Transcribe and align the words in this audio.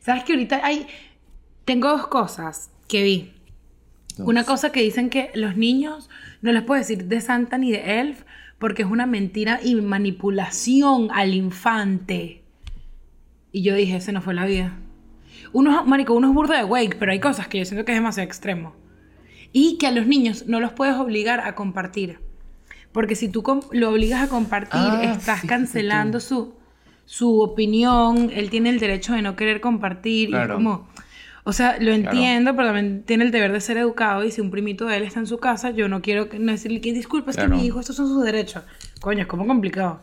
¿Sabes 0.00 0.24
que 0.24 0.32
ahorita 0.32 0.60
hay... 0.64 0.86
Tengo 1.64 1.88
dos 1.88 2.08
cosas 2.08 2.70
que 2.88 3.02
vi. 3.02 3.32
Una 4.18 4.44
cosa 4.44 4.72
que 4.72 4.82
dicen 4.82 5.08
que 5.08 5.30
los 5.34 5.56
niños 5.56 6.10
no 6.42 6.52
les 6.52 6.62
puedo 6.62 6.78
decir 6.80 7.04
de 7.06 7.20
Santa 7.20 7.56
ni 7.56 7.70
de 7.70 8.00
Elf 8.00 8.22
porque 8.58 8.82
es 8.82 8.88
una 8.90 9.06
mentira 9.06 9.60
y 9.62 9.74
manipulación 9.76 11.08
al 11.12 11.32
infante. 11.32 12.42
Y 13.52 13.62
yo 13.62 13.74
dije, 13.74 13.96
ese 13.96 14.12
no 14.12 14.20
fue 14.20 14.34
la 14.34 14.44
vida. 14.44 14.78
Uno, 15.52 15.84
marico, 15.86 16.14
uno 16.14 16.28
es 16.28 16.34
burdo 16.34 16.52
de 16.52 16.64
wake, 16.64 16.96
pero 16.98 17.12
hay 17.12 17.20
cosas 17.20 17.48
que 17.48 17.58
yo 17.58 17.64
siento 17.64 17.84
que 17.84 17.92
es 17.92 17.98
demasiado 17.98 18.26
extremo. 18.26 18.74
Y 19.52 19.78
que 19.78 19.86
a 19.86 19.90
los 19.92 20.06
niños 20.06 20.46
no 20.46 20.60
los 20.60 20.72
puedes 20.72 20.96
obligar 20.96 21.40
a 21.40 21.54
compartir. 21.54 22.18
Porque 22.92 23.14
si 23.14 23.28
tú 23.28 23.42
lo 23.72 23.90
obligas 23.90 24.22
a 24.22 24.28
compartir, 24.28 24.80
Ah, 24.80 25.14
estás 25.16 25.42
cancelando 25.44 26.18
tú. 26.18 26.24
su, 26.24 26.54
su 27.12 27.40
opinión. 27.40 28.30
Él 28.32 28.50
tiene 28.50 28.70
el 28.70 28.78
derecho 28.78 29.14
de 29.14 29.20
no 29.22 29.34
querer 29.34 29.60
compartir. 29.60 30.28
Y 30.28 30.32
Claro. 30.32 30.54
como... 30.54 30.88
O 31.42 31.52
sea, 31.52 31.76
lo 31.80 31.90
entiendo, 31.90 32.54
pero 32.54 32.68
también 32.68 33.02
tiene 33.04 33.24
el 33.24 33.32
deber 33.32 33.50
de 33.50 33.60
ser 33.60 33.78
educado. 33.78 34.22
Y 34.24 34.30
si 34.30 34.40
un 34.40 34.52
primito 34.52 34.86
de 34.86 34.98
él 34.98 35.02
está 35.02 35.18
en 35.18 35.26
su 35.26 35.38
casa, 35.38 35.70
yo 35.70 35.88
no 35.88 36.02
quiero 36.02 36.28
que- 36.28 36.38
no 36.38 36.52
decirle 36.52 36.80
que 36.80 36.92
disculpe, 36.92 37.30
es 37.30 37.36
Claro. 37.36 37.50
que 37.50 37.56
mi 37.56 37.66
hijo, 37.66 37.80
estos 37.80 37.96
son 37.96 38.06
sus 38.06 38.22
derechos. 38.22 38.62
Coño, 39.00 39.22
es 39.22 39.26
como 39.26 39.44
complicado. 39.44 40.00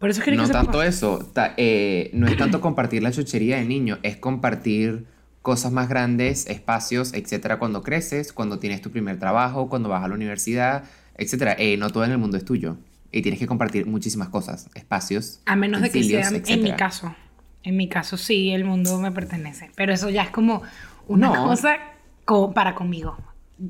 Por 0.00 0.10
eso 0.10 0.20
es 0.20 0.24
que 0.24 0.32
No 0.32 0.46
que 0.46 0.50
tanto 0.52 0.82
eso, 0.82 1.18
ta- 1.32 1.54
eh, 1.56 2.10
no 2.12 2.26
es 2.26 2.36
tanto 2.36 2.60
compartir 2.60 3.02
la 3.02 3.12
chuchería 3.12 3.58
de 3.58 3.64
niño, 3.66 3.98
es 4.02 4.16
compartir 4.16 5.04
cosas 5.42 5.70
más 5.70 5.88
grandes, 5.88 6.46
espacios, 6.48 7.12
etcétera, 7.14 7.58
cuando 7.60 7.82
creces, 7.84 8.32
cuando 8.32 8.58
tienes 8.58 8.80
tu 8.82 8.90
primer 8.90 9.18
trabajo, 9.20 9.68
cuando 9.68 9.88
vas 9.88 10.02
a 10.04 10.08
la 10.08 10.14
universidad, 10.14 10.84
etcétera. 11.16 11.54
Eh, 11.58 11.76
no 11.76 11.90
todo 11.90 12.04
en 12.04 12.10
el 12.12 12.18
mundo 12.18 12.36
es 12.36 12.44
tuyo 12.44 12.78
y 13.12 13.22
tienes 13.22 13.38
que 13.38 13.46
compartir 13.46 13.86
muchísimas 13.86 14.28
cosas, 14.28 14.68
espacios. 14.74 15.40
A 15.46 15.56
menos 15.56 15.80
de 15.80 15.90
que 15.90 15.98
utensilios, 15.98 16.28
sea, 16.28 16.54
en 16.54 16.62
mi 16.62 16.72
caso. 16.72 17.14
En 17.62 17.76
mi 17.76 17.88
caso 17.88 18.16
sí, 18.16 18.50
el 18.50 18.64
mundo 18.64 18.98
me 19.00 19.10
pertenece. 19.12 19.70
Pero 19.76 19.92
eso 19.92 20.08
ya 20.10 20.22
es 20.22 20.30
como 20.30 20.62
una 21.06 21.28
No. 21.30 21.44
cosa 21.46 21.76
co- 22.24 22.52
para 22.54 22.74
conmigo. 22.74 23.16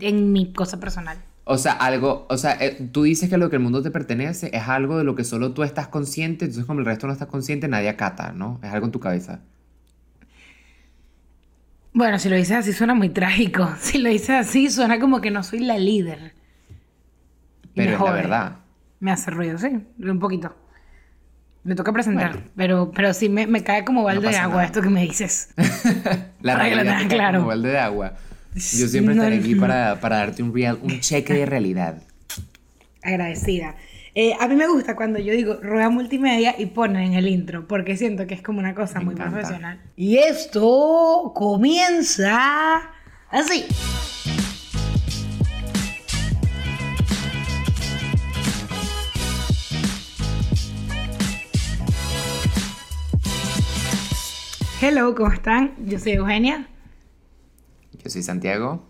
En 0.01 0.33
mi 0.33 0.53
cosa 0.53 0.79
personal. 0.81 1.19
O 1.45 1.57
sea, 1.57 1.73
algo, 1.73 2.27
o 2.29 2.37
sea, 2.37 2.59
eh, 2.61 2.89
tú 2.93 3.05
dices 3.05 3.31
que 3.31 3.39
lo 3.39 3.49
que 3.49 3.57
el 3.57 3.63
mundo 3.63 3.81
te 3.83 3.91
pertenece 3.91 4.51
es 4.53 4.69
algo 4.69 4.99
de 4.99 5.05
lo 5.05 5.15
que 5.15 5.25
solo 5.25 5.53
tú 5.55 5.63
estás 5.63 5.89
consciente, 5.89 6.45
entonces 6.45 6.67
como 6.67 6.81
el 6.81 6.87
resto 6.87 7.07
no 7.07 7.13
estás 7.15 7.29
consciente, 7.29 7.69
nadie 7.69 7.89
acata, 7.89 8.33
¿no? 8.33 8.61
Es 8.63 8.71
algo 8.71 8.85
en 8.85 8.93
tu 8.93 9.01
cabeza. 9.01 9.41
Bueno, 11.93 12.19
si 12.19 12.29
lo 12.29 12.37
dices 12.37 12.57
así 12.57 12.73
suena 12.73 12.95
muy 12.95 13.09
trágico. 13.09 13.69
Si 13.81 13.99
lo 13.99 14.11
dices 14.11 14.31
así 14.31 14.71
suena 14.71 15.01
como 15.01 15.21
que 15.21 15.31
no 15.31 15.43
soy 15.43 15.61
la 15.61 15.79
líder. 15.79 16.35
Pero 17.75 17.93
es 17.95 18.01
la 18.01 18.11
verdad. 18.13 18.57
Me 19.01 19.11
hace 19.13 19.31
ruido, 19.31 19.59
sí, 19.59 19.69
un 19.99 20.19
poquito. 20.19 20.55
Me 21.65 21.75
toca 21.75 21.93
presentar, 21.93 22.33
Bueno. 22.33 22.47
pero, 22.57 22.93
pero 22.95 23.13
sí 23.15 23.29
me, 23.29 23.47
me 23.47 23.63
cae 23.63 23.85
como 23.85 24.03
balde 24.05 24.29
de 24.29 24.37
agua 24.37 24.55
nada. 24.57 24.65
esto 24.67 24.81
que 24.81 24.89
me 24.89 25.03
dices. 25.03 25.51
La 26.41 26.57
realidad 26.57 26.83
tengas 26.83 27.03
te 27.03 27.09
cae 27.09 27.19
claro. 27.19 27.39
como 27.39 27.49
balde 27.49 27.69
de 27.71 27.79
agua. 27.79 28.15
Yo 28.55 28.89
siempre 28.89 29.15
No, 29.15 29.23
estaré 29.23 29.39
aquí 29.41 29.55
no. 29.55 29.61
para, 29.61 30.01
para 30.01 30.17
darte 30.17 30.43
un 30.43 30.55
real, 30.55 30.79
un 30.83 31.01
cheque 31.01 31.35
de 31.35 31.47
realidad. 31.47 32.03
agradecida. 33.03 33.75
Eh, 34.15 34.35
a 34.41 34.49
mí 34.49 34.57
me 34.57 34.67
gusta 34.67 34.97
cuando 34.97 35.19
yo 35.21 35.33
digo 35.33 35.59
rueda 35.63 35.91
multimedia 35.91 36.55
y 36.59 36.67
ponen 36.67 37.03
en 37.03 37.15
el 37.15 37.29
intro, 37.29 37.69
porque 37.69 37.97
siento 37.97 38.27
que 38.27 38.35
es 38.35 38.43
como 38.43 38.59
una 38.59 38.75
cosa 38.75 38.99
Me 38.99 39.05
muy 39.07 39.15
encanta. 39.15 39.33
profesional. 39.39 39.81
Y 39.95 40.17
esto 40.19 41.33
comienza 41.37 42.81
así. 43.31 43.67
Hello, 54.81 55.13
¿cómo 55.17 55.33
están? 55.33 55.75
Yo 55.87 55.99
soy 55.99 56.13
Eugenia. 56.13 56.69
Yo 57.93 58.09
soy 58.09 58.23
Santiago. 58.23 58.89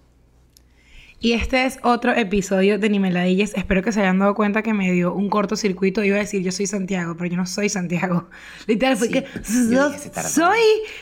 Y 1.19 1.33
este 1.33 1.65
es 1.65 1.79
otro 1.83 2.13
episodio 2.13 2.79
de 2.79 2.91
Nimeladillas. 2.91 3.55
Espero 3.55 3.83
que 3.83 3.91
se 3.91 4.01
hayan 4.03 4.19
dado 4.19 4.35
cuenta 4.35 4.63
que 4.63 4.75
me 4.75 4.93
dio 4.93 5.15
un 5.15 5.31
cortocircuito. 5.31 6.05
Iba 6.05 6.17
a 6.17 6.21
decir 6.21 6.43
yo 6.43 6.53
soy 6.53 6.67
Santiago, 6.67 7.17
pero 7.17 7.31
yo 7.31 7.39
no 7.39 7.47
soy 7.47 7.71
Santiago. 7.71 8.29
Literal, 8.67 8.99
fue 8.99 9.07
Sí, 9.07 9.15
que 9.15 9.27
yo 9.71 9.91
soy 10.25 10.61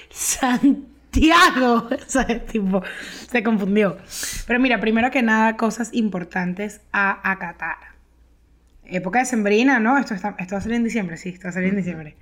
Santiago. 0.09 1.89
Tipo, 2.53 2.81
se 3.29 3.43
confundió. 3.43 3.97
Pero 4.47 4.61
mira, 4.61 4.79
primero 4.79 5.11
que 5.11 5.21
nada, 5.21 5.57
cosas 5.57 5.93
importantes 5.95 6.81
a 6.93 7.29
acatar. 7.29 7.79
Época 8.85 9.19
de 9.19 9.25
sembrina, 9.25 9.81
¿no? 9.81 9.99
Esto, 9.99 10.15
está, 10.15 10.37
esto 10.39 10.55
va 10.55 10.59
a 10.59 10.63
salir 10.63 10.77
en 10.77 10.85
diciembre, 10.85 11.17
sí, 11.17 11.31
esto 11.31 11.47
va 11.47 11.51
a 11.51 11.55
salir 11.55 11.71
en 11.71 11.77
diciembre. 11.77 12.17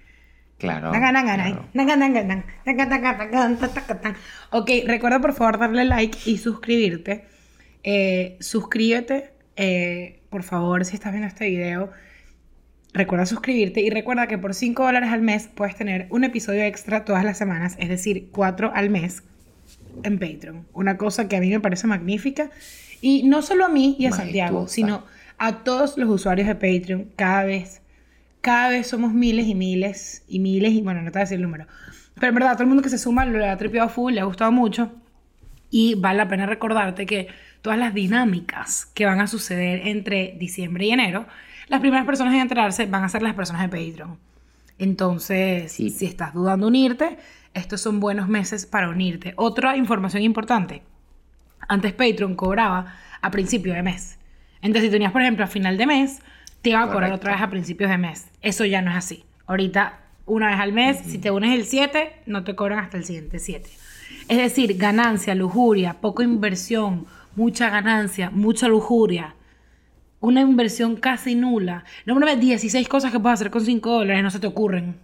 Claro. 0.58 0.92
Ok, 4.50 4.70
recuerda 4.86 5.20
por 5.20 5.34
favor 5.34 5.58
darle 5.58 5.84
like 5.84 6.18
y 6.26 6.38
suscribirte. 6.38 7.24
Eh, 7.82 8.36
suscríbete, 8.40 9.30
eh, 9.56 10.20
por 10.30 10.42
favor, 10.42 10.84
si 10.84 10.94
estás 10.94 11.12
viendo 11.12 11.28
este 11.28 11.48
video. 11.48 11.90
Recuerda 12.92 13.26
suscribirte 13.26 13.80
y 13.80 13.90
recuerda 13.90 14.28
que 14.28 14.38
por 14.38 14.54
5 14.54 14.84
dólares 14.84 15.10
al 15.10 15.20
mes 15.20 15.48
puedes 15.52 15.74
tener 15.74 16.06
un 16.10 16.22
episodio 16.22 16.62
extra 16.62 17.04
todas 17.04 17.24
las 17.24 17.36
semanas, 17.36 17.76
es 17.80 17.88
decir, 17.88 18.28
4 18.30 18.70
al 18.72 18.88
mes 18.88 19.24
en 20.02 20.18
Patreon. 20.18 20.66
Una 20.72 20.96
cosa 20.96 21.28
que 21.28 21.36
a 21.36 21.40
mí 21.40 21.50
me 21.50 21.60
parece 21.60 21.86
magnífica. 21.86 22.50
Y 23.00 23.24
no 23.24 23.42
solo 23.42 23.66
a 23.66 23.68
mí 23.68 23.96
y 23.98 24.06
a 24.06 24.12
Santiago, 24.12 24.66
sino 24.68 25.04
a 25.38 25.64
todos 25.64 25.98
los 25.98 26.08
usuarios 26.08 26.46
de 26.46 26.54
Patreon. 26.54 27.10
Cada 27.16 27.44
vez, 27.44 27.82
cada 28.44 28.68
vez 28.68 28.86
somos 28.86 29.14
miles 29.14 29.46
y 29.46 29.54
miles 29.54 30.22
y 30.28 30.38
miles 30.38 30.72
y 30.74 30.82
bueno, 30.82 31.00
no 31.00 31.06
te 31.10 31.12
voy 31.18 31.20
a 31.20 31.24
decir 31.24 31.36
el 31.36 31.42
número. 31.42 31.66
Pero 32.14 32.28
en 32.28 32.34
verdad, 32.34 32.52
todo 32.52 32.64
el 32.64 32.68
mundo 32.68 32.82
que 32.82 32.90
se 32.90 32.98
suma 32.98 33.24
lo 33.24 33.42
ha 33.42 33.56
tripeado 33.56 33.88
full, 33.88 34.12
le 34.12 34.20
ha 34.20 34.24
gustado 34.24 34.52
mucho. 34.52 34.92
Y 35.70 35.94
vale 35.94 36.18
la 36.18 36.28
pena 36.28 36.44
recordarte 36.44 37.06
que 37.06 37.28
todas 37.62 37.78
las 37.78 37.94
dinámicas 37.94 38.84
que 38.94 39.06
van 39.06 39.20
a 39.22 39.26
suceder 39.28 39.88
entre 39.88 40.36
diciembre 40.38 40.84
y 40.84 40.90
enero, 40.90 41.26
las 41.68 41.80
primeras 41.80 42.04
personas 42.04 42.34
en 42.34 42.40
enterarse 42.40 42.84
van 42.84 43.02
a 43.02 43.08
ser 43.08 43.22
las 43.22 43.32
personas 43.34 43.62
de 43.62 43.68
Patreon. 43.68 44.18
Entonces, 44.78 45.72
Sí. 45.72 45.88
si 45.88 46.04
estás 46.04 46.34
dudando 46.34 46.66
unirte, 46.66 47.16
estos 47.54 47.80
son 47.80 47.98
buenos 47.98 48.28
meses 48.28 48.66
para 48.66 48.90
unirte. 48.90 49.32
Otra 49.36 49.76
información 49.78 50.22
importante. 50.22 50.82
Antes 51.66 51.94
Patreon 51.94 52.34
cobraba 52.36 52.94
a 53.22 53.30
principio 53.30 53.72
de 53.72 53.82
mes. 53.82 54.18
Entonces, 54.60 54.88
si 54.88 54.90
tenías, 54.90 55.12
por 55.12 55.22
ejemplo, 55.22 55.44
a 55.44 55.48
final 55.48 55.78
de 55.78 55.86
mes, 55.86 56.20
te 56.64 56.70
iban 56.70 56.88
a 56.88 56.92
cobrar 56.92 57.12
otra 57.12 57.34
vez 57.34 57.42
a 57.42 57.50
principios 57.50 57.90
de 57.90 57.98
mes. 57.98 58.26
Eso 58.40 58.64
ya 58.64 58.80
no 58.82 58.90
es 58.90 58.96
así. 58.96 59.24
Ahorita, 59.46 60.00
una 60.24 60.48
vez 60.48 60.58
al 60.58 60.72
mes, 60.72 60.98
si 61.06 61.18
te 61.18 61.30
unes 61.30 61.54
el 61.56 61.66
7, 61.66 62.22
no 62.26 62.42
te 62.42 62.56
cobran 62.56 62.78
hasta 62.78 62.96
el 62.96 63.04
siguiente 63.04 63.38
7. 63.38 63.68
Es 64.28 64.38
decir, 64.38 64.76
ganancia, 64.78 65.34
lujuria, 65.34 66.00
poca 66.00 66.24
inversión, 66.24 67.06
mucha 67.36 67.68
ganancia, 67.68 68.30
mucha 68.30 68.66
lujuria. 68.68 69.34
Una 70.20 70.40
inversión 70.40 70.96
casi 70.96 71.34
nula. 71.34 71.84
Nómbrame 72.06 72.36
16 72.36 72.88
cosas 72.88 73.12
que 73.12 73.20
puedes 73.20 73.34
hacer 73.38 73.50
con 73.50 73.62
5 73.64 73.90
dólares, 73.90 74.22
no 74.22 74.30
se 74.30 74.40
te 74.40 74.46
ocurren. 74.46 74.96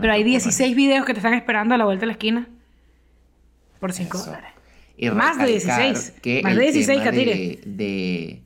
Pero 0.00 0.12
hay 0.12 0.22
16 0.22 0.76
videos 0.76 1.04
que 1.04 1.14
te 1.14 1.18
están 1.18 1.34
esperando 1.34 1.74
a 1.74 1.78
la 1.78 1.84
vuelta 1.84 2.02
de 2.02 2.06
la 2.06 2.12
esquina 2.12 2.46
por 3.80 3.92
5 3.92 4.16
Eso. 4.16 4.26
dólares. 4.26 4.50
Y 4.96 5.10
Más 5.10 5.36
de 5.38 5.46
recalcar 5.46 5.80
16. 5.82 6.20
que 6.22 6.42
Más 6.44 6.54
de 6.54 6.62
16, 6.62 6.86
tema 7.00 7.10
Katire. 7.10 7.34
de, 7.34 7.60
de- 7.66 8.42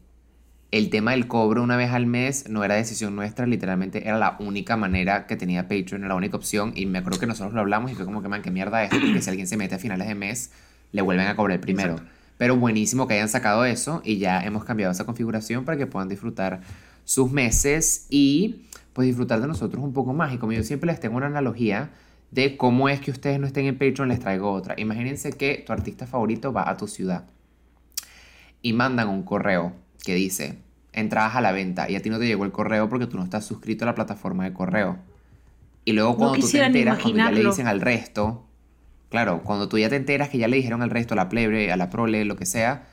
el 0.73 0.89
tema 0.89 1.11
del 1.11 1.29
cobro 1.29 1.63
una 1.63 1.77
vez 1.77 1.91
al 1.91 2.07
mes 2.07 2.49
no 2.49 2.65
era 2.65 2.75
decisión 2.75 3.15
nuestra, 3.15 3.47
literalmente 3.47 4.09
era 4.09 4.19
la 4.19 4.37
única 4.41 4.77
manera 4.79 5.27
que 5.27 5.37
tenía 5.37 5.69
Patreon, 5.69 6.01
era 6.01 6.09
la 6.09 6.15
única 6.15 6.37
opción. 6.37 6.73
Y 6.75 6.87
me 6.87 6.99
acuerdo 6.99 7.21
que 7.21 7.27
nosotros 7.27 7.53
lo 7.53 7.61
hablamos 7.61 7.93
y 7.93 7.95
fue 7.95 8.07
como 8.07 8.23
que, 8.23 8.29
man, 8.29 8.41
qué 8.41 8.51
mierda 8.51 8.83
esto, 8.83 8.97
porque 8.99 9.21
si 9.21 9.29
alguien 9.29 9.47
se 9.47 9.59
mete 9.59 9.75
a 9.75 9.79
finales 9.79 10.09
de 10.09 10.15
mes, 10.15 10.51
le 10.91 11.03
vuelven 11.03 11.27
a 11.27 11.37
cobrar 11.37 11.61
primero. 11.61 11.97
Pero 12.39 12.57
buenísimo 12.57 13.07
que 13.07 13.15
hayan 13.15 13.29
sacado 13.29 13.67
eso 13.67 14.01
y 14.03 14.17
ya 14.17 14.41
hemos 14.41 14.65
cambiado 14.65 14.93
esa 14.93 15.05
configuración 15.05 15.67
para 15.67 15.77
que 15.77 15.87
puedan 15.87 16.09
disfrutar 16.09 16.63
sus 17.05 17.31
meses 17.31 18.07
y 18.09 18.63
pues 18.95 19.07
disfrutar 19.07 19.43
de 19.43 19.49
nosotros 19.49 19.85
un 19.85 19.93
poco 19.93 20.15
más. 20.15 20.33
Y 20.33 20.39
como 20.39 20.53
yo 20.53 20.63
siempre 20.63 20.87
les 20.91 21.01
tengo 21.01 21.19
una 21.19 21.27
analogía 21.27 21.91
de 22.31 22.57
cómo 22.57 22.89
es 22.89 22.99
que 23.01 23.11
ustedes 23.11 23.39
no 23.39 23.47
estén 23.47 23.67
en 23.67 23.77
Patreon, 23.77 24.09
les 24.09 24.21
traigo 24.21 24.51
otra. 24.51 24.75
Imagínense 24.79 25.33
que 25.33 25.63
tu 25.67 25.75
artista 25.75 26.07
favorito 26.07 26.51
va 26.51 26.69
a 26.71 26.79
tu 26.79 26.89
ciudad 26.89 27.27
y 28.63 28.73
mandan 28.73 29.09
un 29.09 29.23
correo 29.23 29.75
que 30.03 30.15
dice 30.15 30.59
entradas 30.93 31.37
a 31.37 31.41
la 31.41 31.53
venta 31.53 31.91
y 31.91 31.97
a 31.97 32.03
ti 32.03 32.11
no 32.11 32.19
te 32.19 32.27
llegó 32.27 32.45
el 32.45 32.53
correo 32.53 32.89
porque 32.89 33.07
tú 33.07 33.17
no 33.17 33.25
estás 33.25 33.47
suscrito 33.47 33.85
a 33.85 33.87
la 33.87 33.95
plataforma 33.95 34.45
de 34.45 34.53
correo. 34.53 34.99
Y 35.85 35.93
luego 35.93 36.17
cuando 36.17 36.39
tú 36.39 36.49
te 36.49 36.65
enteras, 36.65 36.99
cuando 36.99 37.19
ya 37.19 37.31
le 37.31 37.45
dicen 37.45 37.67
al 37.67 37.81
resto, 37.81 38.45
claro, 39.09 39.43
cuando 39.43 39.69
tú 39.69 39.79
ya 39.79 39.89
te 39.89 39.97
enteras 39.97 40.29
que 40.29 40.39
ya 40.39 40.49
le 40.49 40.57
dijeron 40.57 40.83
al 40.83 40.91
resto, 40.91 41.15
a 41.15 41.17
la 41.17 41.29
plebe, 41.29 41.73
a 41.73 41.77
la 41.77 41.91
prole, 41.91 42.25
lo 42.25 42.37
que 42.37 42.47
sea, 42.47 42.87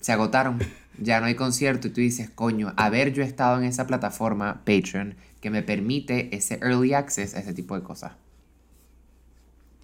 se 0.00 0.12
agotaron. 0.12 0.58
Ya 0.98 1.20
no 1.20 1.26
hay 1.26 1.34
concierto 1.34 1.88
y 1.88 1.90
tú 1.90 2.00
dices, 2.00 2.30
coño, 2.30 2.72
haber 2.78 3.12
yo 3.12 3.22
estado 3.22 3.58
en 3.58 3.64
esa 3.64 3.86
plataforma 3.86 4.62
Patreon 4.64 5.14
que 5.42 5.50
me 5.50 5.62
permite 5.62 6.34
ese 6.34 6.54
early 6.62 6.94
access 6.94 7.34
a 7.34 7.40
ese 7.40 7.52
tipo 7.52 7.74
de 7.74 7.82
cosas. 7.82 8.12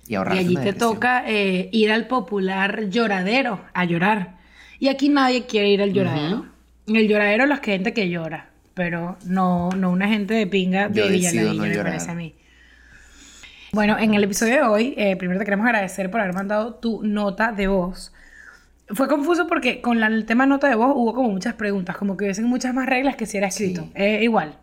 Y 0.09 0.14
Y 0.14 0.17
allí 0.17 0.56
te 0.56 0.73
toca 0.73 1.23
eh, 1.31 1.69
ir 1.70 1.93
al 1.93 2.09
popular 2.09 2.88
lloradero 2.88 3.61
a 3.75 3.85
llorar. 3.85 4.38
Y 4.79 4.88
aquí 4.88 5.11
nadie 5.11 5.44
quiere 5.44 5.69
ir 5.69 5.82
al 5.82 5.93
lloradero. 5.93 6.51
El 6.87 7.08
lloradero 7.08 7.46
la 7.46 7.58
gente 7.58 7.93
que 7.93 8.08
llora, 8.08 8.50
pero 8.75 9.17
no, 9.26 9.70
no 9.70 9.90
una 9.90 10.08
gente 10.08 10.34
de 10.34 10.46
pinga 10.46 10.88
de 10.88 11.00
Yo 11.00 11.08
Villaladilla, 11.08 11.55
no 11.55 11.62
me 11.62 11.69
llorar. 11.70 11.87
parece 11.93 12.11
a 12.11 12.14
mí. 12.14 12.34
Bueno, 13.73 13.99
en 13.99 14.12
el 14.14 14.25
episodio 14.25 14.55
de 14.56 14.62
hoy, 14.62 14.94
eh, 14.99 15.17
primero 15.17 15.38
te 15.38 15.44
queremos 15.46 15.64
agradecer 15.67 16.11
por 16.11 16.20
haber 16.20 16.34
mandado 16.34 16.75
tu 16.75 17.02
nota 17.02 17.52
de 17.52 17.69
voz. 17.69 18.12
Fue 18.88 19.08
confuso 19.08 19.46
porque 19.46 19.81
con 19.81 20.00
la- 20.00 20.08
el 20.08 20.26
tema 20.26 20.44
nota 20.44 20.69
de 20.69 20.75
voz 20.75 20.93
hubo 20.94 21.14
como 21.14 21.31
muchas 21.31 21.55
preguntas, 21.55 21.96
como 21.96 22.17
que 22.17 22.25
hubiesen 22.25 22.44
muchas 22.44 22.75
más 22.75 22.87
reglas 22.87 23.17
que 23.17 23.25
si 23.25 23.38
era 23.38 23.46
escrito. 23.46 23.82
Sí. 23.85 23.93
Eh, 23.94 24.20
igual. 24.23 24.58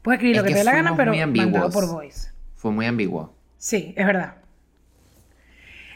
Puedes 0.00 0.18
escribir 0.18 0.36
Es 0.36 0.42
lo 0.42 0.44
que, 0.44 0.48
que 0.48 0.54
te 0.54 0.58
dé 0.60 0.64
la 0.64 0.72
gana, 0.74 0.96
pero 0.96 1.12
mandado 1.14 1.70
por 1.70 1.86
voice. 1.90 2.30
Fue 2.56 2.70
muy 2.70 2.86
ambiguo. 2.86 3.34
Sí, 3.58 3.92
es 3.96 4.06
verdad. 4.06 4.36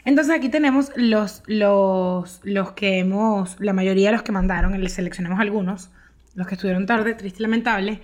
Entonces 0.05 0.33
aquí 0.33 0.49
tenemos 0.49 0.91
los, 0.95 1.43
los, 1.47 2.39
los 2.43 2.71
que 2.73 2.99
hemos, 2.99 3.59
la 3.59 3.73
mayoría 3.73 4.09
de 4.09 4.13
los 4.13 4.23
que 4.23 4.31
mandaron, 4.31 4.79
les 4.79 4.93
seleccionamos 4.93 5.39
algunos, 5.39 5.89
los 6.35 6.47
que 6.47 6.55
estuvieron 6.55 6.85
tarde, 6.85 7.13
triste 7.13 7.39
y 7.39 7.43
lamentable. 7.43 8.01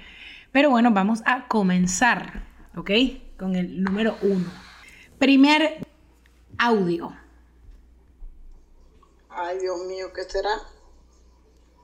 Pero 0.52 0.70
bueno, 0.70 0.92
vamos 0.92 1.22
a 1.26 1.48
comenzar, 1.48 2.44
¿ok? 2.76 2.92
Con 3.38 3.56
el 3.56 3.84
número 3.84 4.18
uno. 4.22 4.46
Primer 5.18 5.86
audio. 6.58 7.14
Ay, 9.30 9.60
Dios 9.60 9.86
mío, 9.86 10.14
¿qué 10.14 10.24
será? 10.24 10.52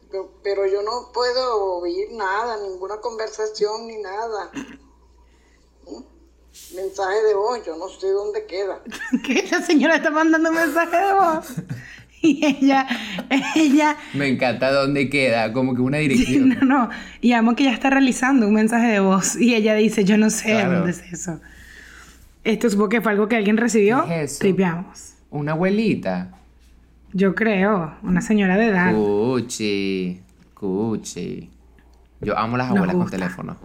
Pero, 0.09 0.31
pero 0.43 0.65
yo 0.67 0.81
no 0.83 1.11
puedo 1.13 1.79
oír 1.79 2.11
nada, 2.11 2.57
ninguna 2.61 2.97
conversación 3.01 3.87
ni 3.87 3.97
nada. 3.97 4.51
Mensaje 6.75 7.21
de 7.27 7.33
voz, 7.33 7.65
yo 7.65 7.75
no 7.77 7.87
sé 7.89 8.07
dónde 8.11 8.45
queda. 8.45 8.79
que 9.25 9.47
la 9.51 9.61
señora 9.61 9.95
está 9.95 10.09
mandando 10.11 10.49
un 10.49 10.55
mensaje 10.55 10.97
de 10.97 11.13
voz. 11.13 11.53
Y 12.23 12.45
ella, 12.45 12.85
ella, 13.55 13.97
Me 14.13 14.27
encanta 14.27 14.71
dónde 14.71 15.09
queda, 15.09 15.51
como 15.53 15.73
que 15.73 15.81
una 15.81 15.97
no, 15.97 16.01
dirección. 16.03 16.49
no, 16.67 16.87
y 17.19 17.31
amo 17.31 17.55
que 17.55 17.63
ella 17.63 17.73
está 17.73 17.89
realizando 17.89 18.47
un 18.47 18.53
mensaje 18.53 18.89
de 18.89 18.99
voz. 18.99 19.35
Y 19.37 19.55
ella 19.55 19.73
dice, 19.73 20.03
yo 20.05 20.19
no 20.19 20.29
sé 20.29 20.51
Claro. 20.51 20.73
dónde 20.73 20.91
es 20.91 21.01
eso. 21.11 21.39
Esto 22.43 22.69
supongo 22.69 22.89
que 22.89 23.01
fue 23.01 23.13
algo 23.13 23.27
que 23.27 23.37
alguien 23.37 23.57
recibió. 23.57 24.05
¿Qué 24.05 24.21
es 24.21 24.33
eso? 24.33 24.39
Tripeamos. 24.41 25.13
Una 25.31 25.53
abuelita. 25.53 26.29
Yo 27.11 27.33
creo, 27.33 27.95
una 28.03 28.21
señora 28.21 28.55
de 28.55 28.67
edad. 28.67 28.93
Cuchi, 28.93 30.21
cuchi. 30.53 31.49
Yo 32.21 32.37
amo 32.37 32.55
las 32.55 32.69
abuelas 32.69 32.95
con 32.97 33.09
teléfono. 33.09 33.57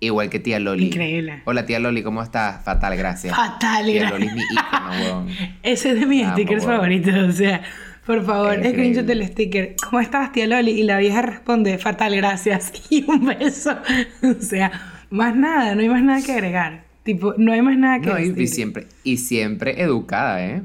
Igual 0.00 0.30
que 0.30 0.38
tía 0.40 0.58
Loli. 0.58 0.86
Increíble. 0.86 1.42
Hola 1.44 1.66
tía 1.66 1.78
Loli, 1.78 2.02
¿cómo 2.02 2.22
estás? 2.22 2.64
Fatal, 2.64 2.96
gracias. 2.96 3.36
Fatal, 3.36 3.84
Tía 3.84 4.08
gracias. 4.08 4.10
Loli 4.12 4.26
es 4.28 4.34
mi 4.34 4.42
ícono, 4.42 4.90
weón. 5.02 5.28
Ese 5.62 5.90
es 5.90 6.00
de 6.00 6.06
mis 6.06 6.26
stickers 6.28 6.64
favoritos. 6.64 7.14
O 7.14 7.32
sea, 7.32 7.62
por 8.06 8.24
favor, 8.24 8.54
Es 8.54 8.72
screenshot 8.72 9.04
del 9.04 9.26
sticker. 9.28 9.76
¿Cómo 9.84 10.00
estás, 10.00 10.32
tía 10.32 10.46
Loli? 10.46 10.70
Y 10.72 10.82
la 10.84 10.96
vieja 10.98 11.20
responde, 11.22 11.76
fatal, 11.78 12.16
gracias. 12.16 12.72
Y 12.90 13.04
un 13.10 13.26
beso. 13.26 13.76
O 14.22 14.42
sea, 14.42 14.72
más 15.10 15.36
nada, 15.36 15.74
no 15.74 15.82
hay 15.82 15.88
más 15.90 16.02
nada 16.02 16.22
que 16.24 16.32
agregar. 16.32 16.84
Tipo, 17.02 17.34
no 17.36 17.52
hay 17.52 17.60
más 17.62 17.76
nada 17.76 18.00
que 18.00 18.06
No, 18.08 18.18
y, 18.18 18.28
decir. 18.28 18.40
y 18.42 18.46
siempre, 18.46 18.86
y 19.04 19.16
siempre 19.18 19.82
educada, 19.82 20.42
¿eh? 20.44 20.62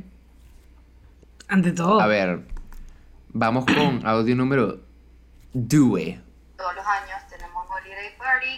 Ante 1.50 1.72
todo. 1.74 2.00
A 2.00 2.08
ver, 2.08 2.40
vamos 3.34 3.66
con 3.66 4.06
audio 4.06 4.36
número 4.36 4.80
Due. 5.54 6.20
Todos 6.58 6.76
los 6.76 6.86
años 6.86 7.18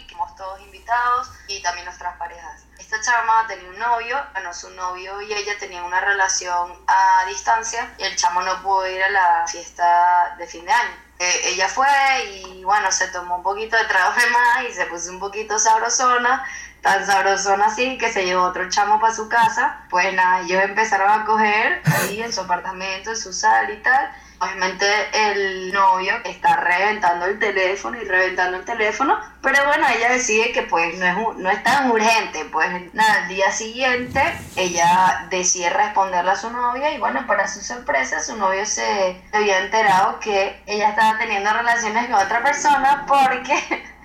que 0.06 0.14
somos 0.14 0.34
todos 0.36 0.60
invitados 0.60 1.30
y 1.46 1.62
también 1.62 1.86
nuestras 1.86 2.16
parejas. 2.16 2.64
Esta 2.78 3.00
chama 3.00 3.46
tenía 3.46 3.68
un 3.68 3.78
novio, 3.78 4.16
bueno, 4.32 4.52
su 4.52 4.70
novio 4.70 5.20
y 5.22 5.32
ella 5.32 5.52
tenían 5.58 5.84
una 5.84 6.00
relación 6.00 6.72
a 6.86 7.24
distancia 7.26 7.92
y 7.98 8.04
el 8.04 8.16
chamo 8.16 8.42
no 8.42 8.62
pudo 8.62 8.88
ir 8.88 9.02
a 9.02 9.10
la 9.10 9.46
fiesta 9.46 10.36
de 10.38 10.46
fin 10.46 10.64
de 10.64 10.72
año. 10.72 11.08
Eh, 11.18 11.40
ella 11.46 11.68
fue 11.68 11.88
y 12.32 12.62
bueno, 12.62 12.92
se 12.92 13.08
tomó 13.08 13.36
un 13.36 13.42
poquito 13.42 13.76
de 13.76 13.84
trago 13.86 14.12
de 14.12 14.30
más 14.30 14.70
y 14.70 14.72
se 14.72 14.86
puso 14.86 15.10
un 15.10 15.18
poquito 15.18 15.58
sabrosona, 15.58 16.44
tan 16.80 17.04
sabrosona 17.04 17.66
así 17.66 17.98
que 17.98 18.12
se 18.12 18.24
llevó 18.24 18.44
otro 18.44 18.68
chamo 18.68 19.00
para 19.00 19.14
su 19.14 19.28
casa. 19.28 19.84
Pues 19.90 20.12
nada, 20.14 20.40
ellos 20.40 20.62
empezaron 20.62 21.10
a 21.10 21.24
coger 21.24 21.82
ahí 21.84 22.22
en 22.22 22.32
su 22.32 22.42
apartamento, 22.42 23.10
en 23.10 23.16
su 23.16 23.32
sala 23.32 23.70
y 23.72 23.82
tal. 23.82 24.14
Obviamente 24.40 24.86
el 25.12 25.72
novio 25.72 26.14
está 26.24 26.56
reventando 26.56 27.26
el 27.26 27.38
teléfono 27.40 28.00
y 28.00 28.04
reventando 28.04 28.58
el 28.58 28.64
teléfono, 28.64 29.18
pero 29.42 29.64
bueno, 29.66 29.84
ella 29.88 30.12
decide 30.12 30.52
que 30.52 30.62
pues 30.62 30.96
no 30.96 31.06
es, 31.06 31.38
no 31.38 31.50
es 31.50 31.62
tan 31.64 31.90
urgente, 31.90 32.44
pues 32.52 32.68
nada, 32.94 33.22
al 33.22 33.28
día 33.28 33.50
siguiente 33.50 34.22
ella 34.54 35.26
decide 35.28 35.70
responderle 35.70 36.30
a 36.30 36.36
su 36.36 36.50
novia 36.50 36.92
y 36.92 36.98
bueno, 36.98 37.26
para 37.26 37.48
su 37.48 37.60
sorpresa 37.60 38.20
su 38.20 38.36
novio 38.36 38.64
se 38.64 39.20
había 39.32 39.58
enterado 39.58 40.20
que 40.20 40.62
ella 40.66 40.90
estaba 40.90 41.18
teniendo 41.18 41.52
relaciones 41.52 42.06
con 42.06 42.14
otra 42.14 42.42
persona 42.42 43.04
porque 43.08 43.54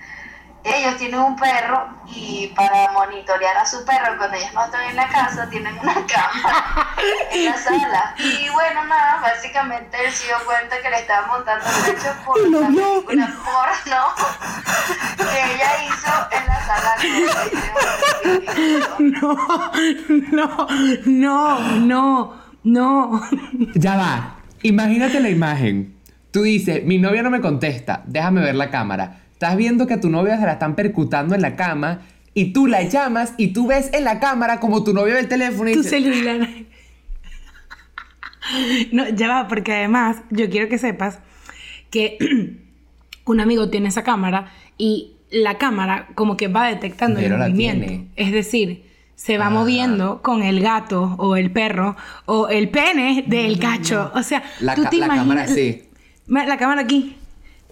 ellos 0.64 0.96
tienen 0.96 1.20
un 1.20 1.36
perro 1.36 1.88
y 2.06 2.48
para 2.56 2.90
monitorear 2.92 3.56
a 3.58 3.66
su 3.66 3.84
perro 3.84 4.16
cuando 4.16 4.36
ellos 4.36 4.52
no 4.54 4.64
están 4.64 4.88
en 4.88 4.96
la 4.96 5.08
casa 5.08 5.48
tienen 5.50 5.78
una 5.78 5.94
cámara 6.06 6.88
en 7.30 7.44
la 7.44 7.56
sala. 7.58 8.14
Y 8.18 8.48
bueno, 8.48 8.84
nada, 8.86 9.20
básicamente 9.20 9.96
él 10.04 10.10
se 10.10 10.26
dio 10.26 10.36
cuenta 10.46 10.80
que 10.82 10.88
le 10.88 11.00
estaban 11.00 11.28
montando 11.28 11.64
el 11.66 11.94
pecho 11.94 12.14
por 12.24 12.48
no, 12.48 12.60
película 12.60 13.34
porno 13.44 14.14
que 15.18 15.54
ella 15.54 15.70
hizo 15.84 16.12
en 16.30 16.46
la 16.46 16.58
sala. 16.66 16.96
No, 18.98 19.36
no, 20.32 20.68
no, 21.04 21.58
no, 21.78 22.34
no. 22.62 23.20
Ya 23.74 23.96
va. 23.96 24.36
Imagínate 24.62 25.20
la 25.20 25.28
imagen. 25.28 25.94
Tú 26.30 26.42
dices, 26.42 26.82
mi 26.84 26.98
novia 26.98 27.22
no 27.22 27.30
me 27.30 27.40
contesta, 27.40 28.02
déjame 28.06 28.40
ver 28.40 28.54
la 28.54 28.70
cámara. 28.70 29.23
Estás 29.34 29.56
viendo 29.56 29.86
que 29.86 29.94
a 29.94 30.00
tu 30.00 30.08
novia 30.10 30.38
se 30.38 30.46
la 30.46 30.52
están 30.54 30.74
percutando 30.74 31.34
en 31.34 31.42
la 31.42 31.54
cama 31.56 32.00
y 32.34 32.52
tú 32.52 32.66
la 32.66 32.82
llamas 32.82 33.34
y 33.36 33.48
tú 33.48 33.66
ves 33.66 33.90
en 33.92 34.04
la 34.04 34.18
cámara 34.20 34.58
como 34.60 34.82
tu 34.84 34.92
novio 34.94 35.14
ve 35.14 35.20
el 35.20 35.28
teléfono 35.28 35.68
y 35.70 35.74
Tu 35.74 35.82
celular. 35.82 36.48
No, 38.92 39.08
ya 39.08 39.28
va, 39.28 39.48
porque 39.48 39.72
además 39.72 40.18
yo 40.30 40.50
quiero 40.50 40.68
que 40.68 40.78
sepas 40.78 41.18
que 41.90 42.18
un 43.24 43.40
amigo 43.40 43.70
tiene 43.70 43.88
esa 43.88 44.02
cámara 44.04 44.52
y 44.76 45.12
la 45.30 45.56
cámara 45.58 46.08
como 46.14 46.36
que 46.36 46.48
va 46.48 46.68
detectando 46.68 47.20
Pero 47.20 47.34
el 47.36 47.40
movimiento. 47.40 47.86
tiene. 47.86 48.08
Es 48.16 48.32
decir, 48.32 48.84
se 49.16 49.38
va 49.38 49.46
Ah. 49.46 49.50
moviendo 49.50 50.20
con 50.22 50.42
el 50.42 50.60
gato 50.60 51.16
o 51.18 51.36
el 51.36 51.50
perro 51.50 51.96
o 52.26 52.48
el 52.48 52.68
pene 52.68 53.24
del 53.26 53.58
cacho. 53.58 54.12
O 54.14 54.22
sea, 54.22 54.42
La 54.60 54.74
tú 54.74 54.84
te 54.90 54.98
la 54.98 55.06
imaginas 55.06 55.26
cámara 55.26 55.46
sí. 55.48 55.82
La 56.26 56.56
cámara 56.58 56.82
aquí. 56.82 57.16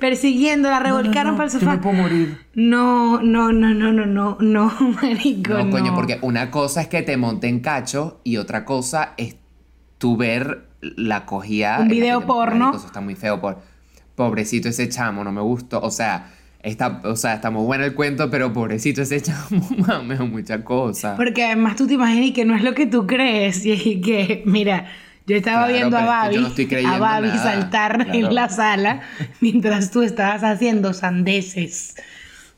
Persiguiendo, 0.03 0.69
la 0.69 0.81
revolcaron 0.81 1.33
no, 1.33 1.37
para 1.39 1.47
el 1.47 1.53
yo 1.55 1.61
sofá. 1.61 1.73
me 1.77 1.79
puedo 1.79 1.95
morir. 1.95 2.39
No, 2.55 3.23
no, 3.23 3.53
no, 3.53 3.73
no, 3.73 3.93
no, 3.93 4.05
no, 4.05 4.37
no, 4.41 4.73
marico. 5.03 5.55
No, 5.55 5.71
coño, 5.71 5.93
no. 5.93 5.95
porque 5.95 6.19
una 6.23 6.51
cosa 6.51 6.81
es 6.83 6.89
que 6.89 7.03
te 7.03 7.17
monten 7.17 7.61
cacho 7.61 8.21
y 8.25 8.37
otra 8.37 8.65
cosa 8.65 9.15
es 9.17 9.37
tú 9.99 10.17
ver 10.17 10.65
la 10.81 11.25
cogida. 11.25 11.79
Un 11.81 11.87
video 11.89 12.19
te- 12.21 12.27
porno. 12.27 12.59
marico, 12.67 12.77
Eso 12.79 12.87
está 12.89 13.01
muy 13.01 13.15
feo. 13.15 13.41
Por... 13.41 13.59
Pobrecito 14.17 14.69
ese 14.69 14.89
chamo, 14.89 15.23
no 15.23 15.31
me 15.31 15.41
gustó. 15.41 15.81
O 15.81 15.91
sea, 15.93 16.33
está, 16.63 17.01
o 17.05 17.15
sea, 17.17 17.35
está 17.35 17.51
muy 17.53 17.65
bueno 17.65 17.85
el 17.85 17.95
cuento, 17.95 18.29
pero 18.29 18.53
pobrecito 18.53 19.03
ese 19.03 19.21
chamo, 19.23 19.67
mames, 19.87 20.19
mucha 20.21 20.65
cosa. 20.65 21.15
Porque 21.17 21.45
además 21.45 21.77
tú 21.77 21.87
te 21.87 21.95
imaginas 21.95 22.33
que 22.33 22.45
no 22.45 22.57
es 22.57 22.63
lo 22.65 22.75
que 22.75 22.87
tú 22.87 23.07
crees. 23.07 23.65
Y 23.65 24.01
que, 24.01 24.43
mira, 24.47 24.87
yo 25.27 25.37
estaba 25.37 25.67
Claro, 25.67 25.73
viendo 25.73 25.97
a 25.99 26.29
pero 26.31 26.47
es 26.47 26.53
que 26.55 26.67
Babi, 26.67 26.83
no 26.85 26.93
a 26.93 26.99
Babi 26.99 27.31
saltar 27.31 27.95
claro. 28.05 28.13
en 28.15 28.35
la 28.35 28.49
sala 28.49 29.01
mientras 29.41 29.91
tú 29.91 30.03
estabas 30.03 30.43
haciendo 30.43 30.93
sandeces. 30.93 31.95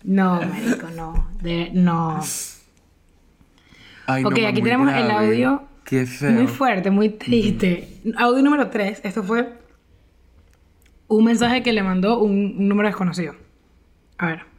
No, 0.03 0.41
marico, 0.43 0.89
no. 0.95 1.31
De- 1.43 1.71
no. 1.73 2.21
Ay, 4.07 4.25
ok, 4.25 4.39
aquí 4.49 4.63
tenemos 4.63 4.93
el 4.93 5.11
audio. 5.11 5.63
Qué 5.85 6.07
feo. 6.07 6.31
Muy 6.33 6.47
fuerte, 6.47 6.91
muy 6.91 7.11
triste. 7.11 8.01
Audio 8.17 8.43
número 8.43 8.69
3. 8.71 9.01
Esto 9.05 9.23
fue 9.23 9.59
un 11.09 11.25
mensaje 11.25 11.63
que 11.63 11.73
le 11.73 11.83
mandó 11.83 12.19
un, 12.21 12.55
un 12.59 12.69
número 12.69 12.89
desconocido. 12.89 13.35
A 14.19 14.27
ver. 14.27 14.54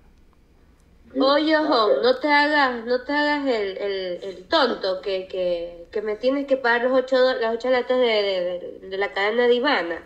Oye, 1.17 1.57
Hom, 1.57 2.01
no 2.03 2.15
te 2.17 2.27
hagas, 2.31 2.84
no 2.86 3.01
te 3.01 3.13
hagas 3.13 3.45
el, 3.48 3.77
el, 3.77 4.19
el 4.24 4.43
tonto 4.50 5.01
que, 5.01 5.27
que, 5.27 5.88
que 5.91 6.01
me 6.01 6.15
tienes 6.15 6.45
que 6.45 6.57
pagar 6.57 6.84
los 6.84 6.91
ocho, 7.00 7.15
las 7.39 7.53
ocho 7.55 7.69
latas 7.69 7.98
de, 8.00 8.05
de, 8.05 8.79
de- 8.81 8.89
de 8.89 8.98
la 8.98 9.13
cadena 9.13 9.48
divana. 9.48 10.03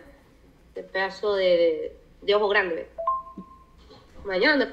De 0.74 0.82
pedazo 0.84 1.34
de, 1.34 1.44
de, 1.44 1.96
de 2.22 2.34
ojo 2.34 2.48
grande. 2.48 2.88
Mañana. 4.24 4.72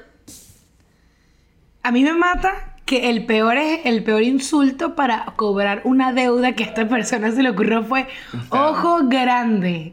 A 1.82 1.90
mí 1.90 2.04
me 2.04 2.12
mata 2.12 2.76
que 2.86 3.10
el 3.10 3.26
peor 3.26 3.56
es 3.56 3.80
el 3.84 4.04
peor 4.04 4.22
insulto 4.22 4.94
para 4.94 5.24
cobrar 5.36 5.82
una 5.84 6.12
deuda 6.12 6.54
que 6.54 6.64
a 6.64 6.66
esta 6.68 6.88
persona 6.88 7.32
se 7.32 7.42
le 7.42 7.50
ocurrió 7.50 7.82
fue 7.82 8.06
ojo 8.50 9.00
grande. 9.04 9.92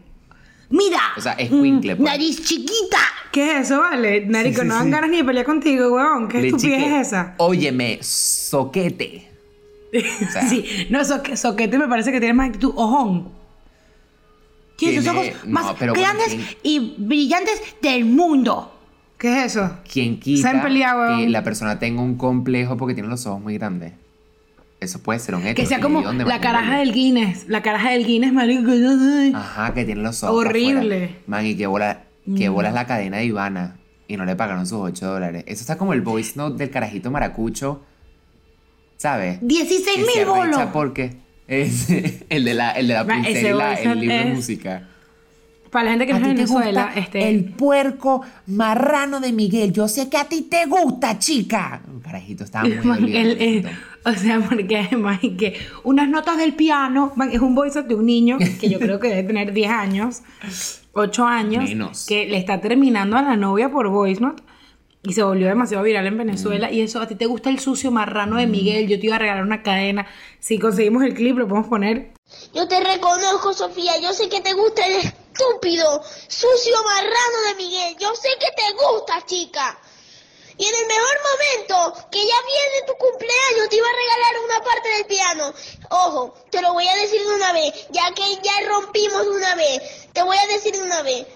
Mira, 0.70 1.00
O 1.18 1.22
sea, 1.22 1.34
escuincle, 1.34 1.94
mm, 1.94 1.98
pues. 1.98 2.10
nariz 2.12 2.44
chiquita. 2.44 2.98
¿Qué 3.32 3.52
es 3.60 3.66
eso, 3.68 3.80
vale? 3.82 4.26
Narico, 4.26 4.62
sí, 4.62 4.68
no 4.68 4.76
dan 4.76 4.86
sí. 4.86 4.90
ganas 4.92 5.10
ni 5.10 5.18
de 5.18 5.24
pelear 5.26 5.46
contigo, 5.46 5.94
weón. 5.94 6.28
¿Qué 6.28 6.42
Le 6.42 6.48
estupidez 6.48 6.78
chique, 6.80 7.00
es 7.02 7.08
esa? 7.08 7.36
Óyeme, 7.38 8.00
soquete. 8.02 9.30
sea. 10.32 10.42
sí, 10.50 10.88
no, 10.90 11.04
soque- 11.04 11.36
soquete 11.38 11.78
me 11.78 11.88
parece 11.88 12.12
que 12.12 12.20
tiene 12.20 12.34
más 12.34 12.48
actitud. 12.48 12.72
Ojón. 12.76 13.32
Tiene 14.78 14.98
sus 14.98 15.08
ojos 15.08 15.26
no, 15.46 15.52
más 15.52 15.78
bueno, 15.78 15.94
grandes 15.94 16.28
¿quién- 16.28 16.46
y 16.64 16.96
brillantes 16.98 17.62
del 17.82 18.06
mundo. 18.06 18.72
¿Qué 19.18 19.40
es 19.46 19.56
eso? 19.56 19.64
Han 19.64 20.18
quita 20.20 20.62
peleado, 20.62 21.08
que 21.08 21.14
weón. 21.22 21.32
la 21.32 21.44
persona 21.44 21.80
tenga 21.80 22.02
un 22.02 22.18
complejo 22.18 22.76
porque 22.76 22.94
tiene 22.94 23.08
los 23.08 23.26
ojos 23.26 23.42
muy 23.42 23.54
grandes. 23.58 23.94
Eso 24.86 25.00
puede 25.04 25.20
ser 25.20 25.36
un 25.36 25.46
hecho. 25.46 25.56
Que 25.56 25.66
sea 25.66 25.80
como 25.80 26.02
la 26.02 26.40
caraja 26.40 26.78
del 26.80 26.94
Guinness. 26.94 27.48
La 27.48 27.62
caraja 27.62 27.92
del 27.92 28.06
Guinness, 28.06 28.32
marico. 28.34 28.72
Ajá, 29.36 29.74
que 29.74 29.84
tiene 29.86 30.02
los 30.02 30.24
ojos. 30.24 30.46
Horrible. 30.46 30.96
afuera. 31.06 31.20
Man, 31.28 31.46
y 31.46 31.56
que 31.56 31.68
bola, 31.68 32.04
que 32.38 32.50
bola 32.50 32.70
es 32.70 32.74
la 32.74 32.86
cadena 32.88 33.18
de 33.18 33.26
Ivana. 33.26 33.76
Y 34.08 34.18
no 34.18 34.26
le 34.26 34.36
pagaron 34.36 34.66
sus 34.68 34.80
8 34.80 35.06
dólares. 35.06 35.44
Eso 35.48 35.62
está 35.62 35.78
como 35.78 35.94
el 35.94 36.02
voice 36.02 36.34
note 36.36 36.58
del 36.60 36.70
carajito 36.70 37.10
maracucho. 37.12 37.84
¿Sabes? 38.98 39.40
16 39.42 39.84
Que 39.98 40.06
se 40.06 40.18
mil 40.20 40.26
bolos. 40.28 40.60
porque 40.72 41.18
es 41.48 41.88
el 42.30 42.44
de 42.46 42.54
la, 42.54 42.72
el 42.72 42.88
de 42.88 42.94
la 42.94 43.02
y 43.02 43.06
voice 43.06 43.84
el 43.84 44.00
libro 44.00 44.16
de 44.18 44.26
música. 44.26 44.88
Para 45.72 45.86
la 45.86 45.92
gente 45.92 46.06
que 46.08 46.14
no 46.14 46.20
es 46.20 46.24
de 46.24 46.34
Venezuela, 46.36 46.92
este. 46.96 47.28
el 47.30 47.44
puerco 47.46 48.22
marrano 48.48 49.20
de 49.20 49.34
Miguel. 49.34 49.74
Yo 49.74 49.90
sé 49.90 50.08
que 50.10 50.16
a 50.18 50.24
ti 50.24 50.44
te 50.44 50.66
gusta, 50.68 51.20
chica. 51.20 51.82
Un 51.92 52.00
carajito 52.00 52.46
estaba 52.46 52.66
muy 52.70 52.76
Man, 52.78 53.02
dolido. 53.02 53.20
el- 53.20 53.42
el- 53.42 53.70
o 54.10 54.14
sea, 54.14 54.40
porque 54.40 54.78
además 54.78 55.20
y 55.24 55.36
que 55.36 55.60
unas 55.84 56.08
notas 56.08 56.38
del 56.38 56.54
piano, 56.54 57.14
es 57.32 57.42
un 57.42 57.56
voice 57.56 57.80
note 57.80 57.90
de 57.90 57.96
un 57.96 58.06
niño 58.06 58.38
que 58.60 58.70
yo 58.70 58.80
creo 58.80 59.00
que 59.00 59.10
debe 59.10 59.24
tener 59.24 59.52
10 59.52 59.72
años, 59.72 60.22
8 60.94 61.26
años, 61.26 61.64
Menos. 61.64 62.06
que 62.06 62.28
le 62.28 62.38
está 62.38 62.62
terminando 62.62 63.18
a 63.18 63.24
la 63.24 63.36
novia 63.36 63.70
por 63.70 63.90
voice 63.90 64.22
note 64.22 64.44
y 65.08 65.14
se 65.14 65.24
volvió 65.24 65.48
demasiado 65.48 65.84
viral 65.84 66.08
en 66.08 66.18
Venezuela. 66.18 66.72
Y 66.72 66.82
eso, 66.82 67.00
a 67.00 67.08
ti 67.08 67.16
te 67.16 67.26
gusta 67.26 67.50
el 67.50 67.60
sucio 67.60 67.92
marrano 67.92 68.38
de 68.38 68.48
Miguel, 68.48 68.88
yo 68.88 69.00
te 69.00 69.06
iba 69.08 69.16
a 69.16 69.20
regalar 69.20 69.44
una 69.44 69.62
cadena. 69.62 70.08
Si 70.40 70.58
conseguimos 70.58 71.04
el 71.04 71.14
clip, 71.14 71.38
lo 71.38 71.48
podemos 71.48 71.70
poner. 71.70 72.14
Yo 72.54 72.68
te 72.68 72.80
reconozco, 72.80 73.54
Sofía. 73.54 74.00
Yo 74.02 74.14
sé 74.14 74.30
que 74.30 74.42
te 74.42 74.54
gusta 74.54 74.86
el 74.88 74.96
estúpido, 74.96 76.02
sucio 76.28 76.76
marrano 76.84 77.50
de 77.50 77.56
Miguel. 77.56 77.96
Yo 78.00 78.14
sé 78.16 78.30
que 78.40 78.48
te 78.56 78.74
gusta, 78.74 79.26
chica. 79.26 79.78
Y 80.58 80.66
en 80.66 80.76
el 80.76 80.88
mejor 80.88 81.20
momento, 81.32 82.08
que 82.10 82.26
ya 82.26 82.36
viene 82.46 82.88
tu 82.88 82.96
cumpleaños, 82.96 83.70
te 83.70 83.76
iba 83.76 83.88
a 83.88 83.92
regalar 83.92 84.46
una 84.46 84.64
parte 84.64 84.90
del 84.90 85.06
piano. 85.06 85.54
Ojo, 85.90 86.34
te 86.50 86.62
lo 86.62 86.74
voy 86.74 86.88
a 86.88 86.96
decir 86.96 87.22
de 87.22 87.34
una 87.34 87.52
vez, 87.52 87.74
ya 87.90 88.14
que 88.14 88.24
ya 88.42 88.62
rompimos 88.68 89.28
una 89.28 89.56
vez. 89.56 89.82
Te 90.14 90.24
voy 90.24 90.38
a 90.38 90.48
decir 90.48 90.74
de 90.74 90.84
una 90.84 91.02
vez. 91.02 91.28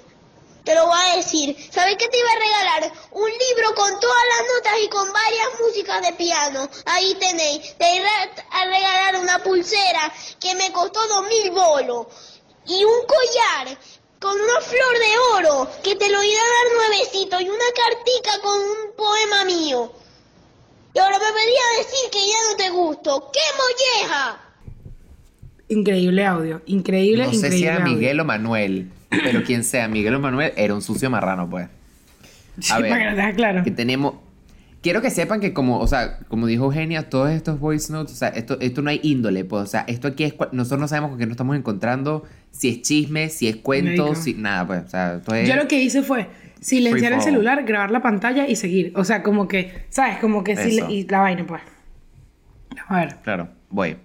Te 0.63 0.75
lo 0.75 0.85
voy 0.85 0.99
a 0.99 1.15
decir. 1.17 1.55
¿Sabes 1.71 1.97
qué 1.97 2.07
te 2.07 2.17
iba 2.17 2.31
a 2.31 2.35
regalar? 2.35 2.93
Un 3.11 3.29
libro 3.29 3.75
con 3.75 3.99
todas 3.99 4.23
las 4.37 4.55
notas 4.55 4.73
y 4.83 4.89
con 4.89 5.11
varias 5.11 5.59
músicas 5.59 6.01
de 6.01 6.13
piano. 6.13 6.69
Ahí 6.85 7.15
tenéis. 7.15 7.77
Te 7.77 7.95
iba 7.95 8.09
a 8.51 8.65
regalar 8.65 9.15
una 9.17 9.43
pulsera 9.43 10.13
que 10.39 10.55
me 10.55 10.71
costó 10.71 11.05
dos 11.07 11.23
mil 11.27 11.51
bolos. 11.51 12.07
Y 12.67 12.83
un 12.85 13.05
collar 13.05 13.79
con 14.19 14.33
una 14.33 14.61
flor 14.61 14.95
de 14.99 15.39
oro 15.47 15.69
que 15.83 15.95
te 15.95 16.09
lo 16.09 16.21
iba 16.21 16.39
a 16.41 16.53
dar 16.57 16.89
nuevecito. 16.89 17.39
Y 17.41 17.45
una 17.49 17.69
cartica 17.75 18.31
con 18.41 18.59
un 18.59 18.95
poema 18.97 19.45
mío. 19.45 19.91
Y 20.93 20.99
ahora 20.99 21.17
me 21.19 21.25
venía 21.25 21.61
a 21.73 21.77
decir 21.77 22.09
que 22.11 22.19
ya 22.19 22.37
no 22.51 22.57
te 22.57 22.69
gusto. 22.71 23.31
¡Qué 23.31 23.39
molleja! 23.57 24.39
Increíble 25.69 26.25
audio, 26.25 26.61
increíble, 26.65 27.25
No 27.25 27.29
sé 27.29 27.35
increíble. 27.37 27.57
si 27.59 27.65
era 27.65 27.75
audio. 27.83 27.93
Miguel 27.95 28.19
o 28.19 28.25
Manuel, 28.25 28.91
pero 29.09 29.43
quien 29.43 29.63
sea, 29.63 29.87
Miguel 29.87 30.15
o 30.15 30.19
Manuel, 30.19 30.51
era 30.55 30.73
un 30.73 30.81
sucio 30.81 31.09
marrano, 31.11 31.47
pues. 31.47 31.67
Sí, 32.59 32.73
A 32.73 32.79
ver, 32.79 32.89
para 33.15 33.29
que 33.29 33.35
claro. 33.35 33.63
que 33.63 33.71
tenemos... 33.71 34.15
Quiero 34.81 35.01
que 35.01 35.11
sepan 35.11 35.41
que 35.41 35.53
como, 35.53 35.79
o 35.79 35.87
sea, 35.87 36.19
como 36.29 36.47
dijo 36.47 36.63
Eugenia, 36.63 37.09
todos 37.09 37.29
estos 37.31 37.59
voice 37.59 37.91
notes, 37.91 38.13
o 38.13 38.15
sea, 38.15 38.29
esto, 38.29 38.57
esto 38.61 38.81
no 38.81 38.89
hay 38.89 38.99
índole, 39.03 39.43
pues, 39.45 39.63
o 39.63 39.67
sea, 39.67 39.81
esto 39.81 40.07
aquí 40.07 40.23
es, 40.23 40.33
nosotros 40.53 40.79
no 40.79 40.87
sabemos 40.87 41.09
con 41.11 41.19
qué 41.19 41.25
nos 41.25 41.33
estamos 41.33 41.55
encontrando, 41.57 42.23
si 42.51 42.69
es 42.69 42.81
chisme, 42.81 43.29
si 43.29 43.47
es 43.47 43.57
cuento, 43.57 44.15
si, 44.15 44.33
nada, 44.33 44.67
pues, 44.67 44.85
o 44.85 44.89
sea, 44.89 45.15
esto 45.15 45.33
es... 45.33 45.47
Yo 45.47 45.55
lo 45.55 45.67
que 45.67 45.81
hice 45.81 46.03
fue 46.03 46.27
silenciar 46.61 47.13
el 47.13 47.21
celular, 47.21 47.63
grabar 47.63 47.91
la 47.91 48.01
pantalla 48.01 48.47
y 48.47 48.55
seguir. 48.55 48.93
O 48.95 49.03
sea, 49.03 49.23
como 49.23 49.47
que, 49.47 49.87
¿sabes? 49.89 50.19
Como 50.19 50.43
que 50.43 50.55
sí, 50.57 50.77
Eso. 50.77 50.89
y 50.89 51.07
la 51.07 51.21
vaina, 51.21 51.45
pues. 51.45 51.61
A 52.87 52.95
ver. 52.95 53.15
Claro, 53.21 53.49
voy. 53.69 53.99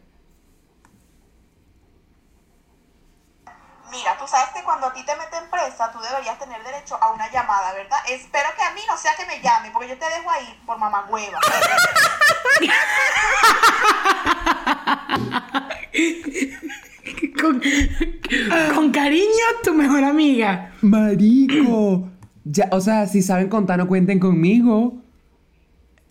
Mira, 3.90 4.16
tú 4.18 4.26
sabes 4.26 4.48
que 4.54 4.62
cuando 4.64 4.88
a 4.88 4.92
ti 4.92 5.04
te 5.04 5.14
meten 5.14 5.48
presa, 5.50 5.90
tú 5.92 6.00
deberías 6.00 6.38
tener 6.38 6.62
derecho 6.64 6.96
a 7.00 7.12
una 7.12 7.30
llamada, 7.30 7.72
¿verdad? 7.74 7.98
Espero 8.08 8.48
que 8.56 8.62
a 8.62 8.72
mí 8.72 8.80
no 8.88 8.96
sea 8.96 9.12
que 9.16 9.24
me 9.24 9.40
llame, 9.40 9.70
porque 9.70 9.88
yo 9.88 9.96
te 9.96 10.06
dejo 10.06 10.30
ahí 10.30 10.60
por 10.66 10.78
mamagüeva. 10.78 11.38
Con, 17.44 17.60
con 18.74 18.90
cariño, 18.90 19.44
tu 19.62 19.74
mejor 19.74 20.02
amiga. 20.02 20.72
Marico, 20.80 22.08
ya, 22.44 22.68
o 22.72 22.80
sea, 22.80 23.06
si 23.06 23.20
saben 23.20 23.48
contar, 23.48 23.78
no 23.78 23.86
cuenten 23.86 24.18
conmigo. 24.18 25.02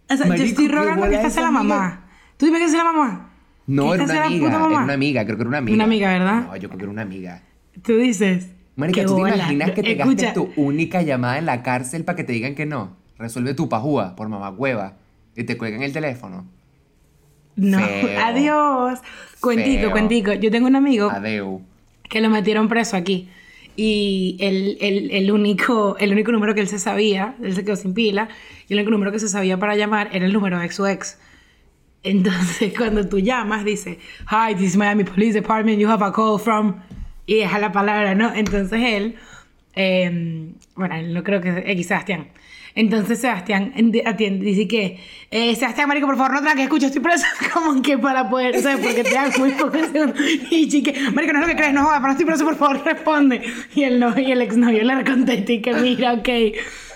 O 0.09 0.15
sea, 0.15 0.35
yo 0.35 0.43
estoy 0.43 0.67
rogando 0.67 1.09
que 1.09 1.15
esa 1.15 1.29
sea 1.31 1.43
la 1.43 1.47
amiga. 1.49 1.63
mamá. 1.63 2.05
¿Tú 2.37 2.45
dime 2.45 2.59
que 2.59 2.69
sea 2.69 2.83
la 2.83 2.91
mamá? 2.91 3.29
No, 3.65 3.95
era 3.95 4.03
una 4.03 4.25
amiga, 4.25 4.47
era 4.47 4.59
mamá. 4.59 4.83
una 4.83 4.93
amiga, 4.93 5.25
creo 5.25 5.37
que 5.37 5.41
era 5.41 5.49
una 5.49 5.57
amiga. 5.57 5.75
Una 5.75 5.83
amiga, 5.85 6.11
¿verdad? 6.11 6.45
No, 6.47 6.55
yo 6.55 6.69
creo 6.69 6.77
que 6.77 6.83
era 6.83 6.91
una 6.91 7.01
amiga. 7.01 7.41
Tú 7.81 7.97
dices. 7.97 8.49
Marica, 8.75 9.05
¿tú 9.05 9.15
te 9.15 9.21
imaginas 9.21 9.71
que 9.71 9.83
te 9.83 9.91
Escucha, 9.93 10.25
gastes 10.27 10.33
tu 10.33 10.49
única 10.55 11.01
llamada 11.01 11.37
en 11.37 11.45
la 11.45 11.63
cárcel 11.63 12.03
para 12.03 12.15
que 12.15 12.23
te 12.23 12.33
digan 12.33 12.55
que 12.55 12.65
no? 12.65 12.95
Resuelve 13.17 13.53
tu 13.53 13.69
pajúa 13.69 14.15
por 14.15 14.29
mamagüeva 14.29 14.97
y 15.35 15.43
te 15.45 15.57
cuelgan 15.57 15.81
el 15.83 15.93
teléfono. 15.93 16.45
No, 17.55 17.79
Feo. 17.79 18.19
adiós. 18.23 18.99
Cuentico, 19.39 19.81
Feo. 19.81 19.91
cuentico. 19.91 20.33
Yo 20.33 20.49
tengo 20.51 20.67
un 20.67 20.75
amigo 20.75 21.09
Adeu. 21.09 21.61
que 22.09 22.21
lo 22.21 22.29
metieron 22.29 22.67
preso 22.67 22.95
aquí. 22.97 23.29
Y 23.75 24.37
el, 24.39 24.77
el- 24.81 25.11
el 25.11 25.31
único, 25.31 25.97
el 25.99 26.11
único 26.11 26.31
número 26.31 26.53
que 26.53 26.61
él 26.61 26.67
se 26.67 26.77
sabía, 26.79 27.35
él 27.41 27.55
se 27.55 27.63
quedó 27.65 27.75
sin 27.75 27.93
pila, 27.93 28.29
y 28.69 28.73
el 28.73 28.79
único 28.79 28.91
número 28.91 29.11
que 29.11 29.19
se 29.19 29.27
sabía 29.27 29.57
para 29.57 29.75
llamar 29.75 30.09
era 30.13 30.25
el 30.25 30.33
número 30.33 30.59
de 30.59 30.71
su 30.71 30.85
ex. 30.85 31.17
Entonces, 32.03 32.73
cuando 32.77 33.07
tú 33.07 33.19
llamas, 33.19 33.65
dice, 33.65 33.99
Hi, 34.29 34.53
this 34.55 34.69
is 34.71 34.77
Miami 34.77 35.03
Police 35.03 35.33
Department, 35.33 35.79
you 35.79 35.89
have 35.89 36.03
a 36.05 36.11
call 36.11 36.39
from... 36.39 36.81
Y 37.25 37.35
deja 37.35 37.57
la 37.57 37.71
palabra, 37.71 38.15
¿no? 38.15 38.33
Entonces 38.35 38.79
él, 38.83 39.15
eh, 39.75 40.51
bueno, 40.75 40.95
él 40.95 41.13
no 41.13 41.23
creo 41.23 41.39
que 41.39 41.63
X 41.71 41.87
Sebastián. 41.87 42.27
Entonces 42.75 43.19
Sebastián 43.19 43.71
atiende, 44.05 44.45
dice 44.45 44.67
que, 44.67 44.97
eh, 45.29 45.55
Sebastián, 45.55 45.87
marico, 45.87 46.07
por 46.07 46.17
favor, 46.17 46.33
no 46.33 46.41
tranques, 46.41 46.63
escucha, 46.63 46.87
estoy 46.87 47.01
preso, 47.03 47.25
como 47.53 47.81
que 47.83 47.97
para 47.99 48.29
poder, 48.29 48.59
¿sabes? 48.61 48.83
Porque 48.85 49.03
te 49.03 49.13
dan 49.13 49.31
muy 49.37 49.51
segundos. 49.51 50.15
Y 50.49 50.67
chique, 50.69 50.93
marico, 51.13 51.33
no 51.33 51.39
es 51.41 51.47
lo 51.47 51.51
que 51.53 51.55
crees, 51.57 51.73
no 51.73 51.83
jodas, 51.83 51.99
pero 51.99 52.11
estoy 52.11 52.25
preso, 52.25 52.45
por 52.45 52.55
favor, 52.55 52.83
responde. 52.83 53.41
Y 53.75 53.83
el, 53.83 53.99
no, 53.99 54.17
y 54.19 54.31
el 54.31 54.41
exnovio 54.41 54.83
le 54.83 55.03
contesta 55.03 55.51
y 55.51 55.61
que 55.61 55.73
mira, 55.73 56.13
ok. 56.13 56.29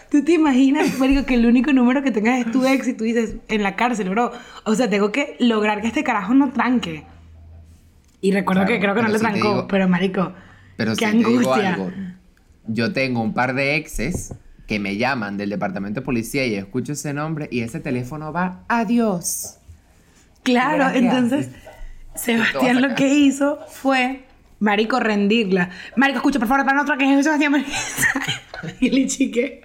¿Tú 0.10 0.24
te 0.24 0.32
imaginas, 0.32 0.98
marico, 1.00 1.26
que 1.26 1.34
el 1.36 1.46
único 1.46 1.74
número 1.74 2.02
que 2.02 2.12
tengas 2.12 2.40
es 2.40 2.50
tu 2.52 2.66
ex 2.66 2.88
y 2.88 2.94
tú 2.94 3.04
dices, 3.04 3.36
en 3.50 3.62
la 3.62 3.76
cárcel, 3.76 4.10
bro? 4.10 4.32
O 4.64 4.74
sea, 4.74 4.90
tengo 4.90 5.12
que 5.12 5.36
lograr 5.40 5.82
que 5.82 5.88
este 5.88 6.04
carajo 6.04 6.34
no 6.34 6.52
tranque. 6.54 7.04
Y 8.22 8.32
recuerdo 8.32 8.62
Claro, 8.62 8.74
que 8.76 8.80
creo 8.82 8.96
que 8.96 9.02
no 9.04 9.08
le 9.10 9.14
te 9.16 9.20
trancó, 9.20 9.38
digo- 9.38 9.68
pero 9.68 9.88
marico, 9.88 10.34
Pero 10.78 10.96
qué 10.96 11.06
si 11.06 11.12
te 11.12 11.18
digo 11.18 11.30
angustia. 11.30 11.74
algo, 11.74 11.92
yo 12.68 12.94
tengo 12.94 13.22
un 13.22 13.34
par 13.34 13.54
de 13.54 13.76
exes 13.76 14.34
que 14.68 14.80
me 14.80 14.98
llaman 14.98 15.38
del 15.38 15.50
departamento 15.50 16.02
de 16.02 16.06
policía 16.06 16.46
y 16.46 16.56
escucho 16.56 16.92
ese 16.92 17.14
nombre 17.14 17.48
y 17.50 17.62
ese 17.62 17.80
teléfono 17.80 18.34
va 18.34 18.66
adiós. 18.68 19.58
Claro, 20.44 20.90
entonces. 20.90 21.50
Sebastián 22.16 22.82
lo 22.82 22.96
que 22.96 23.08
hizo 23.08 23.60
fue, 23.70 24.26
marico, 24.60 25.00
rendirla. 25.00 25.70
Marico, 25.96 26.18
escucha, 26.18 26.40
por 26.40 26.48
favor, 26.48 26.66
para 26.66 26.78
no 26.78 26.86
tranques, 26.86 27.10
es 27.10 27.26
Sebastián. 27.26 27.66
y 28.80 28.90
le 28.90 29.08
chique. 29.08 29.62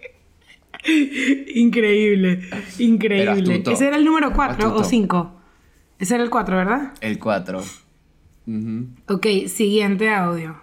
Increíble, 1.55 2.43
increíble. 2.79 3.63
Ese 3.67 3.87
era 3.87 3.97
el 3.97 4.05
número 4.05 4.33
4 4.33 4.65
o 4.65 4.69
Astuto. 4.69 4.85
5. 4.85 5.41
Ese 5.99 6.15
era 6.15 6.25
el 6.25 6.31
4, 6.31 6.57
¿verdad? 6.57 6.93
El 7.01 7.19
4. 7.19 7.63
Ok, 9.09 9.27
siguiente 9.47 10.11
audio. 10.11 10.61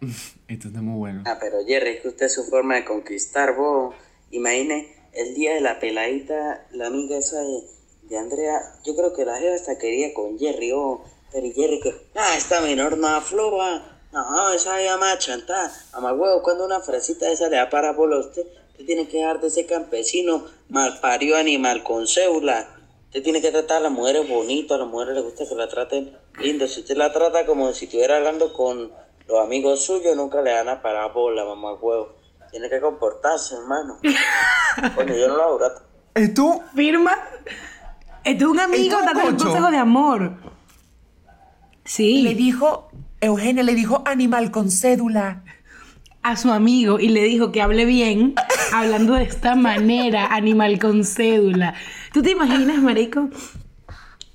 Esto 0.48 0.68
está 0.68 0.82
muy 0.82 0.98
bueno. 0.98 1.22
Ah, 1.26 1.38
pero 1.40 1.64
Jerry, 1.64 1.90
es 1.90 2.00
que 2.02 2.08
usted 2.08 2.26
es 2.26 2.34
su 2.34 2.44
forma 2.44 2.74
de 2.74 2.84
conquistar, 2.84 3.56
vos. 3.56 3.94
Imagine 4.30 4.94
el 5.12 5.34
día 5.34 5.54
de 5.54 5.60
la 5.60 5.78
peladita, 5.78 6.66
la 6.72 6.88
amiga 6.88 7.16
esa 7.16 7.40
de, 7.40 7.62
de 8.02 8.18
Andrea. 8.18 8.60
Yo 8.84 8.94
creo 8.94 9.14
que 9.14 9.24
la 9.24 9.38
jeva 9.38 9.54
hasta 9.54 9.78
quería 9.78 10.12
con 10.12 10.38
Jerry, 10.38 10.72
oh. 10.72 11.02
Pero 11.32 11.46
Jerry 11.52 11.80
que, 11.80 11.92
ah, 12.14 12.36
esta 12.36 12.60
menor 12.60 12.98
no 12.98 13.08
afloja. 13.08 14.00
No, 14.12 14.52
esa 14.52 14.80
ya 14.80 14.96
más 14.96 15.18
chantada. 15.18 15.72
Mamá 15.92 16.12
huevo, 16.12 16.42
cuando 16.42 16.64
una 16.64 16.80
frasita 16.80 17.32
esa 17.32 17.48
le 17.48 17.56
da 17.56 17.68
para 17.68 17.92
bola 17.92 18.16
a 18.16 18.20
usted, 18.20 18.46
usted 18.70 18.86
tiene 18.86 19.08
que 19.08 19.18
dejar 19.18 19.40
de 19.40 19.48
ese 19.48 19.66
campesino 19.66 20.44
malparido 20.68 21.36
animal 21.36 21.82
con 21.82 22.06
cédula. 22.06 22.68
Usted 23.06 23.22
tiene 23.24 23.40
que 23.40 23.50
tratar 23.50 23.78
a 23.78 23.80
las 23.80 23.92
mujeres 23.92 24.28
bonito, 24.28 24.74
a 24.74 24.78
las 24.78 24.86
mujeres 24.86 25.14
les 25.14 25.24
gusta 25.24 25.48
que 25.48 25.54
la 25.56 25.68
traten 25.68 26.16
lindo. 26.38 26.68
Si 26.68 26.80
usted 26.80 26.96
la 26.96 27.12
trata 27.12 27.44
como 27.46 27.72
si 27.72 27.86
estuviera 27.86 28.18
hablando 28.18 28.52
con 28.52 28.92
los 29.26 29.40
amigos 29.40 29.84
suyos, 29.84 30.16
nunca 30.16 30.42
le 30.42 30.52
van 30.52 30.68
a 30.68 30.82
parar 30.82 31.12
bola, 31.12 31.44
mamá 31.44 31.74
huevo. 31.74 32.14
Tiene 32.50 32.68
que 32.68 32.80
comportarse, 32.80 33.56
hermano. 33.56 33.98
Coño, 34.94 35.14
yo 35.14 35.28
no 35.28 35.36
lo 35.36 35.42
hago, 35.42 35.58
gato. 35.58 35.82
¿Esto? 36.14 36.60
Firma. 36.74 37.12
Es 38.22 38.42
un 38.42 38.60
amigo 38.60 38.98
es 38.98 39.04
dando 39.04 39.28
un 39.28 39.36
consejo 39.36 39.70
de 39.70 39.76
amor. 39.76 40.32
Sí. 41.84 42.22
Le 42.22 42.34
dijo, 42.34 42.88
Eugenia 43.20 43.62
le 43.62 43.74
dijo 43.74 44.02
animal 44.06 44.50
con 44.50 44.70
cédula. 44.70 45.42
a 46.22 46.36
su 46.36 46.50
amigo 46.50 46.98
y 46.98 47.08
le 47.08 47.22
dijo 47.24 47.52
que 47.52 47.60
hable 47.60 47.84
bien, 47.84 48.34
hablando 48.72 49.12
de 49.14 49.24
esta 49.24 49.54
manera, 49.56 50.26
animal 50.30 50.78
con 50.78 51.04
cédula. 51.04 51.74
¿Tú 52.14 52.22
te 52.22 52.30
imaginas, 52.30 52.78
marico? 52.78 53.28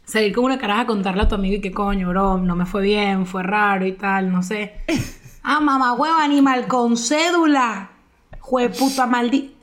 Salir 0.10 0.34
con 0.34 0.46
una 0.46 0.58
caraja 0.58 0.82
a 0.82 0.86
contarle 0.88 1.22
a 1.24 1.28
tu 1.28 1.36
amigo 1.36 1.56
y 1.58 1.62
qué 1.62 1.72
coño, 1.72 2.10
bro, 2.10 2.38
no 2.40 2.56
me 2.56 2.66
fue 2.66 2.82
bien, 2.84 3.26
fue 3.26 3.44
raro 3.44 3.86
y 3.86 3.94
tal, 3.94 4.32
no 4.32 4.44
sé. 4.44 4.74
Ah, 5.42 5.62
mamá, 5.62 5.94
huevo, 5.94 6.18
animal 6.18 6.68
con 6.68 6.98
cédula. 6.98 7.92
Jue 8.40 8.70
puta 8.70 9.08
maldita. 9.08 9.54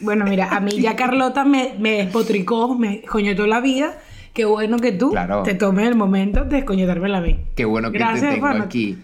Bueno, 0.00 0.24
mira, 0.24 0.48
a 0.54 0.60
mí 0.60 0.80
ya 0.80 0.94
Carlota 0.96 1.44
me, 1.44 1.74
me 1.78 1.90
despotricó, 2.04 2.74
me 2.78 3.02
coñetó 3.02 3.46
la 3.46 3.60
vida. 3.60 3.98
Qué 4.32 4.44
bueno 4.44 4.78
que 4.78 4.92
tú 4.92 5.10
Claro. 5.10 5.42
te 5.42 5.54
tomes 5.54 5.88
el 5.88 5.96
momento 5.96 6.44
de 6.44 6.56
descoñetármela 6.58 7.18
a 7.18 7.20
mí. 7.20 7.38
Qué 7.56 7.64
bueno 7.64 7.90
que 7.90 7.98
Gracias, 7.98 8.20
te 8.30 8.40
tengo 8.40 8.46
aquí. 8.46 8.98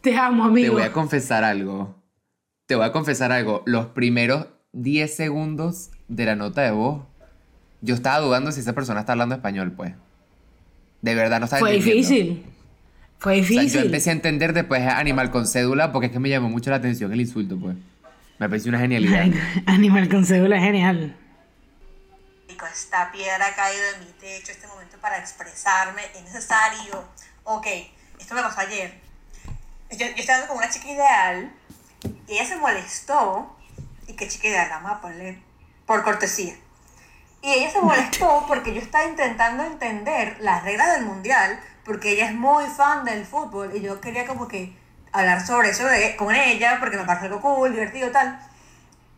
Te 0.00 0.16
amo, 0.16 0.44
Te 0.44 0.48
amigo. 0.48 0.72
voy 0.74 0.82
a 0.82 0.92
confesar 0.92 1.44
algo. 1.44 1.94
Te 2.66 2.74
voy 2.74 2.86
a 2.86 2.92
confesar 2.92 3.30
algo. 3.30 3.62
Los 3.66 3.86
primeros 3.88 4.46
10 4.72 5.14
segundos 5.14 5.90
de 6.08 6.24
la 6.24 6.34
nota 6.34 6.62
de 6.62 6.70
voz, 6.70 7.02
yo 7.82 7.94
estaba 7.94 8.18
dudando 8.20 8.50
si 8.52 8.60
esa 8.60 8.72
persona 8.72 9.00
está 9.00 9.12
hablando 9.12 9.34
español, 9.34 9.72
pues. 9.72 9.92
De 11.02 11.14
verdad, 11.14 11.38
no 11.40 11.44
estaba 11.44 11.60
Fue 11.60 11.74
entendiendo. 11.74 12.08
difícil. 12.08 12.46
Fue 13.18 13.40
O 13.40 13.44
sea, 13.44 13.50
difícil. 13.60 13.80
yo 13.80 13.86
empecé 13.86 14.10
a 14.10 14.12
entender 14.14 14.52
después 14.52 14.82
animal 14.86 15.30
con 15.30 15.46
cédula 15.46 15.92
porque 15.92 16.06
es 16.06 16.12
que 16.12 16.18
me 16.18 16.28
llamó 16.28 16.48
mucho 16.48 16.70
la 16.70 16.76
atención 16.76 17.12
el 17.12 17.20
insulto, 17.20 17.58
pues. 17.58 17.76
Me 18.38 18.48
pareció 18.48 18.70
una 18.70 18.78
genialidad. 18.80 19.26
Animal 19.66 20.08
con 20.08 20.24
cédula 20.24 20.56
es 20.56 20.62
genial. 20.62 21.16
Esta 22.72 23.12
piedra 23.12 23.46
ha 23.48 23.54
caído 23.54 23.82
en 23.96 24.06
mi 24.06 24.12
techo, 24.12 24.50
este 24.52 24.66
momento 24.66 24.96
para 25.00 25.18
expresarme 25.18 26.02
es 26.16 26.22
necesario. 26.22 27.04
Ok, 27.44 27.66
esto 28.18 28.34
me 28.34 28.40
pasó 28.42 28.60
ayer. 28.60 28.94
Yo, 29.90 29.98
yo 29.98 30.04
estaba 30.16 30.38
hablando 30.38 30.48
con 30.54 30.56
una 30.58 30.70
chica 30.70 30.90
ideal 30.90 31.52
y 32.28 32.32
ella 32.32 32.46
se 32.46 32.56
molestó. 32.56 33.56
¿Y 34.08 34.14
qué 34.14 34.26
chica 34.28 34.48
ideal? 34.48 34.68
Vamos 34.70 34.92
a 34.92 35.00
ponerle 35.00 35.38
por 35.86 36.02
cortesía. 36.02 36.54
Y 37.42 37.52
ella 37.52 37.70
se 37.70 37.80
molestó 37.80 38.44
porque 38.48 38.72
yo 38.74 38.80
estaba 38.80 39.04
intentando 39.04 39.64
entender 39.64 40.36
las 40.40 40.62
reglas 40.64 40.94
del 40.94 41.04
mundial, 41.04 41.58
porque 41.84 42.12
ella 42.12 42.26
es 42.26 42.34
muy 42.34 42.64
fan 42.66 43.04
del 43.04 43.26
fútbol 43.26 43.72
y 43.74 43.80
yo 43.80 44.00
quería 44.00 44.26
como 44.26 44.48
que 44.48 44.72
hablar 45.12 45.44
sobre 45.44 45.70
eso 45.70 45.86
de- 45.86 46.16
con 46.16 46.34
ella, 46.34 46.78
porque 46.80 46.96
me 46.96 47.04
parece 47.04 47.26
algo 47.26 47.40
cool, 47.40 47.72
divertido 47.72 48.10
tal. 48.10 48.38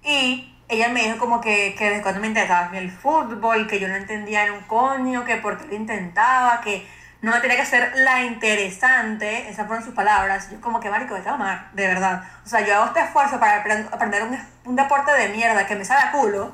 Y 0.03 0.57
ella 0.69 0.89
me 0.89 1.03
dijo 1.05 1.19
como 1.19 1.41
que, 1.41 1.75
que 1.79 1.89
desde 1.91 2.03
cuando 2.03 2.21
me 2.21 2.27
interesaba 2.29 2.77
el 2.77 2.91
fútbol, 2.91 3.67
que 3.67 3.79
yo 3.81 3.89
no 3.89 3.95
entendía 3.97 4.47
en 4.47 4.53
un 4.55 4.61
coño, 4.63 5.25
que 5.25 5.37
por 5.37 5.59
qué 5.59 5.67
lo 5.67 5.75
intentaba, 5.75 6.61
que 6.63 6.87
no 7.23 7.31
me 7.33 7.41
tenía 7.41 7.57
que 7.57 7.63
hacer 7.63 7.93
la 7.97 8.23
interesante, 8.25 9.49
esas 9.49 9.67
fueron 9.67 9.85
sus 9.85 9.95
palabras. 9.95 10.51
Yo 10.51 10.61
como 10.61 10.81
que, 10.81 10.91
marico, 10.91 11.15
vete 11.15 11.29
a 11.29 11.35
amar, 11.35 11.71
de 11.73 11.87
verdad. 11.87 12.23
O 12.45 12.49
sea, 12.49 12.61
yo 12.61 12.75
hago 12.75 12.87
este 12.87 13.01
esfuerzo 13.01 13.39
para 13.41 13.65
aprend- 13.65 13.89
aprender 13.93 14.23
un, 14.25 14.39
un 14.65 14.77
deporte 14.77 15.13
de 15.13 15.29
mierda 15.31 15.67
que 15.67 15.77
me 15.77 15.85
sabe 15.85 16.03
a 16.03 16.13
culo, 16.13 16.53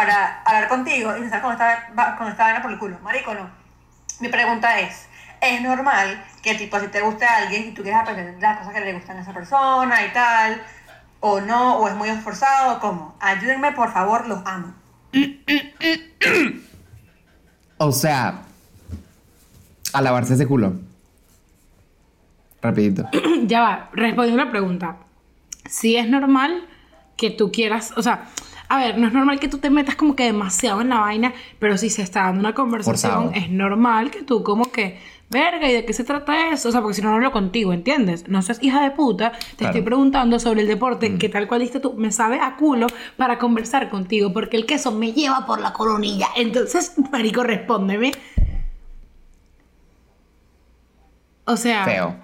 para 0.00 0.40
hablar 0.44 0.68
contigo 0.68 1.14
y 1.14 1.28
sale 1.28 1.42
con 1.42 1.52
esta, 1.52 2.16
con 2.16 2.28
esta 2.28 2.44
vaina 2.44 2.62
por 2.62 2.72
el 2.72 2.78
culo. 2.78 2.98
Marico, 3.02 3.34
no. 3.34 3.50
Mi 4.20 4.28
pregunta 4.28 4.80
es, 4.80 5.06
¿es 5.42 5.60
normal 5.60 6.24
que 6.42 6.54
tipo 6.54 6.80
si 6.80 6.88
te 6.88 7.02
guste 7.02 7.26
a 7.26 7.36
alguien 7.36 7.68
y 7.68 7.72
tú 7.72 7.82
quieres 7.82 8.00
aprender 8.00 8.34
las 8.40 8.58
cosas 8.58 8.72
que 8.72 8.80
le 8.80 8.94
gustan 8.94 9.18
a 9.18 9.20
esa 9.20 9.34
persona 9.34 10.06
y 10.06 10.10
tal? 10.14 10.62
¿O 11.20 11.42
no? 11.42 11.76
¿O 11.76 11.88
es 11.88 11.94
muy 11.94 12.08
esforzado? 12.08 12.80
¿Cómo? 12.80 13.14
Ayúdenme, 13.20 13.72
por 13.72 13.92
favor, 13.92 14.26
los 14.26 14.40
amo. 14.46 14.72
O 17.82 17.92
sea, 17.92 18.42
a 19.94 20.02
lavarse 20.02 20.34
ese 20.34 20.46
culo. 20.46 20.74
Rapidito. 22.60 23.08
ya 23.46 23.60
va, 23.62 23.88
respondiendo 23.94 24.42
a 24.42 24.44
la 24.44 24.50
pregunta. 24.50 24.96
Si 25.64 25.96
es 25.96 26.06
normal 26.06 26.68
que 27.16 27.30
tú 27.30 27.50
quieras, 27.50 27.94
o 27.96 28.02
sea, 28.02 28.26
a 28.70 28.78
ver, 28.78 28.96
no 28.98 29.08
es 29.08 29.12
normal 29.12 29.38
que 29.40 29.48
tú 29.48 29.58
te 29.58 29.68
metas 29.68 29.96
como 29.96 30.14
que 30.16 30.24
demasiado 30.24 30.80
en 30.80 30.88
la 30.90 31.00
vaina, 31.00 31.34
pero 31.58 31.76
si 31.76 31.90
se 31.90 32.02
está 32.02 32.22
dando 32.22 32.40
una 32.40 32.54
conversación, 32.54 33.12
Forzado. 33.24 33.32
es 33.34 33.50
normal 33.50 34.10
que 34.12 34.22
tú 34.22 34.42
como 34.44 34.70
que, 34.70 34.98
verga, 35.28 35.68
¿y 35.68 35.72
de 35.74 35.84
qué 35.84 35.92
se 35.92 36.04
trata 36.04 36.50
eso? 36.52 36.68
O 36.68 36.72
sea, 36.72 36.80
porque 36.80 36.94
si 36.94 37.02
no, 37.02 37.08
no 37.10 37.16
hablo 37.16 37.32
contigo, 37.32 37.72
¿entiendes? 37.72 38.28
No 38.28 38.40
seas 38.42 38.62
hija 38.62 38.82
de 38.82 38.92
puta, 38.92 39.32
te 39.32 39.56
Claro. 39.56 39.70
estoy 39.72 39.82
preguntando 39.82 40.38
sobre 40.38 40.60
el 40.62 40.68
deporte, 40.68 41.10
Mm. 41.10 41.18
que 41.18 41.28
tal 41.28 41.48
cual 41.48 41.60
diste 41.62 41.80
tú, 41.80 41.94
me 41.94 42.12
sabe 42.12 42.38
a 42.40 42.56
culo 42.56 42.86
para 43.16 43.38
conversar 43.38 43.90
contigo, 43.90 44.32
porque 44.32 44.56
el 44.56 44.66
queso 44.66 44.92
me 44.92 45.12
lleva 45.12 45.46
por 45.46 45.60
la 45.60 45.72
coronilla. 45.72 46.28
Entonces, 46.36 46.94
marico, 47.12 47.42
respóndeme. 47.42 48.12
O 51.44 51.56
sea, 51.56 51.84
Feo. 51.84 52.16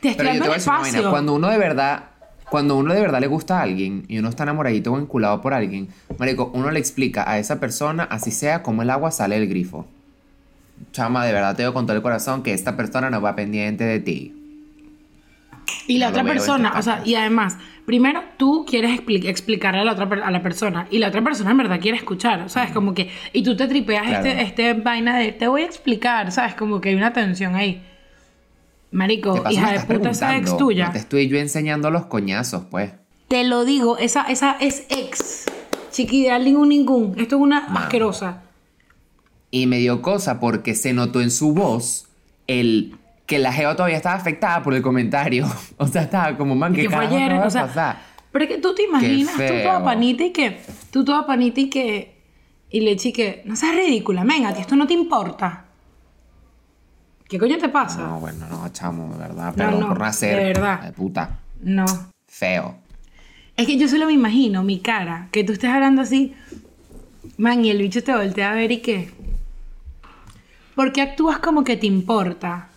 te 0.00 0.10
estoy 0.10 0.26
Pero 0.26 0.34
yo 0.34 0.40
dando 0.40 0.42
te 0.44 0.48
voy 0.48 0.52
a 0.52 0.56
el 0.56 0.60
decir 0.60 0.72
una 0.72 0.80
vaina. 1.02 1.10
Cuando 1.10 1.34
uno 1.34 1.48
de 1.48 1.58
verdad, 1.58 2.04
cuando 2.52 2.76
uno 2.76 2.92
de 2.92 3.00
verdad 3.00 3.18
le 3.18 3.28
gusta 3.28 3.58
a 3.58 3.62
alguien 3.62 4.04
y 4.08 4.18
uno 4.18 4.28
está 4.28 4.42
enamoradito 4.42 4.92
o 4.92 4.98
enculado 4.98 5.40
por 5.40 5.54
alguien, 5.54 5.88
marico, 6.18 6.50
uno 6.52 6.70
le 6.70 6.78
explica 6.78 7.24
a 7.26 7.38
esa 7.38 7.58
persona, 7.58 8.02
así 8.04 8.30
sea, 8.30 8.62
cómo 8.62 8.82
el 8.82 8.90
agua 8.90 9.10
sale 9.10 9.40
del 9.40 9.48
grifo. 9.48 9.86
Chama, 10.92 11.24
de 11.24 11.32
verdad 11.32 11.56
te 11.56 11.62
digo 11.62 11.72
con 11.72 11.86
todo 11.86 11.96
el 11.96 12.02
corazón 12.02 12.42
que 12.42 12.52
esta 12.52 12.76
persona 12.76 13.08
no 13.08 13.22
va 13.22 13.34
pendiente 13.34 13.84
de 13.84 14.00
ti. 14.00 14.34
Y 15.86 15.96
la 15.96 16.06
No 16.06 16.10
otra 16.10 16.24
persona, 16.24 16.68
este 16.68 16.78
o 16.78 16.82
sea, 16.82 17.02
y 17.06 17.14
además, 17.14 17.56
primero 17.86 18.22
tú 18.36 18.66
quieres 18.68 19.00
expli- 19.00 19.26
explicarle 19.26 19.80
a 19.80 19.84
la 19.84 19.92
otra 19.92 20.06
a 20.22 20.30
la 20.30 20.42
persona 20.42 20.86
y 20.90 20.98
la 20.98 21.08
otra 21.08 21.22
persona 21.24 21.52
en 21.52 21.56
verdad 21.56 21.80
quiere 21.80 21.96
escuchar, 21.96 22.50
¿sabes? 22.50 22.70
Como 22.72 22.92
que 22.92 23.08
y 23.32 23.42
tú 23.42 23.56
te 23.56 23.66
tripeas 23.66 24.06
Claro. 24.06 24.26
este 24.26 24.42
este 24.42 24.74
vaina 24.74 25.16
de 25.16 25.32
te 25.32 25.48
voy 25.48 25.62
a 25.62 25.64
explicar, 25.64 26.30
¿sabes? 26.30 26.54
Como 26.54 26.82
que 26.82 26.90
hay 26.90 26.96
una 26.96 27.14
tensión 27.14 27.54
ahí. 27.54 27.82
Marico, 28.92 29.42
hija 29.50 29.72
de 29.72 29.80
puta 29.80 30.10
esa 30.10 30.36
ex 30.36 30.56
tuya. 30.56 30.86
no 30.86 30.92
te 30.92 30.98
estoy 30.98 31.28
yo 31.28 31.38
enseñando 31.38 31.90
los 31.90 32.06
coñazos, 32.06 32.64
pues. 32.70 32.92
Te 33.28 33.44
lo 33.44 33.64
digo, 33.64 33.96
esa 33.98 34.22
esa 34.24 34.56
es 34.60 34.84
ex. 34.90 35.46
Chiquideal 35.90 36.44
ningún 36.44 36.68
ningún. 36.68 37.18
Esto 37.18 37.36
es 37.36 37.42
una 37.42 37.58
asquerosa. 37.58 38.42
Y 39.50 39.66
me 39.66 39.78
dio 39.78 40.00
cosa 40.02 40.40
porque 40.40 40.74
se 40.74 40.92
notó 40.92 41.20
en 41.20 41.30
su 41.30 41.52
voz 41.52 42.06
el 42.46 42.96
que 43.26 43.38
la 43.38 43.52
jeva 43.52 43.74
todavía 43.76 43.96
estaba 43.96 44.16
afectada 44.16 44.62
por 44.62 44.74
el 44.74 44.82
comentario. 44.82 45.46
O 45.78 45.86
sea, 45.86 46.02
estaba 46.02 46.36
como, 46.36 46.54
man, 46.54 46.72
Y 46.72 46.76
¿qué 46.76 46.82
que 46.82 46.90
fue 46.90 47.06
ayer, 47.06 47.32
o 47.32 47.50
sea, 47.50 47.66
pasar? 47.66 47.96
pero 48.30 48.44
es 48.44 48.50
que 48.50 48.58
tú 48.58 48.74
te 48.74 48.84
imaginas, 48.84 49.34
tú 49.34 49.62
toda 49.62 49.84
panita 49.84 50.24
y 50.24 50.30
que, 50.30 50.60
tú 50.90 51.04
toda 51.04 51.26
panita 51.26 51.60
y 51.60 51.68
que, 51.68 52.22
y 52.70 52.80
le 52.80 52.92
eché 52.92 53.12
que, 53.12 53.42
no 53.44 53.56
seas 53.56 53.74
ridícula, 53.74 54.24
venga, 54.24 54.52
ti 54.54 54.60
esto 54.60 54.76
no 54.76 54.86
te 54.86 54.94
importa. 54.94 55.61
¿Qué 57.32 57.38
coño 57.38 57.56
te 57.56 57.70
pasa? 57.70 57.96
No, 57.96 58.20
bueno, 58.20 58.46
no, 58.50 58.68
chamo, 58.74 59.10
de 59.14 59.18
verdad. 59.20 59.54
Perdón 59.54 59.80
no, 59.80 59.88
por 59.88 60.00
nacer. 60.00 60.36
de 60.36 60.44
verdad. 60.44 60.82
De 60.82 60.92
puta. 60.92 61.38
No. 61.62 61.86
Feo. 62.28 62.74
Es 63.56 63.66
que 63.66 63.78
yo 63.78 63.88
solo 63.88 64.04
me 64.04 64.12
imagino 64.12 64.62
mi 64.62 64.80
cara, 64.80 65.28
que 65.32 65.42
tú 65.42 65.54
estés 65.54 65.70
hablando 65.70 66.02
así, 66.02 66.34
man, 67.38 67.64
y 67.64 67.70
el 67.70 67.78
bicho 67.78 68.04
te 68.04 68.14
voltea 68.14 68.50
a 68.50 68.54
ver 68.54 68.70
y 68.70 68.82
qué. 68.82 69.10
¿Por 70.74 70.92
qué 70.92 71.00
actúas 71.00 71.38
como 71.38 71.64
que 71.64 71.78
te 71.78 71.86
importa? 71.86 72.68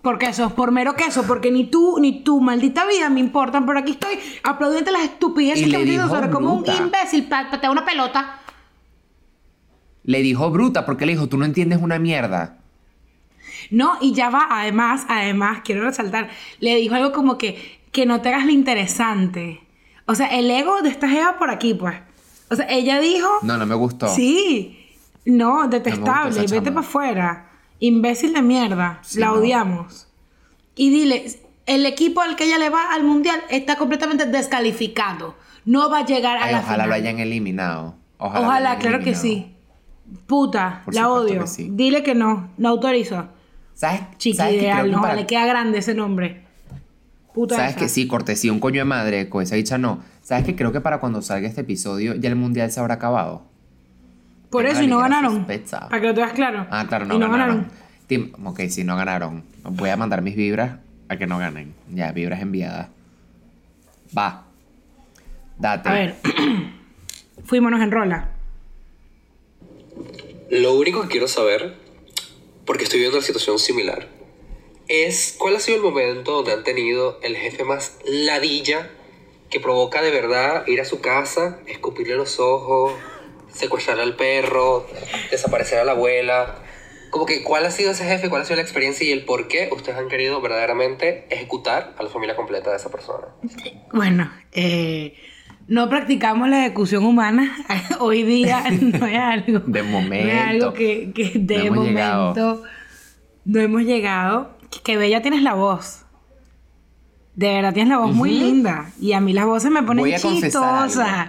Porque 0.00 0.26
eso, 0.26 0.50
por 0.54 0.70
mero 0.70 0.94
queso, 0.94 1.24
porque 1.26 1.50
ni 1.50 1.64
tú 1.68 1.98
ni 1.98 2.22
tu 2.22 2.40
maldita 2.40 2.86
vida 2.86 3.10
me 3.10 3.18
importan, 3.18 3.66
pero 3.66 3.80
aquí 3.80 3.92
estoy 3.92 4.16
aplaudiendo 4.44 4.92
las 4.92 5.02
estupideces 5.02 5.66
Y 5.66 5.70
que 5.72 5.78
me 5.78 5.84
dijo 5.84 6.06
sobre 6.06 6.30
como 6.30 6.52
un 6.54 6.64
imbécil 6.66 7.24
pa- 7.26 7.50
patea 7.50 7.72
una 7.72 7.84
pelota. 7.84 8.38
Le 10.04 10.22
dijo 10.22 10.52
bruta 10.52 10.86
porque 10.86 11.04
le 11.04 11.14
dijo, 11.14 11.26
tú 11.28 11.36
no 11.36 11.44
entiendes 11.44 11.80
una 11.82 11.98
mierda. 11.98 12.58
No, 13.70 13.96
y 14.00 14.12
ya 14.12 14.30
va, 14.30 14.46
además, 14.50 15.04
además, 15.08 15.60
quiero 15.64 15.82
resaltar, 15.82 16.28
le 16.60 16.76
dijo 16.76 16.94
algo 16.94 17.12
como 17.12 17.38
que, 17.38 17.78
que 17.92 18.06
no 18.06 18.20
te 18.20 18.28
hagas 18.30 18.44
lo 18.46 18.52
interesante. 18.52 19.60
O 20.06 20.14
sea, 20.14 20.26
el 20.28 20.50
ego 20.50 20.82
de 20.82 20.88
esta 20.90 21.08
jeva 21.08 21.38
por 21.38 21.50
aquí, 21.50 21.74
pues. 21.74 21.96
O 22.50 22.56
sea, 22.56 22.66
ella 22.68 23.00
dijo... 23.00 23.28
No, 23.42 23.56
no 23.56 23.66
me 23.66 23.74
gustó. 23.74 24.08
Sí. 24.08 24.78
No, 25.24 25.66
detestable. 25.68 26.40
Vete 26.42 26.70
para 26.70 26.80
afuera. 26.80 27.50
Imbécil 27.80 28.34
de 28.34 28.42
mierda. 28.42 28.98
Sí, 29.02 29.18
la 29.18 29.26
no. 29.26 29.32
odiamos. 29.34 30.08
Y 30.76 30.90
dile, 30.90 31.24
el 31.66 31.86
equipo 31.86 32.20
al 32.20 32.36
que 32.36 32.44
ella 32.44 32.58
le 32.58 32.68
va 32.68 32.92
al 32.92 33.04
mundial 33.04 33.40
está 33.48 33.76
completamente 33.76 34.26
descalificado. 34.26 35.34
No 35.64 35.88
va 35.88 36.00
a 36.00 36.04
llegar 36.04 36.36
a 36.36 36.44
Ay, 36.44 36.52
la 36.52 36.58
ojalá 36.60 36.74
final. 36.84 36.88
lo 36.90 36.94
hayan 36.94 37.18
eliminado. 37.20 37.94
Ojalá, 38.18 38.40
Ojalá, 38.46 38.60
lo 38.60 38.68
hayan 38.68 38.80
claro 38.80 39.04
que 39.04 39.14
sí. 39.14 39.54
Puta, 40.26 40.82
Por 40.84 40.94
la 40.94 41.08
odio. 41.08 41.40
que 41.42 41.46
sí. 41.46 41.68
Dile 41.72 42.02
que 42.02 42.14
no, 42.14 42.50
no 42.58 42.68
autorizo. 42.68 43.28
¿Sabes? 43.74 44.00
Chiqui 44.18 44.36
¿sabes 44.36 44.52
que 44.54 44.58
creo 44.60 44.70
ideal, 44.72 44.86
que 44.86 44.92
no, 44.92 45.02
para- 45.02 45.14
le 45.16 45.26
queda 45.26 45.46
grande 45.46 45.78
ese 45.78 45.94
nombre. 45.94 46.42
Puta 47.34 47.56
¿Sabes 47.56 47.72
esa. 47.72 47.80
que 47.80 47.88
sí? 47.88 48.06
Cortesía, 48.06 48.52
un 48.52 48.60
coño 48.60 48.80
de 48.80 48.84
madre, 48.84 49.28
con 49.28 49.42
esa 49.42 49.56
dicha 49.56 49.76
no. 49.78 50.02
¿Sabes 50.22 50.44
que 50.44 50.54
creo 50.54 50.70
que 50.72 50.80
para 50.80 50.98
cuando 51.00 51.20
salga 51.22 51.48
este 51.48 51.62
episodio 51.62 52.14
ya 52.14 52.28
el 52.28 52.36
mundial 52.36 52.70
se 52.70 52.78
habrá 52.80 52.94
acabado? 52.94 53.42
Por 54.50 54.62
Tengo 54.62 54.74
eso 54.74 54.82
y 54.84 54.86
no 54.86 54.98
ganaron. 54.98 55.38
sospecha. 55.38 55.88
Para 55.88 56.00
que 56.00 56.06
lo 56.06 56.14
tengas 56.14 56.32
claro. 56.32 56.66
Ah, 56.70 56.86
claro, 56.88 57.06
no 57.06 57.14
y 57.16 57.18
no 57.18 57.28
ganaron. 57.30 57.68
ganaron. 58.08 58.46
Ok, 58.46 58.60
sí, 58.68 58.84
no 58.84 58.96
ganaron. 58.96 59.42
Voy 59.64 59.90
a 59.90 59.96
mandar 59.96 60.22
mis 60.22 60.36
vibras 60.36 60.78
a 61.08 61.16
que 61.16 61.26
no 61.26 61.38
ganen. 61.38 61.74
Ya, 61.92 62.12
vibras 62.12 62.40
enviadas. 62.40 62.86
Va. 64.16 64.44
Date. 65.58 65.88
A 65.88 65.92
ver. 65.92 66.14
Fuímonos 67.44 67.80
en 67.80 67.90
rola. 67.90 68.28
Lo 70.50 70.74
único 70.78 71.02
que 71.02 71.08
quiero 71.08 71.26
saber, 71.26 71.74
porque 72.66 72.84
estoy 72.84 73.00
viendo 73.00 73.18
una 73.18 73.26
situación 73.26 73.58
similar, 73.58 74.08
es 74.88 75.34
cuál 75.38 75.56
ha 75.56 75.60
sido 75.60 75.78
el 75.78 75.82
momento 75.82 76.32
donde 76.32 76.52
han 76.52 76.64
tenido 76.64 77.18
el 77.22 77.36
jefe 77.36 77.64
más 77.64 77.98
ladilla 78.04 78.90
que 79.50 79.60
provoca 79.60 80.02
de 80.02 80.10
verdad 80.10 80.66
ir 80.66 80.80
a 80.80 80.84
su 80.84 81.00
casa, 81.00 81.60
escupirle 81.66 82.16
los 82.16 82.40
ojos, 82.40 82.92
secuestrar 83.52 84.00
al 84.00 84.16
perro, 84.16 84.86
desaparecer 85.30 85.78
a 85.78 85.84
la 85.84 85.92
abuela. 85.92 86.56
Como 87.10 87.26
que, 87.26 87.44
¿cuál 87.44 87.64
ha 87.64 87.70
sido 87.70 87.92
ese 87.92 88.04
jefe? 88.04 88.28
¿Cuál 88.28 88.42
ha 88.42 88.44
sido 88.44 88.56
la 88.56 88.62
experiencia 88.62 89.06
y 89.06 89.12
el 89.12 89.24
por 89.24 89.46
qué 89.46 89.68
ustedes 89.72 89.96
han 89.96 90.08
querido 90.08 90.40
verdaderamente 90.40 91.26
ejecutar 91.30 91.94
a 91.96 92.02
la 92.02 92.10
familia 92.10 92.34
completa 92.34 92.70
de 92.70 92.76
esa 92.76 92.90
persona? 92.90 93.28
Bueno, 93.92 94.32
eh, 94.52 95.14
no 95.68 95.88
practicamos 95.88 96.48
la 96.48 96.66
ejecución 96.66 97.04
humana. 97.04 97.56
Hoy 98.00 98.22
día 98.22 98.64
no 98.80 99.06
es 99.06 99.18
algo. 99.18 99.60
De 99.60 99.82
No 99.82 99.86
es 99.86 99.92
momento. 99.92 100.48
algo 100.48 100.72
que, 100.74 101.12
que 101.14 101.32
de 101.38 101.56
No 101.58 101.62
hemos 101.64 101.76
momento 101.78 101.94
llegado. 101.94 102.62
no 103.44 103.60
hemos 103.60 103.82
llegado. 103.82 104.58
Que 104.82 104.96
bella 104.96 105.22
tienes 105.22 105.42
la 105.42 105.54
voz. 105.54 106.04
De 107.36 107.48
verdad 107.54 107.72
tienes 107.72 107.90
la 107.90 107.98
voz 107.98 108.14
muy 108.14 108.30
linda. 108.30 108.90
Y 109.00 109.12
a 109.12 109.20
mí 109.20 109.32
las 109.32 109.46
voces 109.46 109.70
me 109.70 109.82
ponen 109.82 110.02
Voy 110.04 110.14
a 110.14 110.18
chistosas. 110.18 111.28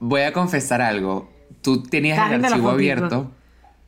Voy 0.00 0.22
a 0.22 0.32
confesar 0.32 0.80
algo. 0.82 1.30
Tú 1.62 1.82
tenías 1.82 2.18
Estás 2.18 2.32
el 2.32 2.44
archivo 2.44 2.70
abierto. 2.70 3.32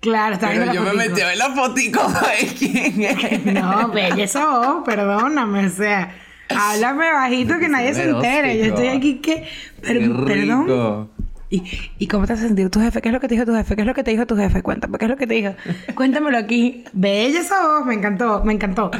Claro, 0.00 0.34
está 0.34 0.48
Pero 0.48 0.72
yo 0.72 0.82
me 0.82 0.94
metí 0.94 1.20
a 1.20 1.26
ver 1.26 1.36
la 1.36 1.50
fotico 1.50 2.00
quién 2.58 3.02
es. 3.02 3.44
No, 3.44 3.88
bella 3.90 4.24
esa 4.24 4.46
voz, 4.46 4.82
perdóname, 4.84 5.66
o 5.66 5.70
sea, 5.70 6.14
háblame 6.56 7.12
bajito 7.12 7.58
que 7.58 7.68
nadie 7.68 7.94
se 7.94 8.08
entere. 8.08 8.58
Yo 8.58 8.64
estoy 8.66 8.88
aquí 8.88 9.14
que. 9.16 9.44
per- 9.82 9.98
Qué 9.98 10.08
perdón. 10.08 10.64
rico. 10.66 11.10
¿Y, 11.52 11.64
¿Y 11.98 12.06
cómo 12.06 12.26
te 12.26 12.34
has 12.34 12.38
sentido 12.40 12.70
tu 12.70 12.80
jefe? 12.80 13.02
¿Qué 13.02 13.08
es 13.08 13.12
lo 13.12 13.18
que 13.20 13.26
te 13.26 13.34
dijo 13.34 13.44
tu 13.44 13.54
jefe? 13.54 13.74
¿Qué 13.74 13.80
es 13.82 13.86
lo 13.86 13.94
que 13.94 14.04
te 14.04 14.12
dijo 14.12 14.24
tu 14.26 14.36
jefe? 14.36 14.62
Cuéntame, 14.62 14.98
¿qué 14.98 15.04
es 15.06 15.10
lo 15.10 15.16
que 15.16 15.26
te 15.26 15.34
dijo? 15.34 15.52
Cuéntamelo 15.96 16.38
aquí. 16.38 16.84
Bella 16.92 17.40
esa 17.40 17.66
voz, 17.66 17.86
me 17.86 17.94
encantó, 17.94 18.44
me 18.44 18.52
encantó. 18.52 18.90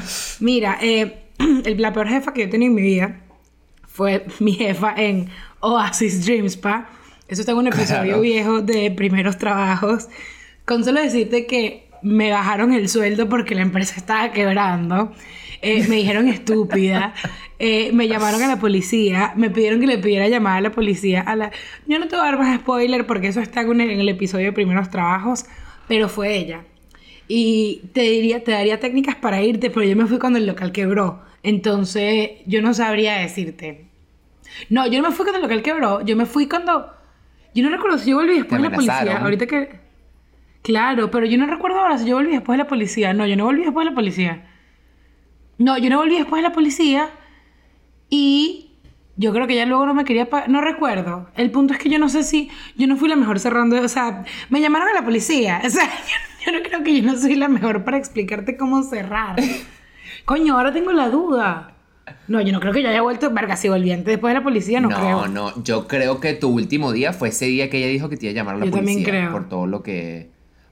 Mira, 0.40 0.76
eh, 0.80 1.26
el- 1.64 1.80
la 1.80 1.92
peor 1.92 2.08
jefa 2.08 2.32
que 2.32 2.40
yo 2.40 2.46
he 2.46 2.50
tenido 2.50 2.70
en 2.70 2.74
mi 2.74 2.82
vida 2.82 3.20
fue 3.86 4.26
mi 4.40 4.52
jefa 4.54 4.94
en 4.96 5.28
Oasis 5.60 6.24
Dream 6.26 6.46
Spa. 6.46 6.88
Eso 7.28 7.42
está 7.42 7.52
en 7.52 7.58
un 7.58 7.68
episodio 7.68 8.02
Claro. 8.02 8.20
viejo 8.22 8.60
de 8.62 8.90
primeros 8.90 9.38
trabajos. 9.38 10.08
Con 10.64 10.82
solo 10.84 11.00
decirte 11.00 11.46
que 11.46 11.88
me 12.02 12.32
bajaron 12.32 12.72
el 12.72 12.88
sueldo 12.88 13.28
porque 13.28 13.54
la 13.54 13.62
empresa 13.62 13.94
estaba 13.96 14.32
quebrando. 14.32 15.12
Eh, 15.62 15.86
me 15.88 15.96
dijeron 15.96 16.28
estúpida. 16.28 17.14
Eh, 17.58 17.90
me 17.92 18.08
llamaron 18.08 18.42
a 18.42 18.48
la 18.48 18.58
policía. 18.58 19.34
Me 19.36 19.50
pidieron 19.50 19.80
que 19.80 19.86
le 19.86 19.98
pidiera 19.98 20.28
llamada 20.28 20.56
a 20.56 20.60
la 20.60 20.72
policía. 20.72 21.20
A 21.20 21.36
la... 21.36 21.50
Yo 21.86 21.98
no 21.98 22.08
te 22.08 22.16
voy 22.16 22.24
a 22.24 22.30
dar 22.30 22.38
más 22.38 22.58
spoiler 22.60 23.06
porque 23.06 23.28
eso 23.28 23.40
está 23.40 23.60
en 23.60 23.80
el, 23.80 23.90
en 23.90 24.00
el 24.00 24.08
episodio 24.08 24.46
de 24.46 24.52
primeros 24.52 24.90
trabajos. 24.90 25.44
Pero 25.86 26.08
fue 26.08 26.36
ella. 26.36 26.64
Y 27.28 27.82
te 27.92 28.00
diría, 28.00 28.42
te 28.42 28.52
daría 28.52 28.80
técnicas 28.80 29.16
para 29.16 29.42
irte, 29.42 29.70
pero 29.70 29.86
yo 29.86 29.94
me 29.94 30.06
fui 30.06 30.18
cuando 30.18 30.38
el 30.38 30.46
local 30.46 30.72
quebró. 30.72 31.22
Entonces, 31.42 32.30
yo 32.46 32.62
no 32.62 32.74
sabría 32.74 33.18
decirte. 33.18 33.86
No, 34.68 34.86
yo 34.86 35.00
no 35.00 35.08
me 35.08 35.14
fui 35.14 35.24
cuando 35.24 35.38
el 35.38 35.42
local 35.42 35.62
quebró. 35.62 36.04
Yo 36.04 36.16
me 36.16 36.26
fui 36.26 36.48
cuando. 36.48 36.92
Yo 37.54 37.62
no 37.62 37.70
recuerdo 37.70 37.98
si 37.98 38.10
yo 38.10 38.16
volví 38.16 38.34
después 38.34 38.60
de 38.60 38.68
la 38.68 38.74
policía. 38.74 39.18
Ahorita 39.18 39.46
que. 39.46 39.80
Claro, 40.62 41.10
pero 41.10 41.26
yo 41.26 41.38
no 41.38 41.46
recuerdo 41.46 41.78
ahora 41.78 41.98
si 41.98 42.06
yo 42.06 42.16
volví 42.16 42.32
después 42.32 42.56
de 42.58 42.64
la 42.64 42.68
policía. 42.68 43.12
No, 43.14 43.26
yo 43.26 43.36
no 43.36 43.44
volví 43.44 43.62
después 43.62 43.84
de 43.84 43.90
la 43.90 43.94
policía. 43.94 44.49
No, 45.60 45.78
yo 45.78 45.90
no 45.90 45.98
volví 45.98 46.16
después 46.16 46.42
de 46.42 46.48
la 46.48 46.54
policía. 46.54 47.10
Y 48.08 48.72
yo 49.16 49.32
creo 49.32 49.46
que 49.46 49.54
ya 49.54 49.66
luego 49.66 49.86
no 49.86 49.94
me 49.94 50.04
quería 50.04 50.28
pagar. 50.28 50.48
No 50.48 50.60
recuerdo. 50.60 51.28
El 51.36 51.50
punto 51.50 51.74
es 51.74 51.78
que 51.78 51.88
yo 51.90 51.98
no 51.98 52.08
sé 52.08 52.22
si. 52.24 52.50
Yo 52.76 52.86
no 52.86 52.96
fui 52.96 53.08
la 53.08 53.16
mejor 53.16 53.38
cerrando. 53.38 53.80
O 53.80 53.88
sea, 53.88 54.24
me 54.48 54.60
llamaron 54.60 54.88
a 54.88 54.92
la 54.94 55.04
policía. 55.04 55.60
O 55.66 55.70
sea, 55.70 55.84
yo, 55.84 56.46
yo 56.52 56.58
no 56.58 56.62
creo 56.64 56.82
que 56.82 57.00
yo 57.00 57.02
no 57.12 57.16
soy 57.18 57.34
la 57.36 57.48
mejor 57.48 57.84
para 57.84 57.98
explicarte 57.98 58.56
cómo 58.56 58.82
cerrar. 58.82 59.36
Coño, 60.24 60.56
ahora 60.56 60.72
tengo 60.72 60.92
la 60.92 61.08
duda. 61.08 61.74
No, 62.26 62.40
yo 62.40 62.52
no 62.52 62.58
creo 62.60 62.72
que 62.72 62.82
yo 62.82 62.88
haya 62.88 63.02
vuelto. 63.02 63.30
Verga, 63.30 63.56
si 63.56 63.68
volví 63.68 63.92
antes 63.92 64.06
después 64.06 64.32
de 64.32 64.38
la 64.40 64.42
policía, 64.44 64.80
no, 64.80 64.88
No, 64.88 64.96
creo. 64.96 65.28
no, 65.28 65.62
yo 65.62 65.86
creo 65.86 66.18
que 66.20 66.32
tu 66.32 66.48
último 66.48 66.90
día 66.92 67.12
fue 67.12 67.28
ese 67.28 67.44
día 67.46 67.70
que 67.70 67.78
ella 67.78 67.86
dijo 67.88 68.08
que 68.08 68.16
te 68.16 68.26
iba 68.26 68.32
a 68.32 68.34
llamar 68.34 68.54
a 68.56 68.58
la 68.58 68.64
Yo 68.64 68.70
policía. 68.72 68.94
también 68.96 69.08
creo. 69.08 69.32
Por 69.32 69.48
todo 69.48 69.66
lo 69.66 69.82
que. 69.82 70.30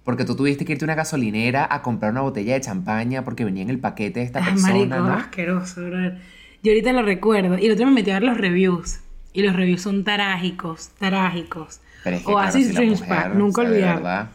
Porque 0.09 0.25
tú 0.25 0.35
tuviste 0.35 0.65
que 0.65 0.73
irte 0.73 0.87
a 0.87 0.87
una 0.87 0.95
gasolinera 0.95 1.69
a 1.71 1.83
comprar 1.83 2.13
una 2.13 2.23
botella 2.23 2.55
de 2.55 2.63
champaña 2.63 3.25
porque 3.25 3.45
venía 3.45 3.63
en 3.63 3.69
el 3.69 3.79
paquete 3.79 4.21
de 4.21 4.25
esta 4.25 4.39
Ay, 4.39 4.53
persona, 4.53 4.73
marico, 4.73 4.97
¿no? 5.01 5.13
asqueroso, 5.13 5.85
brother. 5.85 6.19
Yo 6.63 6.73
ahorita 6.73 6.95
lo 6.95 7.03
recuerdo. 7.03 7.59
Y 7.59 7.67
el 7.67 7.73
otro 7.73 7.85
me 7.85 7.93
metí 7.93 8.11
a 8.11 8.15
ver 8.15 8.23
los 8.23 8.39
reviews. 8.39 9.01
Y 9.35 9.43
los 9.43 9.55
reviews 9.55 9.83
son 9.83 10.05
tarágicos, 10.05 10.89
tarágicos. 10.99 11.83
Pero 12.05 12.17
es 12.17 12.25
que, 12.25 12.33
Oasis 12.33 12.71
claro, 12.71 12.97
si 12.97 13.03
o 13.05 13.35
nunca 13.35 13.61
olvidar. 13.61 14.31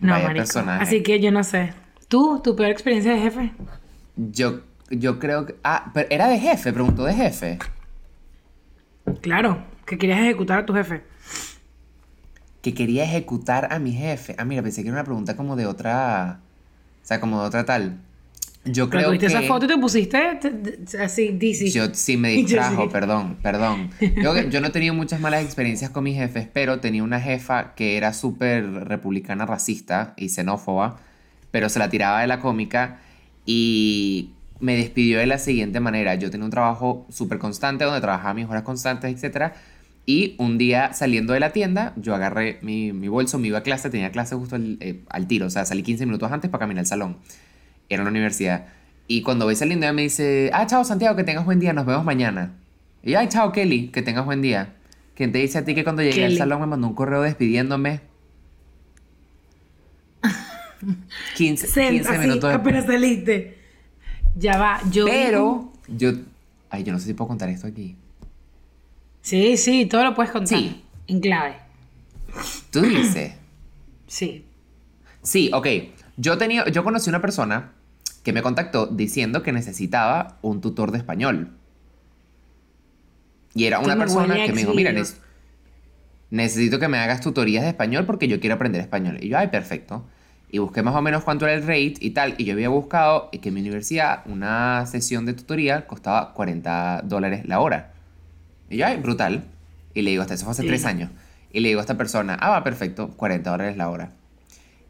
No, 0.00 0.12
vaya 0.12 0.28
marico. 0.28 0.44
personaje. 0.44 0.82
Así 0.82 1.02
que 1.02 1.20
yo 1.20 1.30
no 1.30 1.44
sé. 1.44 1.74
¿Tú, 2.08 2.40
tu 2.42 2.56
peor 2.56 2.70
experiencia 2.70 3.12
de 3.12 3.20
jefe? 3.20 3.52
Yo, 4.16 4.60
yo 4.88 5.18
creo 5.18 5.44
que. 5.44 5.56
Ah, 5.62 5.90
pero 5.92 6.08
era 6.08 6.26
de 6.26 6.40
jefe, 6.40 6.72
preguntó 6.72 7.04
de 7.04 7.12
jefe. 7.12 7.58
Claro, 9.20 9.62
que 9.84 9.98
querías 9.98 10.20
ejecutar 10.20 10.60
a 10.60 10.64
tu 10.64 10.72
jefe. 10.72 11.02
Que 12.68 12.74
quería 12.74 13.04
ejecutar 13.04 13.72
a 13.72 13.78
mi 13.78 13.92
jefe. 13.92 14.34
Ah, 14.36 14.44
mira, 14.44 14.62
pensé 14.62 14.82
que 14.82 14.88
era 14.88 14.96
una 14.98 15.04
pregunta 15.04 15.36
como 15.36 15.56
de 15.56 15.64
otra. 15.66 16.40
O 17.02 17.06
sea, 17.06 17.18
como 17.20 17.40
de 17.40 17.46
otra 17.48 17.64
tal. 17.64 17.98
Yo 18.64 18.90
creo 18.90 19.18
que. 19.18 19.24
esa 19.26 19.40
foto 19.42 19.64
y 19.64 19.68
te 19.68 19.78
pusiste 19.78 20.20
te- 20.42 20.50
te- 20.50 21.02
así, 21.02 21.28
DC. 21.32 21.70
Yo 21.70 21.86
sí 21.94 22.18
me 22.18 22.28
distrajo, 22.32 22.90
perdón, 22.90 23.38
perdón. 23.42 23.88
Yo, 24.22 24.36
yo 24.50 24.60
no 24.60 24.66
he 24.66 24.70
tenido 24.70 24.92
muchas 24.92 25.18
malas 25.20 25.42
experiencias 25.44 25.90
con 25.90 26.04
mis 26.04 26.16
jefes, 26.16 26.46
pero 26.52 26.78
tenía 26.78 27.02
una 27.02 27.20
jefa 27.20 27.74
que 27.74 27.96
era 27.96 28.12
súper 28.12 28.70
republicana 28.86 29.46
racista 29.46 30.12
y 30.18 30.28
xenófoba, 30.28 30.98
pero 31.50 31.70
se 31.70 31.78
la 31.78 31.88
tiraba 31.88 32.20
de 32.20 32.26
la 32.26 32.40
cómica 32.40 32.98
y 33.46 34.32
me 34.60 34.76
despidió 34.76 35.18
de 35.20 35.26
la 35.26 35.38
siguiente 35.38 35.80
manera. 35.80 36.16
Yo 36.16 36.30
tenía 36.30 36.44
un 36.44 36.50
trabajo 36.50 37.06
súper 37.08 37.38
constante 37.38 37.84
donde 37.84 38.00
trabajaba 38.02 38.34
mis 38.34 38.46
horas 38.46 38.64
constantes, 38.64 39.22
etc. 39.24 39.52
Y 40.08 40.36
un 40.38 40.56
día 40.56 40.94
saliendo 40.94 41.34
de 41.34 41.40
la 41.40 41.50
tienda, 41.52 41.92
yo 41.96 42.14
agarré 42.14 42.58
mi, 42.62 42.94
mi 42.94 43.08
bolso, 43.08 43.38
me 43.38 43.48
iba 43.48 43.58
a 43.58 43.62
clase, 43.62 43.90
tenía 43.90 44.10
clase 44.10 44.34
justo 44.36 44.56
al, 44.56 44.78
eh, 44.80 45.02
al 45.10 45.26
tiro, 45.26 45.44
o 45.44 45.50
sea, 45.50 45.66
salí 45.66 45.82
15 45.82 46.06
minutos 46.06 46.32
antes 46.32 46.50
para 46.50 46.60
caminar 46.60 46.80
al 46.80 46.86
salón 46.86 47.18
era 47.88 48.02
una 48.02 48.10
universidad. 48.10 48.66
Y 49.06 49.22
cuando 49.22 49.44
voy 49.46 49.56
saliendo, 49.56 49.86
ella 49.86 49.92
me 49.92 50.02
dice, 50.02 50.50
ah, 50.52 50.66
chao 50.66 50.84
Santiago, 50.84 51.16
que 51.16 51.24
tengas 51.24 51.44
buen 51.44 51.58
día, 51.60 51.72
nos 51.72 51.86
vemos 51.86 52.04
mañana. 52.04 52.52
Y 53.02 53.14
ay, 53.14 53.28
chao 53.28 53.52
Kelly, 53.52 53.88
que 53.88 54.02
tengas 54.02 54.24
buen 54.24 54.42
día. 54.42 54.74
¿Quién 55.14 55.32
te 55.32 55.38
dice 55.38 55.58
a 55.58 55.64
ti 55.64 55.74
que 55.74 55.84
cuando 55.84 56.02
llegué 56.02 56.14
Kelly. 56.16 56.32
al 56.34 56.38
salón 56.38 56.60
me 56.60 56.66
mandó 56.66 56.86
un 56.86 56.94
correo 56.94 57.22
despidiéndome? 57.22 58.00
15, 61.36 61.66
Sen- 61.68 61.90
15 61.90 62.08
así, 62.10 62.18
minutos 62.18 62.54
apenas 62.54 62.86
saliste. 62.86 63.58
Ya 64.36 64.58
va, 64.58 64.80
yo... 64.90 65.06
Pero 65.06 65.72
yo... 65.88 66.12
Ay, 66.70 66.84
yo 66.84 66.92
no 66.92 66.98
sé 66.98 67.06
si 67.06 67.14
puedo 67.14 67.28
contar 67.28 67.48
esto 67.48 67.66
aquí. 67.66 67.96
Sí, 69.28 69.58
sí, 69.58 69.84
todo 69.84 70.04
lo 70.04 70.14
puedes 70.14 70.32
contar. 70.32 70.58
Sí. 70.58 70.82
En 71.06 71.20
clave. 71.20 71.56
Tú 72.70 72.80
dices... 72.80 73.34
Sí. 74.06 74.46
Sí, 75.22 75.50
ok. 75.52 75.66
Yo, 76.16 76.38
tenía, 76.38 76.66
yo 76.70 76.82
conocí 76.82 77.10
una 77.10 77.20
persona 77.20 77.72
que 78.22 78.32
me 78.32 78.40
contactó 78.40 78.86
diciendo 78.86 79.42
que 79.42 79.52
necesitaba 79.52 80.38
un 80.40 80.62
tutor 80.62 80.92
de 80.92 80.98
español. 80.98 81.50
Y 83.54 83.64
era 83.66 83.80
una 83.80 83.96
persona 83.98 84.34
que 84.46 84.52
me 84.54 84.60
dijo, 84.62 84.72
mira, 84.72 84.92
exilio". 84.92 85.18
nes- 85.20 85.22
necesito 86.30 86.78
que 86.78 86.88
me 86.88 86.96
hagas 86.96 87.20
tutorías 87.20 87.64
de 87.64 87.68
español 87.68 88.06
porque 88.06 88.28
yo 88.28 88.40
quiero 88.40 88.54
aprender 88.54 88.80
español. 88.80 89.18
Y 89.20 89.28
yo, 89.28 89.36
ay, 89.36 89.48
perfecto. 89.48 90.06
Y 90.50 90.56
busqué 90.56 90.82
más 90.82 90.94
o 90.94 91.02
menos 91.02 91.22
cuánto 91.24 91.44
era 91.46 91.54
el 91.54 91.62
rate 91.62 91.96
y 92.00 92.10
tal. 92.12 92.34
Y 92.38 92.44
yo 92.44 92.54
había 92.54 92.70
buscado 92.70 93.28
que 93.30 93.48
en 93.48 93.54
mi 93.54 93.60
universidad 93.60 94.22
una 94.24 94.86
sesión 94.86 95.26
de 95.26 95.34
tutoría 95.34 95.86
costaba 95.86 96.32
40 96.32 97.02
dólares 97.04 97.46
la 97.46 97.60
hora. 97.60 97.92
Y 98.70 98.76
yo, 98.78 98.86
ay, 98.86 98.96
brutal. 98.98 99.44
Y 99.94 100.02
le 100.02 100.10
digo, 100.10 100.22
hasta 100.22 100.34
eso 100.34 100.44
fue 100.44 100.52
hace 100.52 100.62
Sí. 100.62 100.68
tres 100.68 100.84
años. 100.84 101.10
Y 101.52 101.60
le 101.60 101.68
digo 101.68 101.80
a 101.80 101.82
esta 101.82 101.96
persona, 101.96 102.36
ah, 102.40 102.50
va, 102.50 102.64
perfecto, 102.64 103.08
40 103.16 103.50
dólares 103.50 103.76
la 103.76 103.88
hora. 103.88 104.12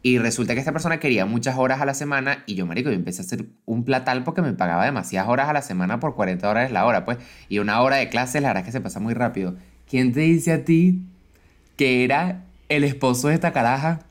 Y 0.01 0.17
resulta 0.17 0.53
que 0.53 0.59
esta 0.59 0.71
persona 0.71 0.99
quería 0.99 1.25
muchas 1.25 1.57
horas 1.57 1.81
a 1.81 1.85
la 1.85 1.93
semana 1.93 2.43
y 2.45 2.55
yo, 2.55 2.65
marico, 2.65 2.89
yo 2.89 2.95
empecé 2.95 3.21
a 3.21 3.25
hacer 3.25 3.45
un 3.65 3.83
platal 3.83 4.23
porque 4.23 4.41
me 4.41 4.53
pagaba 4.53 4.85
demasiadas 4.85 5.29
horas 5.29 5.49
a 5.49 5.53
la 5.53 5.61
semana 5.61 5.99
por 5.99 6.15
40 6.15 6.47
dólares 6.47 6.71
la 6.71 6.85
hora, 6.85 7.03
pues. 7.03 7.17
Y 7.49 7.59
una 7.59 7.81
hora 7.81 7.97
de 7.97 8.07
clase, 8.07 8.39
la 8.39 8.49
verdad 8.49 8.61
es 8.61 8.65
que 8.67 8.71
se 8.71 8.81
pasa 8.81 8.99
muy 9.01 9.13
rápido. 9.13 9.55
¿Quién 9.89 10.13
te 10.13 10.21
dice 10.21 10.53
a 10.53 10.63
ti 10.63 11.01
que 11.75 12.03
era 12.05 12.43
el 12.69 12.83
esposo 12.85 13.27
de 13.27 13.33
esta 13.33 13.51
caraja? 13.51 14.01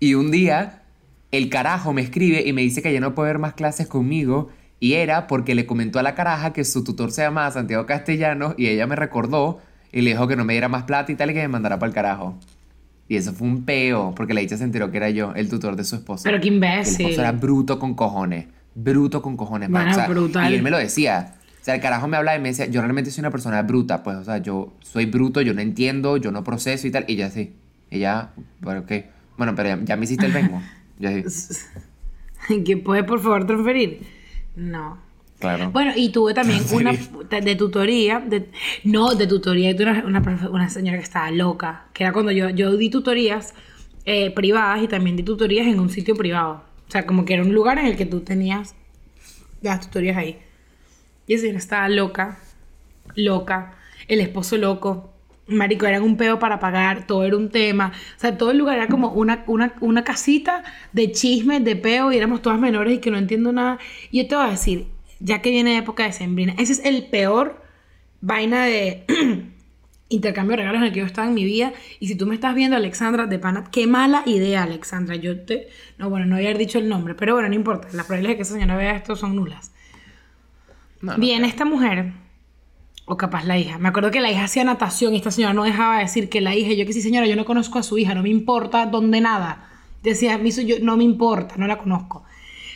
Y 0.00 0.14
un 0.14 0.30
día, 0.30 0.82
el 1.30 1.48
carajo 1.48 1.92
me 1.92 2.02
escribe 2.02 2.42
y 2.46 2.52
me 2.52 2.62
dice 2.62 2.82
que 2.82 2.92
ya 2.92 3.00
no 3.00 3.14
puede 3.14 3.28
ver 3.30 3.38
más 3.38 3.54
clases 3.54 3.86
conmigo. 3.86 4.50
Y 4.82 4.94
era 4.94 5.28
porque 5.28 5.54
le 5.54 5.64
comentó 5.64 6.00
a 6.00 6.02
la 6.02 6.16
caraja 6.16 6.52
que 6.52 6.64
su 6.64 6.82
tutor 6.82 7.12
se 7.12 7.22
llamaba 7.22 7.48
Santiago 7.52 7.86
Castellanos 7.86 8.54
y 8.58 8.66
ella 8.66 8.84
me 8.88 8.96
recordó 8.96 9.60
y 9.92 10.00
le 10.00 10.10
dijo 10.10 10.26
que 10.26 10.34
no 10.34 10.44
me 10.44 10.54
diera 10.54 10.66
más 10.68 10.82
plata 10.82 11.12
y 11.12 11.14
tal 11.14 11.30
y 11.30 11.34
que 11.34 11.40
me 11.42 11.46
mandara 11.46 11.78
para 11.78 11.86
el 11.86 11.94
carajo. 11.94 12.36
Y 13.06 13.14
eso 13.14 13.32
fue 13.32 13.46
un 13.46 13.64
peo, 13.64 14.12
porque 14.16 14.34
la 14.34 14.40
dicha 14.40 14.56
se 14.56 14.64
enteró 14.64 14.90
que 14.90 14.96
era 14.96 15.08
yo, 15.10 15.34
el 15.36 15.48
tutor 15.48 15.76
de 15.76 15.84
su 15.84 15.94
esposa. 15.94 16.24
Pero 16.24 16.38
qué 16.38 16.42
Que 16.42 16.48
El 16.48 16.54
imbécil. 16.54 17.00
esposo 17.06 17.20
era 17.20 17.30
bruto 17.30 17.78
con 17.78 17.94
cojones. 17.94 18.46
Bruto 18.74 19.22
con 19.22 19.36
cojones, 19.36 19.70
man. 19.70 19.84
Bueno, 19.84 19.92
O 19.92 19.94
sea, 19.94 20.08
brutal. 20.08 20.52
Y 20.52 20.56
él 20.56 20.62
me 20.64 20.70
lo 20.70 20.78
decía. 20.78 21.34
O 21.60 21.64
sea, 21.64 21.76
el 21.76 21.80
carajo 21.80 22.08
me 22.08 22.16
hablaba 22.16 22.36
y 22.36 22.40
me 22.40 22.48
decía, 22.48 22.66
yo 22.66 22.80
realmente 22.80 23.12
soy 23.12 23.20
una 23.20 23.30
persona 23.30 23.62
bruta, 23.62 24.02
pues, 24.02 24.16
o 24.16 24.24
sea, 24.24 24.38
yo 24.38 24.72
soy 24.80 25.06
bruto, 25.06 25.42
yo 25.42 25.54
no 25.54 25.60
entiendo, 25.60 26.16
yo 26.16 26.32
no 26.32 26.42
proceso 26.42 26.88
y 26.88 26.90
tal. 26.90 27.04
Y 27.06 27.14
ya 27.14 27.30
sí. 27.30 27.52
Y 27.88 28.00
ya, 28.00 28.32
bueno, 28.60 28.80
ok. 28.80 28.92
Bueno, 29.38 29.54
pero 29.54 29.68
ya, 29.68 29.78
ya 29.84 29.96
me 29.96 30.06
hiciste 30.06 30.26
el 30.26 30.32
vengo. 30.32 30.60
Ya 30.98 31.10
sí. 31.30 31.54
¿Que 32.64 32.76
puede 32.78 33.04
por 33.04 33.20
favor 33.20 33.46
transferir? 33.46 34.21
No. 34.56 34.98
Claro. 35.38 35.70
Bueno, 35.70 35.92
y 35.96 36.10
tuve 36.10 36.34
también 36.34 36.62
¿En 36.70 36.76
una 36.76 36.92
de, 36.92 37.40
de 37.40 37.56
tutoría, 37.56 38.20
de, 38.20 38.48
no, 38.84 39.14
de 39.14 39.26
tutoría, 39.26 39.76
tuve 39.76 39.90
una, 40.04 40.20
una, 40.20 40.48
una 40.48 40.68
señora 40.68 40.98
que 40.98 41.04
estaba 41.04 41.30
loca, 41.30 41.86
que 41.92 42.04
era 42.04 42.12
cuando 42.12 42.30
yo, 42.30 42.48
yo 42.50 42.76
di 42.76 42.90
tutorías 42.90 43.54
eh, 44.04 44.30
privadas 44.30 44.82
y 44.82 44.88
también 44.88 45.16
di 45.16 45.22
tutorías 45.22 45.66
en 45.66 45.80
un 45.80 45.90
sitio 45.90 46.14
privado. 46.14 46.64
O 46.88 46.90
sea, 46.90 47.06
como 47.06 47.24
que 47.24 47.34
era 47.34 47.42
un 47.42 47.54
lugar 47.54 47.78
en 47.78 47.86
el 47.86 47.96
que 47.96 48.06
tú 48.06 48.20
tenías 48.20 48.74
las 49.62 49.80
tutorías 49.80 50.16
ahí. 50.16 50.38
Y 51.26 51.34
esa 51.34 51.42
señora 51.42 51.58
estaba 51.58 51.88
loca, 51.88 52.38
loca, 53.14 53.76
el 54.08 54.20
esposo 54.20 54.56
loco. 54.56 55.11
Marico, 55.52 55.86
era 55.86 56.00
un 56.02 56.16
peo 56.16 56.38
para 56.38 56.58
pagar, 56.60 57.06
todo 57.06 57.24
era 57.24 57.36
un 57.36 57.50
tema. 57.50 57.92
O 58.16 58.20
sea, 58.20 58.36
todo 58.36 58.50
el 58.50 58.58
lugar 58.58 58.76
era 58.76 58.88
como 58.88 59.08
una, 59.12 59.44
una, 59.46 59.74
una 59.80 60.04
casita 60.04 60.62
de 60.92 61.12
chismes, 61.12 61.64
de 61.64 61.76
peo, 61.76 62.12
y 62.12 62.16
éramos 62.16 62.42
todas 62.42 62.58
menores 62.58 62.94
y 62.94 62.98
que 62.98 63.10
no 63.10 63.18
entiendo 63.18 63.52
nada. 63.52 63.78
Y 64.10 64.22
yo 64.22 64.28
te 64.28 64.36
voy 64.36 64.46
a 64.46 64.50
decir, 64.50 64.86
ya 65.20 65.40
que 65.42 65.50
viene 65.50 65.76
época 65.78 66.04
de 66.04 66.12
sembrina, 66.12 66.54
ese 66.58 66.72
es 66.72 66.84
el 66.84 67.06
peor 67.06 67.62
vaina 68.20 68.64
de 68.66 69.04
intercambio 70.08 70.52
de 70.52 70.62
regalos 70.62 70.80
en 70.80 70.86
el 70.88 70.92
que 70.92 71.00
yo 71.00 71.06
estaba 71.06 71.28
en 71.28 71.34
mi 71.34 71.44
vida. 71.44 71.72
Y 72.00 72.08
si 72.08 72.16
tú 72.16 72.26
me 72.26 72.34
estás 72.34 72.54
viendo, 72.54 72.76
Alexandra, 72.76 73.26
de 73.26 73.38
pana, 73.38 73.64
qué 73.70 73.86
mala 73.86 74.22
idea, 74.26 74.62
Alexandra. 74.62 75.16
Yo 75.16 75.40
te. 75.44 75.68
No, 75.98 76.10
bueno, 76.10 76.26
no 76.26 76.36
había 76.36 76.52
dicho 76.54 76.78
el 76.78 76.88
nombre, 76.88 77.14
pero 77.14 77.34
bueno, 77.34 77.48
no 77.48 77.54
importa. 77.54 77.88
Las 77.92 78.06
probabilidades 78.06 78.34
de 78.34 78.36
que 78.38 78.42
esa 78.42 78.54
señora 78.54 78.76
vea 78.76 78.96
esto 78.96 79.16
son 79.16 79.36
nulas. 79.36 79.72
No, 81.00 81.18
no 81.18 81.18
Viene 81.18 81.48
creo. 81.48 81.48
esta 81.48 81.64
mujer, 81.64 82.12
o 83.04 83.16
capaz 83.16 83.44
la 83.44 83.58
hija. 83.58 83.78
Me 83.78 83.88
acuerdo 83.88 84.10
que 84.10 84.20
la 84.20 84.30
hija 84.30 84.44
hacía 84.44 84.64
natación 84.64 85.14
y 85.14 85.16
esta 85.18 85.30
señora 85.30 85.52
no 85.54 85.64
dejaba 85.64 85.96
de 85.96 86.02
decir 86.04 86.28
que 86.28 86.40
la 86.40 86.54
hija, 86.54 86.72
yo 86.72 86.86
que 86.86 86.92
sí, 86.92 87.02
señora, 87.02 87.26
yo 87.26 87.36
no 87.36 87.44
conozco 87.44 87.78
a 87.78 87.82
su 87.82 87.98
hija, 87.98 88.14
no 88.14 88.22
me 88.22 88.28
importa 88.30 88.86
dónde 88.86 89.20
nada. 89.20 89.68
Decía, 90.02 90.38
"Mi 90.38 90.52
su- 90.52 90.62
yo, 90.62 90.76
no 90.80 90.96
me 90.96 91.04
importa, 91.04 91.54
no 91.58 91.66
la 91.66 91.78
conozco. 91.78 92.24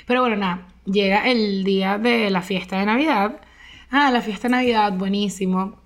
Pero 0.07 0.21
bueno, 0.21 0.37
nada, 0.37 0.67
llega 0.85 1.29
el 1.29 1.65
día 1.65 1.99
de 1.99 2.31
la 2.31 2.43
fiesta 2.43 2.79
de 2.79 2.87
Navidad. 2.87 3.41
Ah, 3.91 4.11
la 4.11 4.21
fiesta 4.21 4.49
de 4.49 4.53
Navidad, 4.53 4.93
buenísimo. 4.93 5.77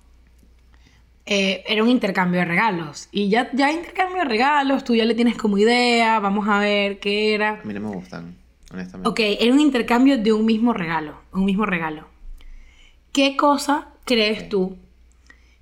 Eh, 1.25 1.63
era 1.67 1.83
un 1.83 1.89
intercambio 1.89 2.39
de 2.39 2.45
regalos. 2.45 3.07
Y 3.11 3.29
ya, 3.29 3.49
ya 3.53 3.71
intercambio 3.71 4.23
de 4.23 4.25
regalos, 4.29 4.83
tú 4.83 4.95
ya 4.95 5.05
le 5.05 5.13
tienes 5.15 5.37
como 5.37 5.57
idea, 5.57 6.19
vamos 6.19 6.47
a 6.49 6.59
ver 6.59 6.99
qué 6.99 7.33
era. 7.35 7.59
A 7.61 7.65
mí 7.65 7.73
no 7.73 7.79
me 7.81 7.89
gustan, 7.95 8.35
honestamente. 8.73 9.07
Ok, 9.09 9.19
era 9.39 9.53
un 9.53 9.59
intercambio 9.59 10.17
de 10.17 10.33
un 10.33 10.45
mismo 10.45 10.73
regalo. 10.73 11.15
Un 11.31 11.45
mismo 11.45 11.65
regalo. 11.65 12.07
¿Qué 13.11 13.35
cosa 13.37 13.87
crees 14.05 14.49
tú 14.49 14.77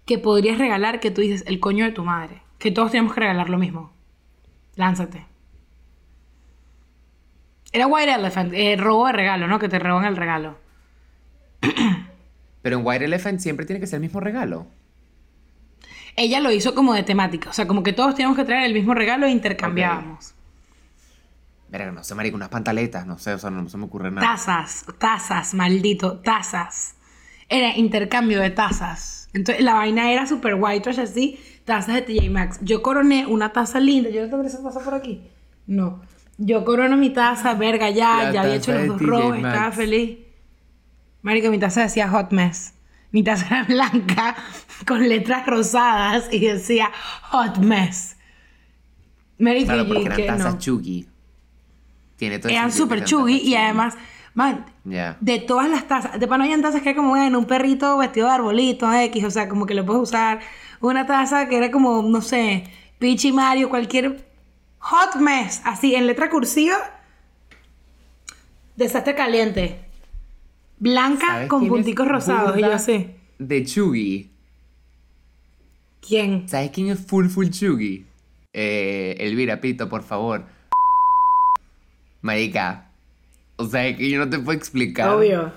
que 0.05 0.17
podrías 0.17 0.57
regalar 0.57 0.99
que 0.99 1.11
tú 1.11 1.21
dices 1.21 1.43
el 1.47 1.59
coño 1.59 1.85
de 1.85 1.91
tu 1.91 2.03
madre? 2.03 2.41
Que 2.57 2.71
todos 2.71 2.91
tenemos 2.91 3.13
que 3.13 3.21
regalar 3.21 3.49
lo 3.49 3.57
mismo. 3.57 3.91
Lánzate. 4.75 5.25
Era 7.71 7.87
White 7.87 8.13
Elephant, 8.13 8.53
eh, 8.53 8.75
robo 8.77 9.07
de 9.07 9.13
regalo, 9.13 9.47
¿no? 9.47 9.59
Que 9.59 9.69
te 9.69 9.77
roban 9.77 10.05
el 10.05 10.15
regalo. 10.15 10.57
Pero 12.61 12.79
en 12.79 12.85
White 12.85 13.05
Elephant 13.05 13.39
siempre 13.39 13.65
tiene 13.65 13.79
que 13.79 13.87
ser 13.87 13.97
el 13.97 14.01
mismo 14.01 14.19
regalo. 14.19 14.67
Ella 16.15 16.39
lo 16.39 16.51
hizo 16.51 16.75
como 16.75 16.93
de 16.93 17.03
temática, 17.03 17.49
o 17.49 17.53
sea, 17.53 17.67
como 17.67 17.83
que 17.83 17.93
todos 17.93 18.15
teníamos 18.15 18.37
que 18.37 18.43
traer 18.43 18.65
el 18.65 18.73
mismo 18.73 18.93
regalo 18.93 19.25
e 19.25 19.31
intercambiábamos. 19.31 20.33
Verga, 21.69 21.91
no 21.91 22.03
sé, 22.03 22.15
marico, 22.15 22.35
unas 22.35 22.49
pantaletas, 22.49 23.05
no 23.05 23.19
sé, 23.19 23.35
o 23.35 23.37
sea, 23.37 23.51
no 23.51 23.69
se 23.69 23.77
me 23.77 23.85
ocurre 23.85 24.09
nada. 24.11 24.27
Tazas, 24.27 24.85
tazas, 24.97 25.53
maldito, 25.53 26.19
tazas. 26.19 26.95
Era 27.49 27.75
intercambio 27.75 28.39
de 28.41 28.51
tazas. 28.51 29.29
Entonces 29.33 29.63
la 29.63 29.73
vaina 29.73 30.11
era 30.11 30.25
super 30.27 30.55
white 30.55 30.81
trash 30.81 30.99
así, 30.99 31.39
tazas 31.65 31.95
de 31.95 32.01
TJ 32.03 32.29
Maxx. 32.29 32.59
Yo 32.63 32.81
coroné 32.81 33.25
una 33.25 33.51
taza 33.51 33.79
linda. 33.79 34.09
¿Yo 34.09 34.23
no 34.23 34.29
tendré 34.29 34.47
esa 34.47 34.63
taza 34.63 34.79
por 34.79 34.93
aquí? 34.93 35.21
No. 35.67 36.01
Yo 36.37 36.63
corono 36.63 36.95
mi 36.95 37.09
taza, 37.09 37.53
verga, 37.55 37.89
ya, 37.89 38.23
La 38.23 38.31
ya 38.31 38.41
había 38.41 38.55
hecho 38.55 38.71
los 38.73 38.87
dos 38.87 39.01
robos, 39.01 39.35
estaba 39.37 39.71
feliz. 39.71 40.19
Marico, 41.21 41.49
mi 41.49 41.59
taza 41.59 41.81
decía 41.81 42.07
Hot 42.09 42.31
Mess. 42.31 42.73
Mi 43.11 43.23
taza 43.23 43.45
era 43.47 43.63
blanca 43.63 44.35
con 44.87 45.07
letras 45.09 45.45
rosadas 45.45 46.29
y 46.31 46.39
decía 46.39 46.91
Hot 47.31 47.57
Mess. 47.57 48.15
Marico, 49.37 49.65
Claro, 49.73 49.87
porque 49.87 50.23
eran 50.23 50.37
tazas 50.37 50.53
no. 50.53 50.59
chuggy. 50.59 51.07
Tiene 52.15 52.39
todo 52.39 52.51
Eran 52.51 52.71
súper 52.71 53.03
chuggy 53.03 53.37
y 53.37 53.55
además, 53.55 53.95
man, 54.33 54.65
de 54.83 55.39
todas 55.39 55.69
las 55.69 55.87
tazas, 55.87 56.19
de 56.19 56.27
pan 56.27 56.41
habían 56.41 56.61
tazas 56.61 56.81
que 56.81 56.89
era 56.89 56.97
como 56.97 57.17
en 57.17 57.35
un 57.35 57.45
perrito 57.45 57.97
vestido 57.97 58.27
de 58.27 58.33
arbolito 58.33 58.91
X, 58.91 59.23
o 59.23 59.31
sea, 59.31 59.49
como 59.49 59.65
que 59.65 59.73
lo 59.73 59.85
puedes 59.85 60.03
usar. 60.03 60.39
Una 60.81 61.05
taza 61.05 61.47
que 61.49 61.57
era 61.57 61.71
como, 61.71 62.01
no 62.03 62.21
sé, 62.21 62.63
Pichi 62.99 63.31
Mario, 63.31 63.69
cualquier 63.69 64.25
hot 64.79 65.15
mess, 65.15 65.61
así 65.65 65.95
en 65.95 66.07
letra 66.07 66.29
cursiva. 66.29 66.77
Desastre 68.75 69.13
caliente. 69.15 69.79
Blanca 70.77 71.27
¿Sabes 71.27 71.49
con 71.49 71.67
punticos 71.67 72.07
rosados, 72.07 72.57
y 72.57 72.61
yo 72.61 72.79
sé. 72.79 73.15
De 73.37 73.65
chuggy. 73.65 74.29
¿Quién? 75.99 76.47
¿Sabes 76.47 76.71
quién 76.71 76.89
es 76.89 76.99
full 77.05 77.27
full 77.27 77.49
chuggy? 77.49 78.05
Eh, 78.53 79.17
Elvira 79.19 79.59
Pito, 79.59 79.89
por 79.89 80.03
favor. 80.03 80.45
Marica. 82.21 82.88
O 83.59 83.65
sea, 83.67 83.87
es 83.87 83.97
que 83.97 84.09
yo 84.09 84.19
no 84.19 84.29
te 84.29 84.39
puedo 84.39 84.57
explicar. 84.57 85.09
Obvio. 85.09 85.51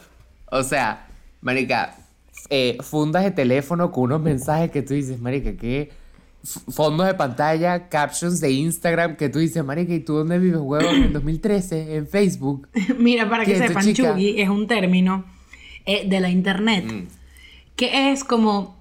O 0.51 0.63
sea, 0.63 1.07
marica, 1.41 1.97
eh, 2.51 2.77
fundas 2.81 3.25
de 3.25 3.31
teléfono 3.31 3.91
con 3.93 4.05
unos 4.05 4.21
mensajes 4.21 4.71
que 4.71 4.83
tú 4.83 4.95
dices, 4.95 5.21
marica, 5.21 5.53
¿qué? 5.57 5.91
F- 6.45 6.61
Fondos 6.73 7.07
de 7.07 7.15
pantalla, 7.15 7.89
captions 7.89 8.41
de 8.41 8.51
Instagram 8.51 9.17
que 9.17 9.29
tú 9.29 9.39
dices, 9.39 9.65
marica, 9.65 9.95
¿y 9.95 10.01
tú 10.01 10.15
dónde 10.15 10.39
vives, 10.41 10.59
huevo? 10.61 10.91
En 10.91 11.05
el 11.05 11.13
2013, 11.13 11.95
en 11.97 12.09
Facebook. 12.09 12.69
Mira, 12.99 13.31
para 13.31 13.45
que 13.45 13.53
¿Quién 13.53 13.63
es 13.63 13.73
tu 13.73 13.81
sepan, 13.81 13.95
chuggy 13.95 14.41
es 14.41 14.49
un 14.49 14.67
término 14.67 15.25
eh, 15.87 16.07
de 16.09 16.21
la 16.21 16.29
internet 16.31 16.85
Mm. 16.85 17.07
que 17.77 18.11
es 18.13 18.25
como, 18.25 18.77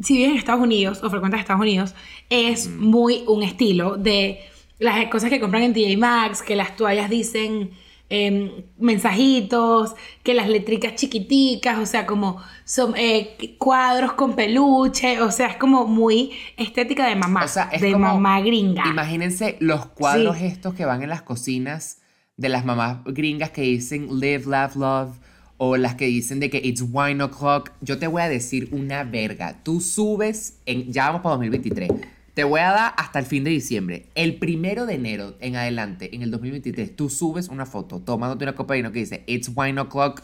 si 0.00 0.16
vives 0.16 0.32
en 0.32 0.38
Estados 0.38 0.62
Unidos 0.62 1.00
o 1.04 1.10
frecuentas 1.10 1.40
Estados 1.40 1.60
Unidos, 1.62 1.94
es 2.30 2.68
muy 2.70 3.22
un 3.28 3.42
estilo 3.42 3.96
de 3.98 4.40
las 4.78 5.06
cosas 5.10 5.30
que 5.30 5.38
compran 5.40 5.62
en 5.62 5.72
TJ 5.74 5.96
Maxx, 5.98 6.42
que 6.42 6.56
las 6.56 6.74
toallas 6.76 7.08
dicen 7.10 7.70
em, 8.10 8.64
mensajitos, 8.78 9.94
que 10.22 10.34
las 10.34 10.48
letricas 10.48 10.94
chiquiticas, 10.94 11.78
o 11.78 11.86
sea, 11.86 12.06
como 12.06 12.38
son 12.64 12.94
eh, 12.96 13.56
cuadros 13.58 14.12
con 14.12 14.34
peluche, 14.34 15.20
o 15.20 15.30
sea, 15.30 15.48
es 15.48 15.56
como 15.56 15.86
muy 15.86 16.32
estética 16.56 17.08
de 17.08 17.16
mamá, 17.16 17.44
O 17.44 17.48
sea, 17.48 17.70
es 17.72 17.80
de 17.80 17.92
como- 17.92 18.06
mamá 18.06 18.40
gringa. 18.40 18.84
Imagínense 18.88 19.56
los 19.60 19.86
cuadros 19.86 20.36
Sí. 20.38 20.46
estos 20.46 20.74
que 20.74 20.84
van 20.84 21.02
en 21.02 21.08
las 21.08 21.22
cocinas 21.22 21.98
de 22.36 22.48
las 22.48 22.64
mamás 22.64 22.98
gringas 23.04 23.50
que 23.50 23.62
dicen 23.62 24.20
live, 24.20 24.44
laugh, 24.46 24.74
love. 24.76 25.18
O 25.56 25.76
las 25.76 25.94
que 25.94 26.06
dicen 26.06 26.40
de 26.40 26.50
que 26.50 26.58
it's 26.58 26.82
wine 26.90 27.22
o'clock. 27.22 27.70
Yo 27.80 27.96
te 28.00 28.08
voy 28.08 28.22
a 28.22 28.28
decir 28.28 28.68
una 28.72 29.04
verga. 29.04 29.60
Tú 29.62 29.80
subes, 29.80 30.58
en, 30.66 30.92
ya 30.92 31.06
vamos 31.06 31.22
para 31.22 31.36
2023. 31.36 31.90
Te 32.34 32.42
voy 32.42 32.60
a 32.60 32.72
dar 32.72 32.94
hasta 32.96 33.20
el 33.20 33.26
fin 33.26 33.44
de 33.44 33.50
diciembre. 33.50 34.06
El 34.16 34.36
primero 34.36 34.86
de 34.86 34.94
enero 34.94 35.36
en 35.40 35.54
adelante, 35.54 36.14
en 36.14 36.22
el 36.22 36.32
2023, 36.32 36.96
tú 36.96 37.08
subes 37.08 37.48
una 37.48 37.64
foto 37.64 38.00
tomándote 38.00 38.44
una 38.44 38.54
copa 38.54 38.74
de 38.74 38.80
vino 38.80 38.90
que 38.92 38.98
dice 38.98 39.22
It's 39.26 39.50
wine 39.54 39.80
o'clock. 39.80 40.22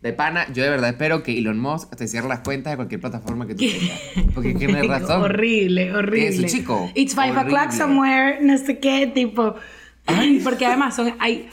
De 0.00 0.14
pana, 0.14 0.50
yo 0.54 0.62
de 0.62 0.70
verdad 0.70 0.88
espero 0.90 1.22
que 1.22 1.36
Elon 1.36 1.58
Musk 1.58 1.94
te 1.94 2.08
cierre 2.08 2.26
las 2.26 2.40
cuentas 2.40 2.70
de 2.72 2.76
cualquier 2.76 3.00
plataforma 3.02 3.46
que 3.46 3.54
tú 3.54 3.64
tengas. 3.66 4.00
Porque 4.34 4.54
tiene 4.54 4.82
razón. 4.88 5.22
horrible, 5.22 5.92
horrible. 5.92 6.46
Eso, 6.46 6.56
chico, 6.56 6.90
It's 6.94 7.14
five 7.14 7.36
o'clock 7.36 7.70
somewhere, 7.72 8.38
no 8.40 8.56
sé 8.56 8.78
qué, 8.78 9.08
tipo. 9.08 9.56
Porque 10.42 10.64
además 10.64 10.96
son, 10.96 11.14
hay, 11.18 11.50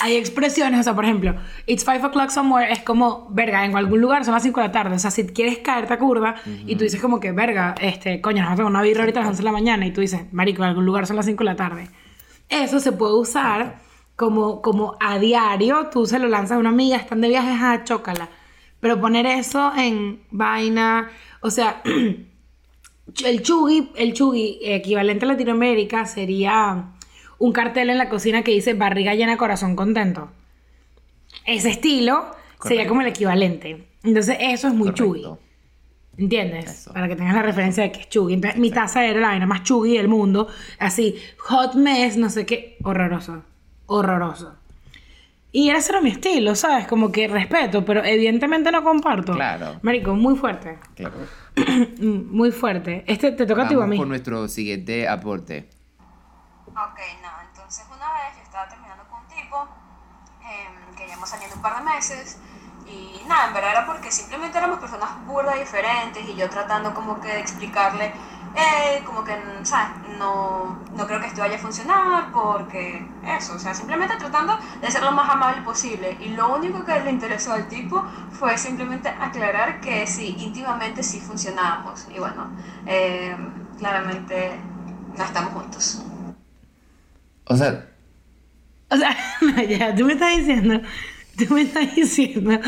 hay 0.00 0.16
expresiones, 0.16 0.80
o 0.80 0.82
sea, 0.82 0.94
por 0.94 1.04
ejemplo, 1.04 1.34
it's 1.66 1.84
five 1.84 2.04
o'clock 2.04 2.30
somewhere 2.30 2.70
es 2.70 2.80
como, 2.80 3.26
verga, 3.30 3.64
en 3.64 3.76
algún 3.76 4.00
lugar 4.00 4.24
son 4.24 4.34
las 4.34 4.42
5 4.42 4.60
de 4.60 4.66
la 4.66 4.72
tarde. 4.72 4.96
O 4.96 4.98
sea, 4.98 5.10
si 5.10 5.26
quieres 5.26 5.58
caerte 5.58 5.94
a 5.94 5.98
curva 5.98 6.36
y 6.66 6.76
tú 6.76 6.84
dices 6.84 7.00
como 7.00 7.20
que, 7.20 7.32
verga, 7.32 7.74
este, 7.80 8.20
coño, 8.20 8.42
nos 8.42 8.56
tomar 8.56 8.70
una 8.70 8.82
birra 8.82 9.00
ahorita 9.00 9.20
a 9.20 9.22
las 9.22 9.30
11 9.30 9.38
de 9.38 9.44
la 9.44 9.52
mañana 9.52 9.86
y 9.86 9.92
tú 9.92 10.00
dices, 10.00 10.32
marico, 10.32 10.62
en 10.62 10.68
algún 10.68 10.84
lugar 10.84 11.06
son 11.06 11.16
las 11.16 11.26
5 11.26 11.38
de 11.38 11.44
la 11.44 11.56
tarde. 11.56 11.88
Eso 12.48 12.80
se 12.80 12.92
puede 12.92 13.14
usar 13.14 13.80
como, 14.14 14.62
como 14.62 14.96
a 15.00 15.18
diario, 15.18 15.88
tú 15.90 16.06
se 16.06 16.18
lo 16.18 16.28
lanzas 16.28 16.56
a 16.56 16.58
una 16.58 16.70
amiga, 16.70 16.96
están 16.96 17.20
de 17.20 17.28
viajes 17.28 17.60
a 17.60 17.84
chócala. 17.84 18.28
Pero 18.80 19.00
poner 19.00 19.26
eso 19.26 19.72
en 19.76 20.20
vaina, 20.30 21.10
o 21.40 21.50
sea, 21.50 21.82
el 23.24 23.42
chugui, 23.42 23.90
el 23.96 24.12
chugui 24.12 24.58
equivalente 24.62 25.24
a 25.24 25.28
Latinoamérica 25.28 26.04
sería 26.04 26.92
un 27.38 27.52
cartel 27.52 27.90
en 27.90 27.98
la 27.98 28.08
cocina 28.08 28.42
que 28.42 28.50
dice 28.50 28.74
barriga 28.74 29.14
llena, 29.14 29.36
corazón 29.36 29.76
contento. 29.76 30.30
Ese 31.44 31.70
estilo 31.70 32.26
sería 32.62 32.86
como 32.86 33.00
el 33.02 33.08
equivalente. 33.08 33.86
Entonces 34.02 34.36
eso 34.40 34.68
es 34.68 34.74
muy 34.74 34.92
chugui. 34.94 35.24
¿Entiendes? 36.16 36.64
Eso. 36.64 36.92
Para 36.92 37.06
que 37.06 37.14
tengas 37.14 37.34
la 37.34 37.42
referencia 37.42 37.84
de 37.84 37.92
que 37.92 38.00
es 38.00 38.08
chugui. 38.08 38.34
Entonces, 38.34 38.58
mi 38.58 38.72
taza 38.72 39.04
era 39.04 39.20
la 39.20 39.28
vaina 39.28 39.46
más 39.46 39.62
chugui 39.62 39.96
del 39.96 40.08
mundo. 40.08 40.48
Así, 40.80 41.16
hot 41.38 41.74
mess, 41.74 42.16
no 42.16 42.28
sé 42.28 42.44
qué. 42.44 42.76
Horroroso. 42.82 43.44
Horroroso. 43.86 44.56
Y 45.52 45.70
ese 45.70 45.92
era 45.92 46.00
mi 46.00 46.10
estilo, 46.10 46.54
¿sabes? 46.56 46.86
Como 46.88 47.10
que 47.10 47.28
respeto, 47.28 47.84
pero 47.84 48.04
evidentemente 48.04 48.70
no 48.72 48.82
comparto. 48.82 49.32
Claro. 49.32 49.78
Marico, 49.82 50.14
muy 50.14 50.36
fuerte. 50.36 50.78
Claro. 50.96 51.14
muy 52.00 52.50
fuerte. 52.50 53.04
Este 53.06 53.32
te 53.32 53.46
toca 53.46 53.64
a 53.64 53.68
ti 53.68 53.74
o 53.74 53.78
a 53.78 53.80
Vamos 53.82 53.92
mí. 53.92 53.98
con 53.98 54.08
nuestro 54.08 54.48
siguiente 54.48 55.08
aporte. 55.08 55.68
Ok, 56.66 57.00
no, 57.22 57.30
entonces 57.48 57.84
una 57.86 58.12
vez 58.12 58.36
yo 58.36 58.42
estaba 58.42 58.68
terminando 58.68 59.04
con 59.08 59.20
un 59.20 59.28
tipo 59.28 59.68
em, 60.42 60.94
que 60.96 61.04
llevamos 61.06 61.28
saliendo 61.28 61.47
un 61.58 61.62
par 61.62 61.78
de 61.78 61.84
meses. 61.84 62.38
Y 62.86 63.20
nada, 63.28 63.48
en 63.48 63.54
verdad 63.54 63.70
era 63.72 63.86
porque 63.86 64.10
simplemente 64.10 64.56
éramos 64.58 64.78
personas 64.78 65.10
burdas 65.26 65.58
diferentes 65.58 66.26
y 66.26 66.34
yo 66.34 66.48
tratando 66.48 66.94
como 66.94 67.20
que 67.20 67.28
de 67.28 67.40
explicarle, 67.40 68.14
eh, 68.56 69.02
como 69.04 69.24
que, 69.24 69.34
¿sabes? 69.62 69.90
No, 70.18 70.78
no 70.96 71.06
creo 71.06 71.20
que 71.20 71.26
esto 71.26 71.42
vaya 71.42 71.56
a 71.56 71.58
funcionar 71.58 72.32
porque 72.32 73.06
eso, 73.26 73.54
o 73.54 73.58
sea, 73.58 73.74
simplemente 73.74 74.16
tratando 74.16 74.58
de 74.80 74.90
ser 74.90 75.02
lo 75.02 75.12
más 75.12 75.28
amable 75.28 75.60
posible. 75.62 76.16
Y 76.20 76.30
lo 76.30 76.54
único 76.56 76.84
que 76.84 76.98
le 77.00 77.10
interesó 77.10 77.52
al 77.52 77.68
tipo 77.68 78.04
fue 78.30 78.56
simplemente 78.56 79.10
aclarar 79.10 79.80
que 79.80 80.06
sí, 80.06 80.34
íntimamente 80.38 81.02
sí 81.02 81.20
funcionábamos. 81.20 82.06
Y 82.14 82.18
bueno, 82.18 82.50
eh, 82.86 83.36
claramente 83.78 84.64
no 85.14 85.24
estamos 85.24 85.52
juntos. 85.52 86.02
O 87.46 87.56
sea, 87.56 87.84
O 88.90 88.96
sea, 88.96 89.16
no, 89.42 89.62
ya, 89.62 89.94
tú 89.94 90.04
me 90.04 90.14
estás 90.14 90.36
diciendo, 90.36 90.80
tú 91.46 91.54
me 91.54 91.62
estás 91.62 91.94
diciendo 91.94 92.58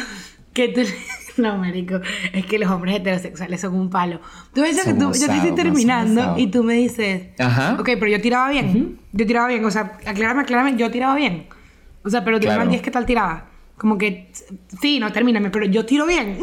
que 0.52 0.68
tú... 0.68 0.80
No, 1.36 1.56
marico, 1.56 2.00
es 2.34 2.44
que 2.44 2.58
los 2.58 2.70
hombres 2.70 2.96
heterosexuales 2.96 3.60
son 3.60 3.74
un 3.74 3.88
palo. 3.88 4.20
Tú 4.52 4.62
dices 4.62 4.84
que 4.84 4.92
tú, 4.92 5.12
yo 5.14 5.26
te 5.26 5.36
estoy 5.36 5.54
terminando 5.54 6.34
y 6.36 6.48
tú 6.48 6.62
me 6.64 6.74
dices, 6.74 7.28
Ajá. 7.38 7.76
ok, 7.80 7.88
pero 7.98 8.08
yo 8.08 8.20
tiraba 8.20 8.50
bien, 8.50 8.98
yo 9.12 9.26
tiraba 9.26 9.46
bien, 9.48 9.64
o 9.64 9.70
sea, 9.70 9.96
aclárame, 10.04 10.42
aclárame, 10.42 10.76
yo 10.76 10.90
tiraba 10.90 11.14
bien. 11.14 11.46
O 12.02 12.10
sea, 12.10 12.24
pero 12.24 12.40
tú 12.40 12.46
Claro. 12.46 12.64
me 12.64 12.70
10, 12.72 12.82
¿qué 12.82 12.90
tal 12.90 13.06
tiraba? 13.06 13.46
Como 13.78 13.96
que, 13.96 14.30
sí, 14.82 14.98
no, 15.00 15.10
termíname, 15.12 15.48
pero 15.50 15.64
yo 15.66 15.86
tiro 15.86 16.04
bien. 16.04 16.36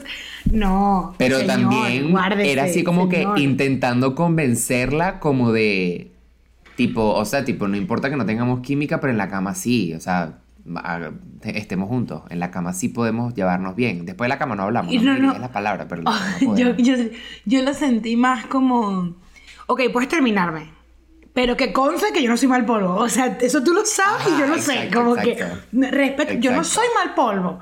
no. 0.50 1.14
Pero 1.18 1.38
señor, 1.38 1.54
también 1.60 2.10
guárdese, 2.10 2.50
era 2.52 2.64
así 2.64 2.82
como 2.82 3.08
señor. 3.10 3.34
que 3.36 3.42
intentando 3.42 4.14
convencerla 4.14 5.20
como 5.20 5.52
de 5.52 6.10
tipo, 6.76 7.14
o 7.14 7.24
sea, 7.24 7.44
tipo, 7.44 7.68
no 7.68 7.76
importa 7.76 8.10
que 8.10 8.16
no 8.16 8.26
tengamos 8.26 8.60
química, 8.60 9.00
pero 9.00 9.12
en 9.12 9.18
la 9.18 9.28
cama 9.28 9.54
sí, 9.54 9.92
o 9.94 10.00
sea, 10.00 10.38
estemos 11.42 11.88
juntos, 11.88 12.22
en 12.30 12.40
la 12.40 12.50
cama 12.50 12.72
sí 12.72 12.88
podemos 12.88 13.34
llevarnos 13.34 13.74
bien. 13.76 14.04
Después 14.06 14.26
de 14.26 14.28
la 14.30 14.38
cama 14.38 14.56
no 14.56 14.64
hablamos, 14.64 14.92
Y 14.92 14.98
no, 14.98 15.04
no, 15.04 15.12
me 15.14 15.18
no. 15.20 15.26
digas 15.28 15.40
la 15.40 15.52
palabra, 15.52 15.86
pero 15.88 16.02
yo, 16.56 16.76
yo, 16.76 16.94
yo 17.44 17.62
lo 17.62 17.74
sentí 17.74 18.16
más 18.16 18.46
como, 18.46 19.16
ok, 19.66 19.82
puedes 19.92 20.08
terminarme, 20.08 20.70
pero 21.32 21.56
que 21.56 21.72
conste 21.72 22.06
que 22.12 22.22
yo 22.22 22.30
no 22.30 22.36
soy 22.36 22.48
mal 22.48 22.64
polvo. 22.64 22.94
O 22.96 23.08
sea, 23.08 23.38
eso 23.40 23.62
tú 23.62 23.72
lo 23.72 23.84
sabes 23.84 24.26
y 24.28 24.40
yo 24.40 24.46
lo 24.46 24.58
sé. 24.58 24.74
exacto, 24.74 24.98
Como 24.98 25.16
exacto. 25.16 25.58
que, 25.72 25.90
respeto, 25.90 26.34
yo 26.34 26.52
no 26.52 26.64
soy 26.64 26.86
mal 27.02 27.14
polvo. 27.14 27.58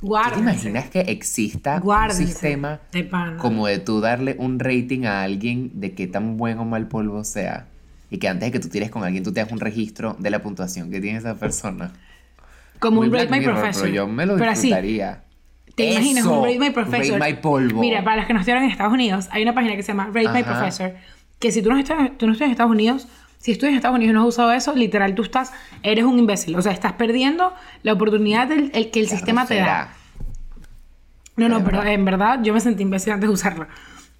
¿Tú 0.00 0.14
te 0.32 0.38
imaginas 0.38 0.88
que 0.90 1.00
exista 1.00 1.80
Guárdense, 1.80 2.22
un 2.22 2.28
sistema 2.28 2.80
de 2.92 3.10
como 3.38 3.66
de 3.66 3.80
tú 3.80 4.00
darle 4.00 4.36
un 4.38 4.60
rating 4.60 5.04
a 5.06 5.22
alguien 5.24 5.72
de 5.80 5.92
qué 5.94 6.06
tan 6.06 6.36
buen 6.36 6.58
o 6.58 6.64
mal 6.64 6.86
polvo 6.86 7.24
sea? 7.24 7.66
Y 8.10 8.18
que 8.18 8.28
antes 8.28 8.46
de 8.48 8.52
que 8.52 8.60
tú 8.60 8.68
tires 8.68 8.90
con 8.90 9.04
alguien, 9.04 9.22
tú 9.22 9.32
te 9.32 9.40
hagas 9.40 9.52
un 9.52 9.60
registro 9.60 10.16
de 10.18 10.30
la 10.30 10.40
puntuación 10.40 10.90
que 10.90 11.00
tiene 11.00 11.18
esa 11.18 11.34
persona. 11.34 11.92
Como 12.78 12.98
Muy 12.98 13.08
un 13.08 13.14
Rate 13.14 13.28
My 13.28 13.40
Mirror, 13.40 13.56
Professor. 13.56 13.82
Pero 13.82 13.94
yo 13.94 14.06
me 14.06 14.24
lo 14.24 14.36
Pero 14.36 14.50
así, 14.50 14.68
disfrutaría. 14.68 15.24
¿Te 15.74 15.92
imaginas 15.92 16.24
Eso, 16.24 16.40
un 16.40 16.44
Rate 16.44 16.58
My 16.58 16.70
Professor? 16.70 17.18
Rate 17.18 17.32
My 17.32 17.40
polvo. 17.40 17.80
Mira, 17.80 18.02
para 18.02 18.16
los 18.16 18.26
que 18.26 18.32
no 18.32 18.40
estuvieron 18.40 18.64
en 18.64 18.70
Estados 18.70 18.92
Unidos, 18.92 19.28
hay 19.30 19.42
una 19.42 19.54
página 19.54 19.76
que 19.76 19.82
se 19.82 19.88
llama 19.88 20.06
Rate 20.12 20.32
My. 20.32 20.42
Professor. 20.42 20.94
Que 21.38 21.52
si 21.52 21.62
tú 21.62 21.70
no, 21.70 21.78
estás, 21.78 22.16
tú 22.18 22.26
no 22.26 22.32
estás 22.32 22.46
en 22.46 22.52
Estados 22.52 22.72
Unidos, 22.72 23.08
si 23.38 23.52
estudias 23.52 23.72
en 23.72 23.76
Estados 23.76 23.96
Unidos 23.96 24.10
y 24.10 24.14
no 24.14 24.22
has 24.22 24.28
usado 24.28 24.52
eso, 24.52 24.74
literal 24.74 25.14
tú 25.14 25.22
estás, 25.22 25.52
eres 25.82 26.04
un 26.04 26.18
imbécil. 26.18 26.56
O 26.56 26.62
sea, 26.62 26.72
estás 26.72 26.94
perdiendo 26.94 27.52
la 27.82 27.92
oportunidad 27.92 28.48
del 28.48 28.70
el 28.74 28.90
que 28.90 29.00
el 29.00 29.08
sistema 29.08 29.46
te 29.46 29.56
da. 29.56 29.92
No, 31.36 31.48
no, 31.48 31.62
pero 31.62 31.84
en 31.84 32.04
verdad 32.04 32.40
yo 32.42 32.52
me 32.52 32.60
sentí 32.60 32.82
imbécil 32.82 33.12
antes 33.12 33.28
de 33.28 33.34
usarlo. 33.34 33.68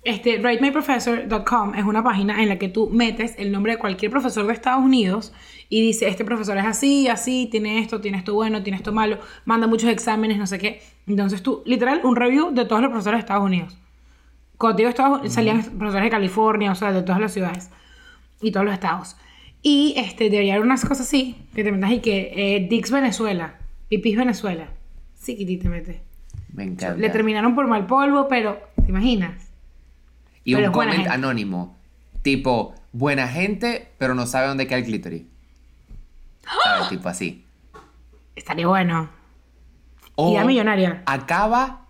Este, 0.04 0.38
ratemyprofessor.com 0.38 1.74
es 1.74 1.84
una 1.84 2.04
página 2.04 2.42
en 2.42 2.48
la 2.48 2.58
que 2.58 2.68
tú 2.68 2.88
metes 2.88 3.34
el 3.36 3.50
nombre 3.50 3.72
de 3.72 3.78
cualquier 3.78 4.10
profesor 4.10 4.46
de 4.46 4.52
Estados 4.52 4.82
Unidos 4.82 5.32
y 5.68 5.82
dice, 5.82 6.08
este 6.08 6.24
profesor 6.24 6.56
es 6.56 6.64
así, 6.64 7.08
así, 7.08 7.48
tiene 7.50 7.80
esto, 7.80 8.00
tiene 8.00 8.18
esto 8.18 8.32
bueno, 8.32 8.62
tiene 8.62 8.76
esto 8.76 8.92
malo, 8.92 9.18
manda 9.44 9.66
muchos 9.66 9.90
exámenes, 9.90 10.38
no 10.38 10.46
sé 10.46 10.58
qué. 10.58 10.80
Entonces 11.06 11.42
tú, 11.42 11.62
literal, 11.66 12.00
un 12.04 12.16
review 12.16 12.54
de 12.54 12.64
todos 12.64 12.80
los 12.80 12.90
profesores 12.90 13.18
de 13.18 13.20
Estados 13.20 13.44
Unidos. 13.44 13.76
Cuando 14.56 14.78
digo 14.78 14.88
Estados 14.88 15.32
salían 15.32 15.62
profesores 15.62 16.04
de 16.04 16.10
California, 16.10 16.72
o 16.72 16.74
sea, 16.74 16.92
de 16.92 17.02
todas 17.02 17.20
las 17.20 17.32
ciudades 17.32 17.70
y 18.40 18.50
todos 18.50 18.64
los 18.64 18.74
estados. 18.74 19.16
Y 19.62 19.94
este, 19.96 20.30
debería 20.30 20.54
haber 20.54 20.64
unas 20.64 20.82
cosas 20.82 21.06
así, 21.06 21.36
que 21.54 21.64
te 21.64 21.72
metas 21.72 21.90
y 21.90 21.98
que 22.00 22.32
eh, 22.34 22.66
Dix 22.70 22.90
Venezuela, 22.90 23.58
Pipis 23.88 24.16
Venezuela. 24.16 24.68
Sí, 25.14 25.36
que 25.36 25.56
te 25.56 25.68
metes. 25.68 25.96
Me 26.54 26.64
encanta. 26.64 26.96
Le 26.96 27.10
terminaron 27.10 27.54
por 27.54 27.66
mal 27.66 27.86
polvo, 27.86 28.28
pero 28.28 28.58
¿te 28.76 28.88
imaginas? 28.88 29.47
Y 30.52 30.54
pero 30.54 30.68
un 30.68 30.72
comment 30.72 30.96
gente. 30.96 31.10
anónimo. 31.10 31.76
Tipo, 32.22 32.74
buena 32.92 33.28
gente, 33.28 33.92
pero 33.98 34.14
no 34.14 34.26
sabe 34.26 34.48
dónde 34.48 34.66
queda 34.66 34.78
el 34.78 34.84
clítoris. 34.84 35.22
¿Sabes? 36.64 36.88
Tipo 36.88 37.08
así. 37.08 37.44
Estaría 38.36 38.66
bueno. 38.66 39.08
O 40.14 40.32
Idea 40.32 40.44
millonaria. 40.44 41.02
Acaba, 41.06 41.86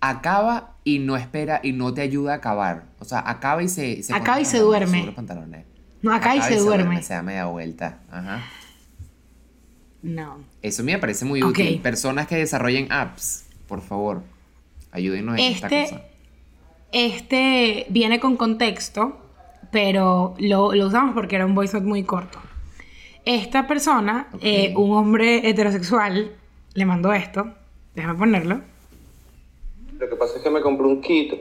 acaba 0.00 0.74
y 0.84 0.98
no 0.98 1.16
espera 1.16 1.60
y 1.62 1.72
no 1.72 1.94
te 1.94 2.02
ayuda 2.02 2.32
a 2.32 2.36
acabar. 2.36 2.84
O 2.98 3.04
sea, 3.04 3.22
acaba 3.26 3.62
y 3.62 3.68
se. 3.68 4.02
se 4.02 4.12
Acaba 4.14 4.40
y 4.40 4.44
se 4.44 4.58
duerme. 4.58 4.86
sobre 4.88 5.06
los 5.06 5.14
pantalones. 5.14 5.64
No, 6.02 6.12
acaba 6.12 6.36
y 6.36 6.42
se 6.42 6.56
duerme. 6.58 7.02
Se 7.02 7.14
da 7.14 7.22
media 7.22 7.46
vuelta. 7.46 7.98
Ajá. 8.10 8.42
No. 10.02 10.38
Eso 10.62 10.82
me 10.82 10.98
parece 10.98 11.24
muy 11.24 11.42
útil. 11.42 11.80
Personas 11.80 12.26
que 12.26 12.36
desarrollen 12.36 12.90
apps, 12.90 13.44
por 13.68 13.82
favor, 13.82 14.22
ayúdenos 14.92 15.38
en 15.38 15.52
esta 15.52 15.66
Este, 15.68 15.94
cosa. 15.96 16.04
Este 16.92 17.86
viene 17.88 18.20
con 18.20 18.36
contexto, 18.36 19.18
pero 19.70 20.34
lo, 20.38 20.74
lo 20.74 20.86
usamos 20.86 21.14
porque 21.14 21.36
era 21.36 21.46
un 21.46 21.54
voice 21.54 21.74
note 21.74 21.86
muy 21.86 22.04
corto. 22.04 22.38
Esta 23.24 23.66
persona, 23.66 24.28
eh, 24.40 24.72
un 24.76 24.96
hombre 24.96 25.48
heterosexual, 25.48 26.32
le 26.74 26.86
mandó 26.86 27.12
esto. 27.12 27.52
Déjame 27.94 28.18
ponerlo. 28.18 28.60
Lo 29.98 30.08
que 30.08 30.16
pasa 30.16 30.38
es 30.38 30.42
que 30.42 30.50
me 30.50 30.62
compré 30.62 30.86
un 30.86 31.00
kit 31.00 31.34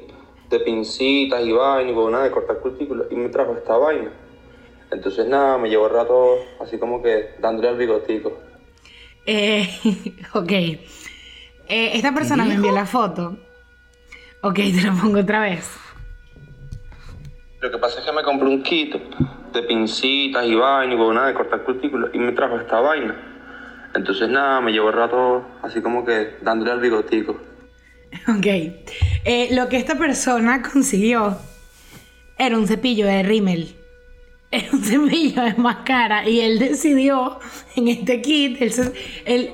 de 0.50 0.60
pincitas 0.60 1.46
y 1.46 1.52
vaina 1.52 1.92
y 1.92 2.12
nada 2.12 2.24
de 2.26 2.32
cortar 2.32 2.60
cutículas 2.60 3.08
y 3.10 3.16
me 3.16 3.30
trajo 3.30 3.54
esta 3.54 3.78
vaina. 3.78 4.12
Entonces 4.92 5.28
nada, 5.28 5.58
me 5.58 5.70
llevo 5.70 5.88
el 5.88 5.94
rato 5.94 6.36
así 6.60 6.78
como 6.78 7.02
que 7.02 7.30
dándole 7.40 7.70
al 7.70 7.78
bigotico. 7.78 8.34
Eh, 9.26 9.70
ok. 10.34 10.52
Eh, 10.52 10.80
esta 11.68 12.14
persona 12.14 12.46
me 12.46 12.56
envió 12.56 12.72
la 12.72 12.86
foto. 12.86 13.38
Ok, 14.42 14.56
te 14.56 14.82
lo 14.82 14.96
pongo 14.96 15.20
otra 15.20 15.42
vez. 15.42 15.70
Lo 17.62 17.70
que 17.70 17.78
pasa 17.78 18.00
es 18.00 18.06
que 18.06 18.12
me 18.12 18.24
compré 18.24 18.48
un 18.48 18.64
kit 18.64 18.96
de 19.54 19.64
pincitas 19.64 20.46
y 20.46 20.56
vaina 20.56 20.94
y 20.94 20.98
nada 20.98 21.28
de 21.28 21.34
cortar 21.34 21.64
cutículas 21.64 22.10
y 22.14 22.20
me 22.20 22.32
trajo 22.32 22.58
esta 22.58 22.80
vaina. 22.80 23.16
Entonces 23.94 24.30
nada, 24.30 24.62
me 24.62 24.72
llevo 24.72 24.90
el 24.90 24.96
rato 24.96 25.46
así 25.62 25.82
como 25.82 26.06
que 26.06 26.38
dándole 26.42 26.72
al 26.72 26.80
bigotico. 26.80 27.38
Ok. 28.28 28.46
Eh, 28.46 29.50
lo 29.52 29.68
que 29.68 29.78
esta 29.78 29.96
persona 29.96 30.62
consiguió 30.74 31.38
era 32.38 32.58
un 32.58 32.68
cepillo 32.68 33.06
de 33.08 33.24
rímel. 33.24 33.76
Era 34.52 34.68
un 34.72 34.82
cepillo 34.84 35.44
de 35.44 35.56
máscara. 35.56 36.28
Y 36.30 36.40
él 36.40 36.60
decidió, 36.60 37.40
en 37.76 37.90
este 37.90 38.22
kit, 38.22 38.62
él, 38.62 38.72
él 39.26 39.54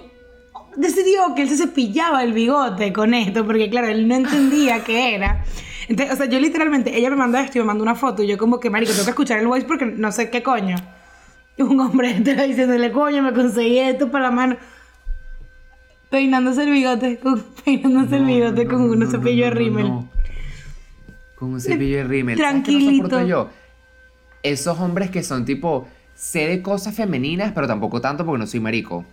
decidió 0.78 1.34
que 1.36 1.44
él 1.44 1.50
se 1.50 1.58
cepillaba 1.58 2.24
el 2.24 2.34
bigote 2.34 2.94
con 2.94 3.14
esto, 3.14 3.46
porque 3.46 3.70
claro, 3.70 3.88
él 3.88 4.08
no 4.08 4.16
entendía 4.16 4.84
qué 4.84 5.16
era. 5.16 5.44
Entonces, 5.88 6.14
o 6.14 6.18
sea, 6.18 6.26
yo 6.28 6.40
literalmente, 6.40 6.98
ella 6.98 7.10
me 7.10 7.16
mandó 7.16 7.38
esto 7.38 7.58
y 7.58 7.62
me 7.62 7.68
mandó 7.68 7.84
una 7.84 7.96
foto. 7.96 8.24
Y 8.24 8.28
yo, 8.28 8.38
como 8.38 8.60
que, 8.60 8.70
marico, 8.70 8.92
tengo 8.92 9.06
que 9.06 9.12
escuchar 9.12 9.40
el 9.40 9.48
voice 9.48 9.66
porque 9.68 9.86
no 9.86 10.12
sé 10.12 10.30
qué 10.30 10.42
coño. 10.42 10.78
Un 11.58 11.80
hombre 11.80 12.12
entero 12.16 12.44
diciéndole, 12.44 12.92
coño, 12.92 13.22
me 13.22 13.34
conseguí 13.34 13.80
esto 13.80 14.12
para 14.12 14.26
la 14.26 14.32
mano. 14.32 14.58
Peinándose 16.10 16.64
el 16.64 16.72
bigote, 16.72 17.18
con, 17.20 17.44
peinándose 17.66 18.18
el 18.18 18.26
bigote 18.26 18.68
con 18.68 18.82
un 18.82 19.08
cepillo 19.10 19.46
de 19.46 19.52
rímel. 19.52 19.92
Con 21.36 21.54
un 21.54 21.62
cepillo 21.62 21.98
de 21.98 22.04
rímel. 22.04 22.38
¿Sabes 22.38 22.64
qué 22.64 22.72
no 22.72 22.78
Tranquilito. 22.80 23.26
yo? 23.26 23.50
Esos 24.44 24.80
hombres 24.80 25.10
que 25.10 25.24
son 25.24 25.46
tipo, 25.46 25.88
sé 26.14 26.48
de 26.48 26.62
cosas 26.62 26.96
femeninas, 26.96 27.52
pero 27.54 27.68
tampoco 27.68 28.02
tanto 28.02 28.26
porque 28.26 28.40
no 28.40 28.48
soy 28.48 28.60
marico. 28.60 29.06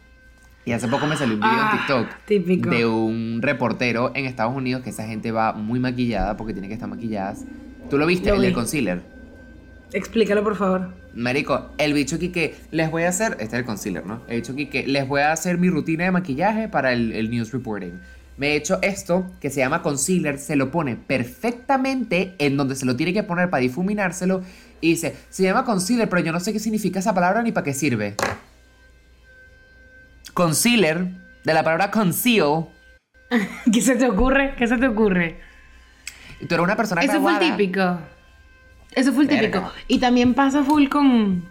Y 0.65 0.73
hace 0.73 0.87
poco 0.89 1.07
me 1.07 1.17
salió 1.17 1.35
un 1.35 1.41
video 1.41 1.53
Ah, 1.57 1.71
en 1.73 1.79
TikTok 1.79 2.25
típico. 2.27 2.71
de 2.71 2.87
un 2.87 3.41
reportero 3.43 4.13
en 4.15 4.27
Estados 4.27 4.55
Unidos 4.55 4.83
que 4.83 4.91
esa 4.91 5.07
gente 5.07 5.33
va 5.33 5.53
muy 5.53 5.81
maquillada 5.81 6.37
porque 6.37 6.53
tiene 6.53 6.69
que 6.69 6.75
estar 6.75 6.89
maquilladas. 6.89 7.45
¿Tú 7.91 7.99
lo 7.99 8.07
viste? 8.07 8.29
Lo 8.29 8.37
el 8.37 8.43
del 8.43 8.51
vi. 8.51 8.55
concealer. 8.55 9.03
Explícalo, 9.93 10.43
por 10.45 10.57
favor. 10.57 10.95
Marico, 11.15 11.71
el 11.79 11.93
bicho 11.93 12.17
aquí 12.17 12.29
que 12.31 12.55
les 12.71 12.91
voy 12.91 13.03
a 13.03 13.09
hacer, 13.11 13.33
este 13.33 13.45
es 13.45 13.53
el 13.55 13.65
concealer, 13.65 14.07
¿no? 14.07 14.23
El 14.29 14.37
bicho 14.41 14.53
aquí 14.53 14.67
que 14.67 14.87
les 14.87 15.07
voy 15.07 15.21
a 15.21 15.33
hacer 15.33 15.59
mi 15.59 15.69
rutina 15.69 16.05
de 16.05 16.11
maquillaje 16.13 16.69
para 16.69 16.93
el, 16.93 17.13
el 17.13 17.29
news 17.31 17.53
reporting. 17.53 17.99
Me 18.39 18.53
he 18.53 18.57
hecho 18.57 18.79
esto 18.81 19.31
que 19.41 19.51
se 19.51 19.61
llama 19.61 19.83
concealer, 19.83 20.39
se 20.39 20.57
lo 20.57 20.71
pone 20.71 20.97
perfectamente 20.97 22.35
en 22.39 22.57
donde 22.57 22.77
se 22.77 22.87
lo 22.87 22.97
tiene 22.97 23.13
que 23.13 23.23
poner 23.23 23.51
para 23.51 23.61
difuminárselo 23.61 24.43
y 24.81 24.91
dice, 24.91 25.15
se 25.29 25.43
llama 25.43 25.65
concealer, 25.65 26.09
pero 26.09 26.23
yo 26.23 26.33
no 26.33 26.41
sé 26.41 26.53
qué 26.53 26.59
significa 26.59 27.01
esa 27.01 27.13
palabra 27.15 27.43
ni 27.43 27.53
para 27.53 27.65
qué 27.65 27.75
sirve. 27.75 28.15
Concealer, 30.35 31.07
de 31.45 31.55
la 31.55 31.63
palabra 31.63 31.91
conceal, 31.91 32.67
¿Qué 33.73 33.81
se 33.81 33.97
te 33.97 34.09
ocurre? 34.09 34.55
¿Qué 34.57 34.67
se 34.67 34.77
te 34.77 34.87
ocurre? 34.89 35.41
y 36.41 36.47
tú 36.47 36.55
eres 36.55 36.65
una 36.65 36.77
persona 36.77 37.03
Eso 37.03 37.21
fue 37.21 37.33
el 37.33 37.39
típico. 37.39 37.99
Eso 38.95 39.13
fue 39.13 39.23
el 39.25 39.29
Verga. 39.29 39.61
típico. 39.61 39.73
Y 39.89 39.99
también 39.99 40.35
pasa 40.35 40.65
full 40.65 40.89
con, 40.89 41.49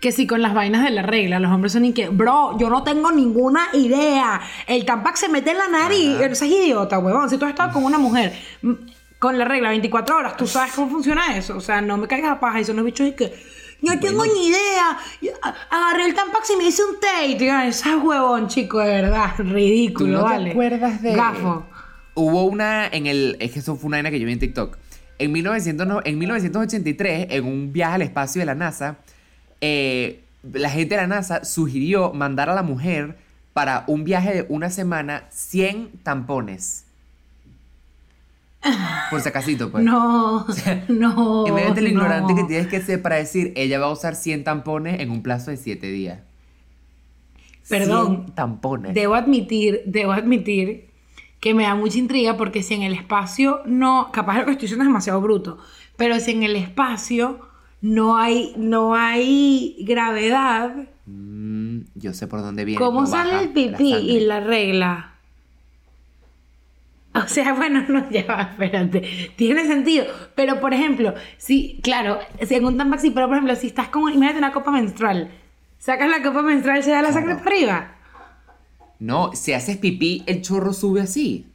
que 0.00 0.12
sí 0.12 0.26
con 0.26 0.42
las 0.42 0.52
vainas 0.52 0.82
de 0.84 0.90
la 0.90 1.02
regla. 1.02 1.38
Los 1.38 1.52
hombres 1.52 1.72
son 1.72 1.84
y 1.84 1.92
que, 1.92 2.08
bro, 2.08 2.58
yo 2.58 2.68
no 2.68 2.82
tengo 2.82 3.12
ninguna 3.12 3.68
idea. 3.72 4.40
El 4.66 4.84
Tampax 4.84 5.20
se 5.20 5.28
mete 5.28 5.52
en 5.52 5.58
la 5.58 5.68
nariz. 5.68 6.20
Ese 6.20 6.46
es 6.46 6.52
idiota, 6.52 6.98
huevón. 6.98 7.30
Si 7.30 7.38
tú 7.38 7.44
has 7.44 7.52
estado 7.52 7.72
con 7.72 7.84
una 7.84 7.98
mujer 7.98 8.36
mm, 8.62 8.72
con 9.18 9.38
la 9.38 9.44
regla 9.44 9.68
24 9.70 10.16
horas, 10.16 10.36
tú 10.36 10.46
sabes 10.46 10.72
cómo 10.74 10.90
funciona 10.90 11.36
eso. 11.36 11.56
O 11.56 11.60
sea, 11.60 11.80
no 11.80 11.96
me 11.96 12.08
caigas 12.08 12.32
a 12.32 12.40
paja 12.40 12.60
y 12.60 12.64
son 12.64 12.76
los 12.76 12.84
bichos 12.84 13.06
y 13.06 13.12
que. 13.12 13.32
No 13.82 13.98
tengo 14.00 14.24
ni 14.26 14.48
idea. 14.48 14.98
Yo 15.22 15.30
Agarré 15.70 16.06
el 16.06 16.14
Tampax 16.14 16.50
y 16.50 16.56
me 16.56 16.64
hice 16.68 16.82
un 16.84 16.98
té. 17.00 17.26
Y 17.28 17.32
te 17.34 17.44
digan, 17.44 17.66
ese 17.66 17.96
huevón, 17.96 18.48
chico, 18.48 18.78
de 18.78 18.86
verdad. 19.02 19.32
Ridículo, 19.38 20.20
¿Tú 20.20 20.26
no 20.28 20.42
te 20.44 20.50
acuerdas 20.50 21.02
de- 21.02 21.14
Gafo. 21.14 21.66
Hubo 22.14 22.44
una 22.44 22.86
en 22.88 23.06
el. 23.06 23.36
Es 23.40 23.52
que 23.52 23.60
eso 23.60 23.76
fue 23.76 23.88
una 23.88 23.96
vaina 23.98 24.10
que 24.10 24.20
yo 24.20 24.26
vi 24.26 24.32
en 24.32 24.38
TikTok. 24.40 24.76
En, 25.18 25.32
1900 25.32 25.86
no- 25.86 26.00
en 26.04 26.18
1983, 26.18 27.26
en 27.30 27.44
un 27.46 27.72
viaje 27.72 27.94
al 27.96 28.02
espacio 28.02 28.40
de 28.40 28.46
la 28.46 28.54
NASA, 28.54 28.98
eh, 29.60 30.24
la 30.52 30.70
gente 30.70 30.94
de 30.96 31.00
la 31.02 31.06
NASA 31.06 31.44
sugirió 31.44 32.12
mandar 32.12 32.48
a 32.50 32.54
la 32.54 32.62
mujer 32.62 33.16
para 33.52 33.84
un 33.86 34.04
viaje 34.04 34.32
de 34.34 34.46
una 34.48 34.70
semana 34.70 35.24
100 35.30 35.90
tampones. 36.02 36.84
Por 39.10 39.20
si 39.20 39.28
acasito, 39.28 39.70
pues. 39.70 39.84
No, 39.84 40.46
no. 40.88 41.46
Imagínate 41.46 41.80
lo 41.80 41.88
no. 41.88 41.92
ignorante 41.94 42.34
que 42.34 42.44
tienes 42.44 42.66
que 42.68 42.80
ser 42.80 43.00
para 43.02 43.16
decir, 43.16 43.52
ella 43.56 43.78
va 43.78 43.86
a 43.86 43.90
usar 43.90 44.14
100 44.14 44.44
tampones 44.44 45.00
en 45.00 45.10
un 45.10 45.22
plazo 45.22 45.50
de 45.50 45.56
7 45.56 45.86
días. 45.90 46.20
Perdón. 47.68 48.24
100 48.24 48.34
tampones. 48.34 48.94
Debo 48.94 49.14
admitir, 49.14 49.82
debo 49.86 50.12
admitir 50.12 50.90
que 51.40 51.54
me 51.54 51.62
da 51.62 51.74
mucha 51.74 51.98
intriga 51.98 52.36
porque 52.36 52.62
si 52.62 52.74
en 52.74 52.82
el 52.82 52.92
espacio 52.92 53.60
no, 53.64 54.10
capaz 54.12 54.38
lo 54.38 54.44
que 54.44 54.52
estoy 54.52 54.62
diciendo 54.66 54.84
es 54.84 54.88
demasiado 54.88 55.20
bruto, 55.20 55.58
pero 55.96 56.20
si 56.20 56.32
en 56.32 56.42
el 56.42 56.56
espacio 56.56 57.40
no 57.80 58.18
hay, 58.18 58.52
no 58.58 58.94
hay 58.94 59.76
gravedad, 59.80 60.74
Mm, 61.10 61.80
yo 61.94 62.12
sé 62.12 62.26
por 62.26 62.40
dónde 62.40 62.64
viene. 62.64 62.78
¿cómo 62.78 63.00
no 63.02 63.06
sale 63.06 63.40
el 63.40 63.48
pipí 63.50 63.92
la 63.92 63.98
y 63.98 64.20
la 64.20 64.40
regla? 64.40 65.14
O 67.14 67.26
sea, 67.26 67.52
bueno, 67.54 67.84
no, 67.88 68.08
ya 68.10 68.24
va, 68.24 68.42
espérate. 68.52 69.02
Tiene 69.36 69.66
sentido. 69.66 70.06
Pero, 70.34 70.60
por 70.60 70.74
ejemplo, 70.74 71.14
si, 71.38 71.80
claro, 71.82 72.18
si 72.46 72.54
en 72.54 72.64
un 72.64 72.76
tampax, 72.76 73.02
sí, 73.02 73.10
pero 73.10 73.26
por 73.26 73.36
ejemplo, 73.36 73.56
si 73.56 73.68
estás 73.68 73.88
con, 73.88 74.02
imagínate 74.12 74.38
una 74.38 74.52
copa 74.52 74.70
menstrual, 74.70 75.30
sacas 75.78 76.08
la 76.08 76.22
copa 76.22 76.42
menstrual, 76.42 76.82
se 76.82 76.90
da 76.90 77.02
la 77.02 77.12
sangre 77.12 77.36
para 77.36 77.50
arriba. 77.50 77.94
No, 78.98 79.32
si 79.32 79.52
haces 79.52 79.78
pipí, 79.78 80.22
el 80.26 80.42
chorro 80.42 80.72
sube 80.72 81.00
así. 81.00 81.46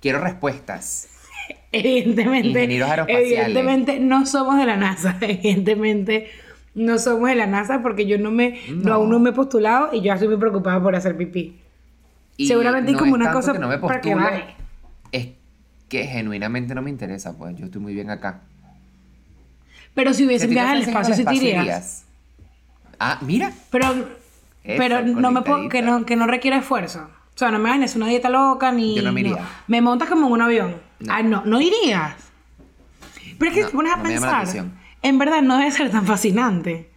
Quiero 0.00 0.20
respuestas. 0.20 1.08
Evidentemente, 1.72 2.48
Ingenieros 2.48 2.90
aeroespaciales. 2.90 3.32
evidentemente 3.32 4.00
no 4.00 4.24
somos 4.26 4.56
de 4.58 4.66
la 4.66 4.76
NASA. 4.76 5.16
Evidentemente 5.20 6.30
no 6.74 6.98
somos 6.98 7.28
de 7.28 7.34
la 7.36 7.46
NASA 7.46 7.82
porque 7.82 8.06
yo 8.06 8.18
no 8.18 8.30
me, 8.30 8.60
no. 8.68 8.84
No. 8.84 8.94
aún 8.94 9.10
no 9.10 9.18
me 9.18 9.30
he 9.30 9.32
postulado 9.32 9.90
y 9.92 10.00
yo 10.00 10.12
estoy 10.12 10.28
muy 10.28 10.36
preocupada 10.38 10.82
por 10.82 10.94
hacer 10.96 11.16
pipí. 11.16 11.60
Y 12.36 12.46
Seguramente 12.46 12.92
no 12.92 12.98
como 12.98 13.16
es 13.16 13.22
una 13.22 13.32
cosa 13.32 13.52
que 13.52 13.58
no 13.58 13.68
me 13.68 13.78
para 13.78 14.00
que. 14.00 14.14
Es 15.12 15.28
que 15.88 16.04
genuinamente 16.06 16.74
no 16.74 16.82
me 16.82 16.90
interesa, 16.90 17.36
pues. 17.36 17.56
Yo 17.56 17.66
estoy 17.66 17.80
muy 17.80 17.94
bien 17.94 18.10
acá. 18.10 18.40
Pero 19.94 20.12
si 20.12 20.26
hubiesen 20.26 20.50
viaje 20.50 20.72
al 20.72 20.82
espacio, 20.82 21.14
sí 21.14 21.24
irías. 21.32 22.04
Ah, 22.98 23.18
mira. 23.22 23.52
Pero, 23.70 23.90
Eso, 23.92 24.78
pero 24.78 25.02
no 25.02 25.30
me 25.30 25.42
puedo, 25.42 25.68
que 25.68 25.82
no, 25.82 26.04
que 26.04 26.16
no 26.16 26.26
requiere 26.26 26.58
esfuerzo. 26.58 27.08
O 27.34 27.38
sea, 27.38 27.50
no 27.50 27.58
me 27.58 27.70
hagas 27.70 27.96
una 27.96 28.06
dieta 28.08 28.30
loca 28.30 28.72
ni. 28.72 28.96
Yo 28.96 29.02
no 29.02 29.12
me 29.12 29.22
no. 29.22 29.28
iría. 29.30 29.46
Me 29.66 29.80
montas 29.80 30.08
como 30.08 30.26
en 30.26 30.32
un 30.32 30.42
avión. 30.42 30.76
No. 31.00 31.12
Ah, 31.12 31.22
no, 31.22 31.44
no 31.44 31.60
irías. 31.60 32.14
Pero 33.38 33.50
es 33.50 33.54
que 33.54 33.62
No, 33.62 33.68
te 33.68 33.74
pones 33.76 33.92
a 33.92 34.02
pensar, 34.02 34.46
en 35.02 35.18
verdad 35.18 35.42
no 35.42 35.58
debe 35.58 35.70
ser 35.70 35.90
tan 35.90 36.06
fascinante. 36.06 36.90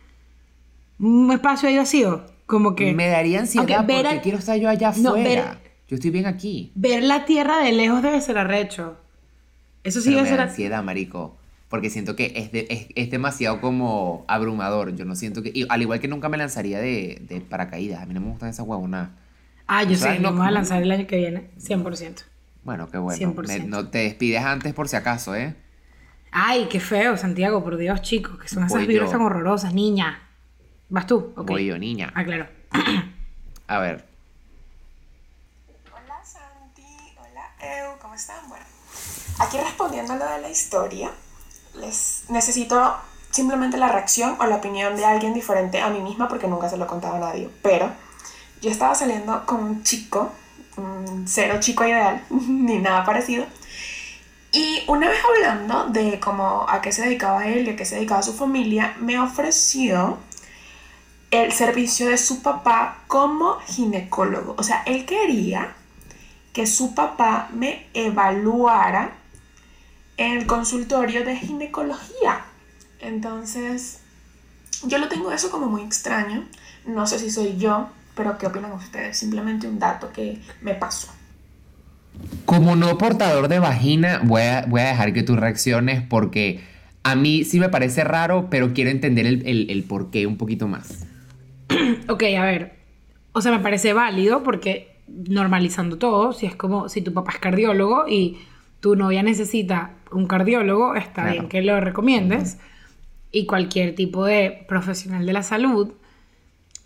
Un 0.99 1.31
espacio 1.31 1.69
ahí 1.69 1.77
vacío. 1.77 2.25
Como 2.49 2.75
que. 2.75 2.93
Me 2.93 3.07
daría 3.07 3.39
ansiedad 3.41 3.85
porque 3.87 4.19
quiero 4.23 4.39
estar 4.39 4.57
yo 4.57 4.67
allá 4.69 4.91
No, 4.97 5.09
afuera. 5.11 5.29
ver- 5.61 5.71
Yo 5.87 5.95
estoy 5.95 6.09
bien 6.09 6.25
aquí. 6.25 6.71
Ver 6.75 7.03
la 7.03 7.25
tierra 7.25 7.59
de 7.59 7.71
lejos 7.71 8.01
debe 8.01 8.19
ser 8.21 8.37
arrecho. 8.39 8.97
Eso 9.83 10.01
sí 10.01 10.09
Pero 10.09 10.17
debe 10.17 10.31
me 10.31 10.37
da 10.37 10.43
ser. 10.43 10.49
ansiedad, 10.49 10.83
marico. 10.83 11.37
Porque 11.69 11.91
siento 11.91 12.15
que 12.15 12.33
es, 12.35 12.51
de- 12.51 12.65
es, 12.71 12.87
es 12.95 13.11
demasiado 13.11 13.61
como 13.61 14.25
abrumador. 14.27 14.95
Yo 14.95 15.05
no 15.05 15.15
siento 15.15 15.43
que... 15.43 15.51
y 15.53 15.67
al 15.69 15.81
igual 15.83 15.99
que 15.99 16.07
nunca 16.07 16.27
me 16.27 16.37
lanzaría 16.37 16.79
de, 16.79 17.21
de 17.29 17.39
paracaídas. 17.41 18.01
A 18.01 18.07
mí 18.07 18.15
no 18.15 18.21
me 18.21 18.31
gustan 18.31 18.49
esas 18.49 18.65
huevonas. 18.67 19.09
Ah, 19.67 19.83
yo 19.83 19.91
O 19.91 19.95
sea, 19.95 20.13
sé, 20.13 20.19
no- 20.19 20.29
no, 20.29 20.33
me 20.33 20.39
voy 20.39 20.47
a 20.47 20.51
lanzar 20.51 20.81
el 20.81 20.91
año 20.91 21.05
que 21.05 21.17
viene. 21.17 21.51
100%. 21.59 22.23
Bueno, 22.63 22.89
qué 22.89 22.97
bueno. 22.97 23.33
100%. 23.33 23.47
Me- 23.47 23.59
no 23.67 23.87
te 23.89 23.99
despides 23.99 24.41
antes 24.43 24.73
por 24.73 24.87
si 24.89 24.95
acaso, 24.95 25.35
¿eh? 25.35 25.53
Ay, 26.31 26.67
qué 26.69 26.79
feo, 26.79 27.15
Santiago, 27.17 27.63
por 27.63 27.77
Dios, 27.77 28.01
chicos, 28.01 28.39
que 28.39 28.47
son 28.47 28.63
esas 28.65 28.85
vibras 28.87 29.11
tan 29.11 29.21
horrorosas, 29.21 29.73
niña. 29.73 30.21
¿Vas 30.89 31.05
tú? 31.05 31.33
Ok. 31.37 31.47
Voy 31.47 31.67
yo, 31.67 31.77
niña. 31.77 32.11
Ah, 32.15 32.23
claro. 32.23 32.47
A 33.67 33.77
ver. 33.77 34.03
Hola 35.93 36.25
Santi, 36.25 36.83
hola 37.15 37.51
Eu, 37.61 37.99
¿cómo 38.01 38.15
están? 38.15 38.49
Bueno, 38.49 38.65
aquí 39.37 39.57
respondiendo 39.57 40.13
a 40.13 40.15
lo 40.15 40.25
de 40.25 40.41
la 40.41 40.49
historia, 40.49 41.11
les 41.75 42.23
necesito 42.29 42.95
simplemente 43.29 43.77
la 43.77 43.89
reacción 43.89 44.35
o 44.39 44.45
la 44.47 44.55
opinión 44.55 44.95
de 44.95 45.05
alguien 45.05 45.35
diferente 45.35 45.79
a 45.79 45.91
mí 45.91 46.01
misma 46.01 46.27
porque 46.27 46.47
nunca 46.47 46.67
se 46.67 46.77
lo 46.77 46.85
he 46.85 46.87
contado 46.87 47.17
a 47.17 47.19
nadie. 47.19 47.51
Pero 47.61 47.91
yo 48.59 48.71
estaba 48.71 48.95
saliendo 48.95 49.45
con 49.45 49.63
un 49.63 49.83
chico, 49.83 50.31
mm, 50.75 51.25
cero 51.27 51.57
chico 51.59 51.85
ideal, 51.85 52.25
ni 52.31 52.79
nada 52.79 53.05
parecido. 53.05 53.45
Y 54.51 54.81
una 54.87 55.07
vez 55.07 55.19
hablando 55.23 55.85
de 55.89 56.19
cómo 56.19 56.65
a 56.67 56.81
qué 56.81 56.91
se 56.91 57.03
dedicaba 57.03 57.45
él 57.45 57.67
y 57.67 57.69
a 57.69 57.75
qué 57.75 57.85
se 57.85 57.97
dedicaba 57.97 58.23
su 58.23 58.33
familia, 58.33 58.95
me 58.99 59.19
ofreció 59.19 60.17
el 61.31 61.51
servicio 61.51 62.07
de 62.07 62.17
su 62.17 62.41
papá 62.41 63.03
como 63.07 63.59
ginecólogo. 63.67 64.55
O 64.57 64.63
sea, 64.63 64.83
él 64.85 65.05
quería 65.05 65.73
que 66.53 66.65
su 66.65 66.95
papá 66.95 67.49
me 67.53 67.85
evaluara 67.93 69.11
en 70.17 70.37
el 70.37 70.45
consultorio 70.47 71.23
de 71.23 71.35
ginecología. 71.37 72.45
Entonces, 72.99 73.99
yo 74.85 74.97
lo 74.97 75.07
tengo 75.07 75.31
eso 75.31 75.51
como 75.51 75.67
muy 75.67 75.83
extraño. 75.83 76.45
No 76.85 77.05
sé 77.05 77.19
si 77.19 77.29
soy 77.29 77.57
yo, 77.57 77.89
pero 78.15 78.37
¿qué 78.37 78.47
opinan 78.47 78.71
ustedes? 78.73 79.17
Simplemente 79.17 79.67
un 79.67 79.79
dato 79.79 80.11
que 80.11 80.41
me 80.61 80.73
pasó. 80.73 81.09
Como 82.45 82.75
no 82.75 82.97
portador 82.97 83.47
de 83.47 83.59
vagina, 83.59 84.19
voy 84.23 84.41
a, 84.41 84.65
voy 84.67 84.81
a 84.81 84.87
dejar 84.87 85.13
que 85.13 85.23
tú 85.23 85.35
reacciones 85.35 86.01
porque 86.01 86.61
a 87.03 87.15
mí 87.15 87.45
sí 87.45 87.59
me 87.59 87.69
parece 87.69 88.03
raro, 88.03 88.49
pero 88.49 88.73
quiero 88.73 88.89
entender 88.89 89.25
el, 89.25 89.47
el, 89.47 89.69
el 89.69 89.83
por 89.83 90.09
qué 90.09 90.25
un 90.25 90.37
poquito 90.37 90.67
más. 90.67 91.05
Ok, 92.09 92.23
a 92.37 92.43
ver. 92.45 92.73
O 93.31 93.41
sea, 93.41 93.51
me 93.51 93.59
parece 93.59 93.93
válido 93.93 94.43
porque 94.43 94.95
normalizando 95.07 95.97
todo, 95.97 96.33
si 96.33 96.45
es 96.45 96.55
como 96.55 96.89
si 96.89 97.01
tu 97.01 97.13
papá 97.13 97.31
es 97.33 97.39
cardiólogo 97.39 98.05
y 98.07 98.39
tu 98.79 98.95
novia 98.95 99.23
necesita 99.23 99.91
un 100.11 100.25
cardiólogo, 100.27 100.95
está 100.95 101.23
Claro. 101.23 101.31
bien 101.31 101.49
que 101.49 101.61
lo 101.61 101.79
recomiendes. 101.79 102.57
Y 103.31 103.45
cualquier 103.45 103.93
tipo 103.95 104.25
de 104.25 104.65
profesional 104.67 105.25
de 105.25 105.33
la 105.33 105.43
salud. 105.43 105.93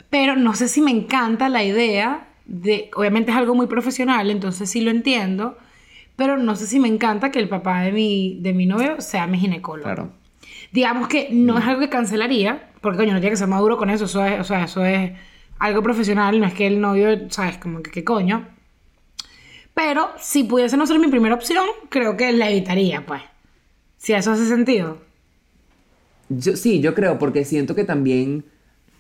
Pero 0.10 0.36
no 0.36 0.54
sé 0.56 0.68
si 0.68 0.82
me 0.82 0.92
encanta 0.92 1.50
la 1.50 1.64
idea 1.64 2.28
de. 2.46 2.92
Obviamente 2.96 3.32
es 3.32 3.38
algo 3.38 3.56
muy 3.56 3.68
profesional, 3.68 4.30
entonces 4.30 4.70
sí 4.70 4.82
lo 4.82 4.92
entiendo. 4.92 5.58
Pero 6.16 6.38
no 6.38 6.56
sé 6.56 6.68
si 6.68 6.80
me 6.80 6.88
encanta 6.90 7.32
que 7.32 7.40
el 7.40 7.50
papá 7.50 7.82
de 7.82 7.92
mi, 7.92 8.38
de 8.42 8.54
mi 8.54 8.66
novio 8.66 9.02
sea 9.02 9.26
mi 9.26 9.40
ginecólogo. 9.40 9.86
Claro. 9.86 10.12
Digamos 10.74 11.08
que 11.08 11.30
no 11.32 11.58
es 11.58 11.66
algo 11.66 11.80
que 11.80 11.90
cancelaría, 11.90 12.70
porque 12.82 12.98
coño, 12.98 13.14
no 13.14 13.20
tiene 13.20 13.32
que 13.32 13.38
ser 13.38 13.48
maduro 13.48 13.78
con 13.78 13.90
eso, 13.90 14.06
eso 14.06 14.26
es, 14.26 14.40
o 14.42 14.44
sea, 14.44 14.66
eso 14.66 14.84
es 14.84 15.12
algo 15.60 15.82
profesional, 15.84 16.40
no 16.40 16.46
es 16.48 16.54
que 16.54 16.68
el 16.68 16.82
novio, 16.82 17.30
sabes, 17.30 17.58
como 17.58 17.82
que 17.82 17.92
qué 17.92 18.04
coño. 18.04 18.48
Pero 19.74 20.10
si 20.20 20.44
pudiese 20.44 20.76
no 20.78 20.86
ser 20.86 21.00
mi 21.00 21.08
primera 21.08 21.36
opción, 21.36 21.64
creo 21.90 22.18
que 22.18 22.32
la 22.34 22.50
evitaría, 22.50 23.06
pues. 23.06 23.22
Si 23.98 24.14
eso 24.14 24.32
hace 24.32 24.46
sentido. 24.48 24.98
Yo, 26.30 26.56
sí, 26.58 26.80
yo 26.80 26.94
creo, 26.94 27.18
porque 27.20 27.46
siento 27.46 27.76
que 27.76 27.84
también, 27.84 28.44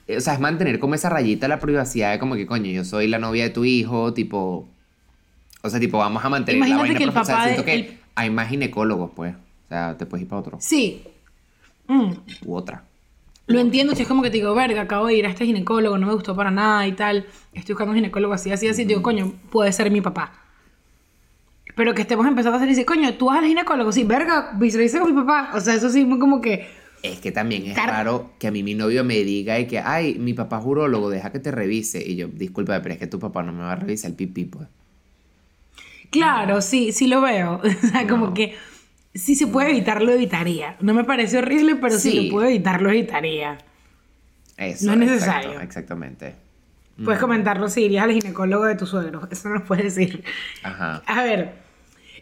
eh, 0.07 0.17
o 0.17 0.21
sea, 0.21 0.33
es 0.33 0.39
mantener 0.39 0.79
como 0.79 0.95
esa 0.95 1.09
rayita 1.09 1.47
la 1.47 1.59
privacidad 1.59 2.11
de 2.11 2.19
como 2.19 2.35
que, 2.35 2.45
coño, 2.45 2.71
yo 2.71 2.85
soy 2.85 3.07
la 3.07 3.17
novia 3.19 3.43
de 3.43 3.49
tu 3.49 3.65
hijo, 3.65 4.13
tipo, 4.13 4.67
o 5.63 5.69
sea, 5.69 5.79
tipo, 5.79 5.97
vamos 5.97 6.23
a 6.23 6.29
mantener 6.29 6.57
Imagínate 6.57 6.77
la 6.77 6.83
vaina 6.83 6.97
que 6.97 7.03
el 7.05 7.11
profesional. 7.11 7.37
papá 7.41 7.47
de- 7.49 7.53
siento 7.55 7.65
que 7.65 7.73
el- 7.93 7.99
hay 8.15 8.29
más 8.29 8.49
ginecólogos, 8.49 9.11
pues, 9.15 9.33
o 9.35 9.69
sea, 9.69 9.97
te 9.97 10.05
puedes 10.05 10.23
ir 10.23 10.29
para 10.29 10.39
otro, 10.41 10.57
Sí. 10.61 11.03
Mm, 11.87 12.11
u 12.45 12.55
otra. 12.55 12.83
Lo 13.45 13.59
entiendo, 13.59 13.93
si 13.93 14.03
es 14.03 14.07
como 14.07 14.21
que 14.23 14.29
te 14.29 14.37
digo, 14.37 14.55
verga, 14.55 14.83
acabo 14.83 15.07
de 15.07 15.15
ir 15.15 15.25
a 15.25 15.29
este 15.29 15.45
ginecólogo, 15.45 15.97
no 15.97 16.07
me 16.07 16.13
gustó 16.13 16.35
para 16.35 16.49
nada 16.49 16.87
y 16.87 16.93
tal. 16.93 17.25
Estoy 17.53 17.73
buscando 17.73 17.91
un 17.91 17.97
ginecólogo 17.97 18.33
así, 18.33 18.51
así, 18.51 18.67
así. 18.69 18.85
Digo, 18.85 19.01
coño, 19.01 19.33
puede 19.51 19.71
ser 19.73 19.91
mi 19.91 19.99
papá. 20.01 20.31
Pero 21.75 21.93
que 21.93 22.03
estemos 22.03 22.25
empezando 22.27 22.53
a 22.53 22.57
hacer 22.57 22.67
y 22.69 22.71
dice, 22.71 22.85
coño, 22.85 23.13
tú 23.15 23.25
vas 23.27 23.39
al 23.39 23.45
ginecólogo, 23.45 23.91
sí, 23.91 24.03
verga, 24.03 24.51
visualiza 24.55 24.99
con 24.99 25.13
mi 25.13 25.21
papá. 25.21 25.51
O 25.55 25.59
sea, 25.59 25.73
eso 25.75 25.89
sí, 25.89 26.05
muy 26.05 26.19
como 26.19 26.39
que. 26.39 26.67
Es 27.01 27.19
que 27.19 27.31
también 27.33 27.65
es 27.65 27.75
Car- 27.75 27.89
raro 27.89 28.31
que 28.39 28.47
a 28.47 28.51
mí 28.51 28.63
mi 28.63 28.75
novio 28.75 29.03
me 29.03 29.15
diga 29.23 29.59
y 29.59 29.67
que, 29.67 29.79
ay, 29.79 30.15
mi 30.19 30.33
papá 30.33 30.59
es 30.59 30.65
urólogo, 30.65 31.09
deja 31.09 31.31
que 31.31 31.39
te 31.39 31.51
revise. 31.51 32.01
Y 32.05 32.15
yo, 32.15 32.27
disculpa, 32.29 32.81
pero 32.81 32.93
es 32.93 32.99
que 32.99 33.07
tu 33.07 33.19
papá 33.19 33.43
no 33.43 33.51
me 33.51 33.63
va 33.63 33.73
a 33.73 33.75
revisar 33.75 34.11
el 34.11 34.15
pipí, 34.15 34.45
pues. 34.45 34.67
Claro, 36.11 36.61
sí, 36.61 36.91
sí 36.91 37.07
lo 37.07 37.21
veo. 37.21 37.59
O 37.83 37.87
sea, 37.87 38.07
como 38.07 38.33
que 38.33 38.55
si 39.13 39.35
se 39.35 39.47
puede 39.47 39.69
evitar, 39.71 40.01
lo 40.01 40.11
evitaría. 40.11 40.75
No 40.81 40.93
me 40.93 41.03
parece 41.03 41.37
horrible, 41.37 41.75
pero 41.75 41.97
si 41.99 42.25
lo 42.27 42.31
puedo 42.31 42.47
evitar, 42.47 42.81
lo 42.81 42.89
evitaría. 42.89 43.57
Eso, 44.57 44.95
No 44.95 45.03
es 45.03 45.11
exacto, 45.11 45.33
necesario. 45.47 45.59
exactamente. 45.61 46.35
Puedes 47.03 47.19
comentarlo 47.19 47.69
si 47.69 47.81
irías 47.85 48.03
al 48.03 48.11
ginecólogo 48.13 48.65
de 48.65 48.75
tu 48.75 48.85
suegro. 48.85 49.27
Eso 49.31 49.49
no 49.49 49.55
lo 49.55 49.63
puedes 49.65 49.95
decir. 49.95 50.23
Ajá. 50.63 51.01
A 51.07 51.23
ver, 51.23 51.53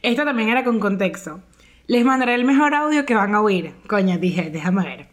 esto 0.01 0.23
también 0.23 0.47
era 0.49 0.63
con 0.63 0.79
contexto. 0.79 1.41
Les 1.87 2.05
mandaré 2.05 2.35
el 2.35 2.45
mejor 2.45 2.73
audio 2.73 3.05
que 3.05 3.13
van 3.15 3.35
a 3.35 3.41
oír. 3.41 3.73
Coño, 3.87 4.17
dije, 4.17 4.49
déjame 4.49 4.83
ver. 4.85 5.07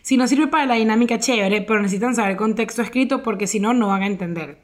Si 0.00 0.16
no 0.16 0.26
sirve 0.26 0.46
para 0.46 0.64
la 0.66 0.74
dinámica, 0.76 1.18
chévere, 1.18 1.60
pero 1.62 1.82
necesitan 1.82 2.14
saber 2.14 2.36
contexto 2.36 2.80
escrito 2.82 3.22
porque 3.22 3.46
si 3.46 3.60
no, 3.60 3.74
no 3.74 3.88
van 3.88 4.02
a 4.02 4.06
entender. 4.06 4.58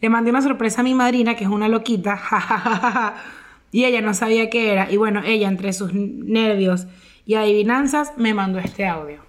Le 0.00 0.08
mandé 0.08 0.30
una 0.30 0.42
sorpresa 0.42 0.80
a 0.80 0.84
mi 0.84 0.94
madrina, 0.94 1.36
que 1.36 1.44
es 1.44 1.50
una 1.50 1.68
loquita, 1.68 2.20
y 3.70 3.84
ella 3.84 4.00
no 4.00 4.14
sabía 4.14 4.50
qué 4.50 4.72
era. 4.72 4.90
Y 4.90 4.96
bueno, 4.96 5.22
ella, 5.24 5.48
entre 5.48 5.72
sus 5.72 5.92
nervios 5.92 6.86
y 7.26 7.34
adivinanzas, 7.34 8.16
me 8.16 8.34
mandó 8.34 8.58
este 8.58 8.86
audio. 8.86 9.24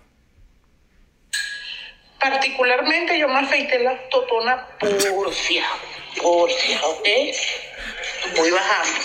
Particularmente 2.19 3.17
yo 3.17 3.27
me 3.27 3.39
afeité 3.39 3.79
la 3.79 3.97
totona 4.09 4.67
porcia, 4.79 5.63
porcia, 6.21 6.85
¿ok? 6.85 7.07
Voy 8.35 8.51
bajando. 8.51 8.99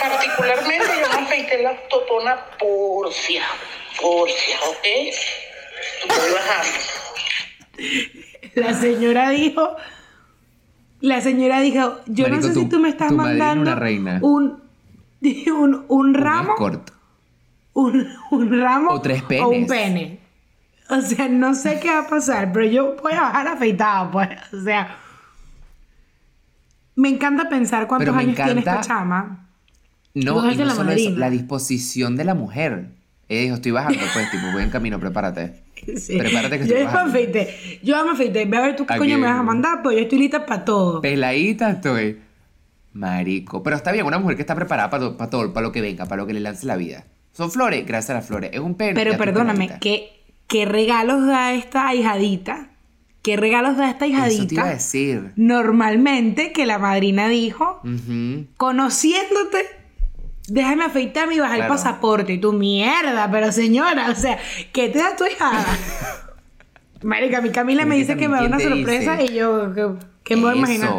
Particularmente 0.00 0.86
yo 1.00 1.08
me 1.08 1.24
afeité 1.24 1.62
la 1.62 1.76
totona 1.88 2.46
porcia, 2.58 3.44
porcia, 4.00 4.60
¿ok? 4.62 4.86
Voy 6.08 6.32
bajando. 6.32 6.78
La 8.54 8.72
señora 8.74 9.30
dijo. 9.30 9.76
La 11.00 11.20
señora 11.20 11.60
dijo: 11.60 11.96
Yo 12.06 12.28
no 12.28 12.40
sé 12.42 12.52
tu- 12.52 12.60
si 12.60 12.66
tú 12.66 12.78
me 12.80 12.88
estás 12.88 13.12
mandando 13.12 13.62
una 13.62 13.74
reina. 13.74 14.18
un, 14.22 14.60
un, 15.22 15.84
un 15.88 16.14
ramo, 16.14 16.54
un, 17.74 18.06
un 18.30 18.60
ramo 18.60 18.90
O 18.92 19.00
tres 19.00 19.22
o 19.42 19.48
un 19.48 19.66
penes. 19.66 19.68
pene. 19.68 20.20
O 20.88 21.00
sea, 21.00 21.28
no 21.28 21.54
sé 21.54 21.80
qué 21.80 21.88
va 21.90 22.00
a 22.00 22.06
pasar, 22.08 22.52
pero 22.52 22.64
yo 22.66 22.96
voy 23.02 23.12
a 23.12 23.22
bajar 23.22 23.48
afeitado, 23.48 24.10
pues. 24.12 24.28
O 24.52 24.62
sea, 24.62 24.96
me 26.94 27.08
encanta 27.08 27.48
pensar 27.48 27.86
cuántos 27.86 28.14
años 28.14 28.36
tiene 28.36 28.60
esta 28.60 28.72
encanta- 28.72 28.80
chama. 28.86 29.42
No, 30.14 30.50
y 30.50 30.56
no 30.56 30.64
la 30.64 30.74
solo 30.74 30.92
eso, 30.92 31.10
la 31.10 31.28
disposición 31.28 32.16
de 32.16 32.24
la 32.24 32.34
mujer. 32.34 32.88
Ella 33.28 33.42
dijo, 33.42 33.54
estoy 33.56 33.72
bajando, 33.72 33.98
pues, 34.14 34.30
tipo, 34.30 34.46
voy 34.52 34.62
en 34.62 34.70
camino, 34.70 34.98
prepárate. 34.98 35.62
Sí. 35.96 36.18
Prepárate 36.18 36.58
que 36.60 36.66
yo 36.66 36.84
bajando. 36.84 37.10
afeité. 37.10 37.80
Yo 37.82 38.04
me 38.04 38.10
afeité. 38.12 38.44
Ve 38.44 38.56
a 38.56 38.60
ver 38.60 38.76
tú 38.76 38.86
qué 38.86 38.94
Aquí 38.94 38.98
coño 39.00 39.18
me 39.18 39.26
vas 39.26 39.38
a 39.38 39.42
mandar, 39.42 39.82
pues 39.82 39.96
yo 39.96 40.02
estoy 40.02 40.18
lista 40.18 40.44
para 40.46 40.64
todo. 40.64 41.00
Peladita 41.00 41.70
estoy. 41.70 42.18
Marico. 42.92 43.62
Pero 43.62 43.76
está 43.76 43.92
bien, 43.92 44.06
una 44.06 44.18
mujer 44.18 44.36
que 44.36 44.42
está 44.42 44.54
preparada 44.54 44.88
para, 44.90 45.04
to- 45.04 45.16
para 45.16 45.30
todo, 45.30 45.52
para 45.52 45.66
lo 45.66 45.72
que 45.72 45.80
venga, 45.80 46.06
para 46.06 46.22
lo 46.22 46.26
que 46.26 46.32
le 46.34 46.40
lance 46.40 46.66
la 46.66 46.76
vida. 46.76 47.04
Son 47.32 47.50
flores, 47.50 47.84
gracias 47.86 48.10
a 48.10 48.14
las 48.14 48.26
flores. 48.26 48.50
Es 48.54 48.60
un 48.60 48.74
pene. 48.74 48.94
Pero 48.94 49.16
perdóname. 49.18 49.70
¿qué, 49.80 50.08
¿qué 50.46 50.64
regalos 50.64 51.26
da 51.26 51.52
esta 51.52 51.94
hijadita? 51.94 52.70
¿Qué 53.22 53.36
regalos 53.36 53.76
da 53.76 53.90
esta 53.90 54.06
Eso 54.06 54.14
te 54.14 54.14
iba 54.14 54.24
a 54.24 54.28
hijadita? 54.30 54.64
decir. 54.66 55.32
Normalmente 55.36 56.52
que 56.52 56.64
la 56.64 56.78
madrina 56.78 57.28
dijo, 57.28 57.82
conociéndote, 58.56 59.58
déjame 60.48 60.84
afeitarme 60.84 61.34
y 61.34 61.40
bajar 61.40 61.56
Claro. 61.56 61.72
el 61.74 61.78
pasaporte. 61.78 62.32
Y 62.32 62.38
tu 62.38 62.52
mierda, 62.52 63.30
pero 63.30 63.52
señora, 63.52 64.10
o 64.10 64.14
sea, 64.14 64.38
¿qué 64.72 64.88
te 64.88 64.98
da 64.98 65.16
tu 65.16 65.24
hijada? 65.26 65.64
Marica, 67.02 67.40
mi 67.40 67.50
Camila 67.50 67.84
me 67.84 67.96
dice 67.96 68.16
que 68.16 68.28
me 68.28 68.36
da 68.36 68.44
una 68.46 68.56
¿quién 68.56 68.70
te 68.70 68.76
sorpresa 68.76 69.16
dice? 69.16 69.32
y 69.32 69.36
yo, 69.36 69.72
¿qué, 69.74 69.88
qué 70.24 70.36
me 70.36 70.42
voy 70.42 70.52
a 70.52 70.56
imaginar? 70.56 70.90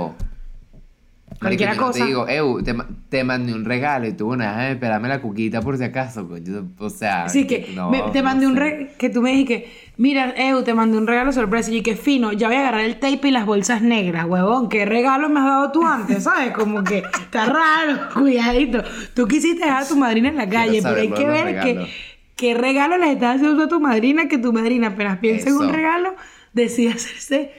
Cualquier 1.39 1.75
cosa. 1.75 1.99
te 1.99 2.05
digo, 2.05 2.27
Ew, 2.27 2.63
te, 2.63 2.75
te 3.09 3.23
mandé 3.23 3.53
un 3.53 3.63
regalo 3.63 4.05
y 4.07 4.11
tú, 4.13 4.25
bueno, 4.25 4.43
déjame 4.43 4.71
esperarme 4.71 5.07
la 5.07 5.21
cuquita 5.21 5.61
por 5.61 5.77
si 5.77 5.83
acaso. 5.85 6.27
coño. 6.27 6.71
O 6.79 6.89
sea, 6.89 7.29
Sí, 7.29 7.47
que 7.47 7.71
no, 7.75 7.89
me- 7.89 8.01
te 8.11 8.19
no 8.19 8.25
mandé 8.25 8.47
un 8.47 8.55
regalo, 8.57 8.87
que 8.97 9.09
tú 9.09 9.21
me 9.21 9.31
dijiste, 9.31 9.69
mira, 9.95 10.33
Eu, 10.37 10.61
te 10.63 10.73
mandé 10.73 10.97
un 10.97 11.07
regalo 11.07 11.31
sorpresa. 11.31 11.71
Y 11.71 11.81
que 11.81 11.95
fino, 11.95 12.33
ya 12.33 12.47
voy 12.47 12.57
a 12.57 12.59
agarrar 12.61 12.81
el 12.81 12.99
tape 12.99 13.29
y 13.29 13.31
las 13.31 13.45
bolsas 13.45 13.81
negras, 13.81 14.25
huevón. 14.25 14.67
¿Qué 14.67 14.85
regalo 14.85 15.29
me 15.29 15.39
has 15.39 15.45
dado 15.45 15.71
tú 15.71 15.85
antes? 15.87 16.23
¿Sabes? 16.25 16.51
Como 16.51 16.83
que 16.83 16.97
está 16.97 17.45
raro, 17.45 18.09
cuidadito. 18.13 18.83
Tú 19.13 19.25
quisiste 19.27 19.63
dejar 19.65 19.83
a 19.83 19.87
tu 19.87 19.95
madrina 19.95 20.27
en 20.29 20.35
la 20.37 20.49
calle, 20.49 20.81
pero 20.83 20.95
hay 20.99 21.09
que 21.09 21.27
ver 21.27 21.45
regalos. 21.45 21.87
que, 21.87 21.93
qué 22.35 22.53
regalo 22.55 22.97
le 22.97 23.11
estás 23.13 23.37
haciendo 23.37 23.63
a 23.63 23.67
tu 23.69 23.79
madrina, 23.79 24.27
que 24.27 24.37
tu 24.37 24.51
madrina 24.51 24.87
apenas 24.87 25.19
piensa 25.19 25.47
en 25.49 25.55
un 25.55 25.73
regalo, 25.73 26.13
decide 26.53 26.91
hacerse 26.91 27.51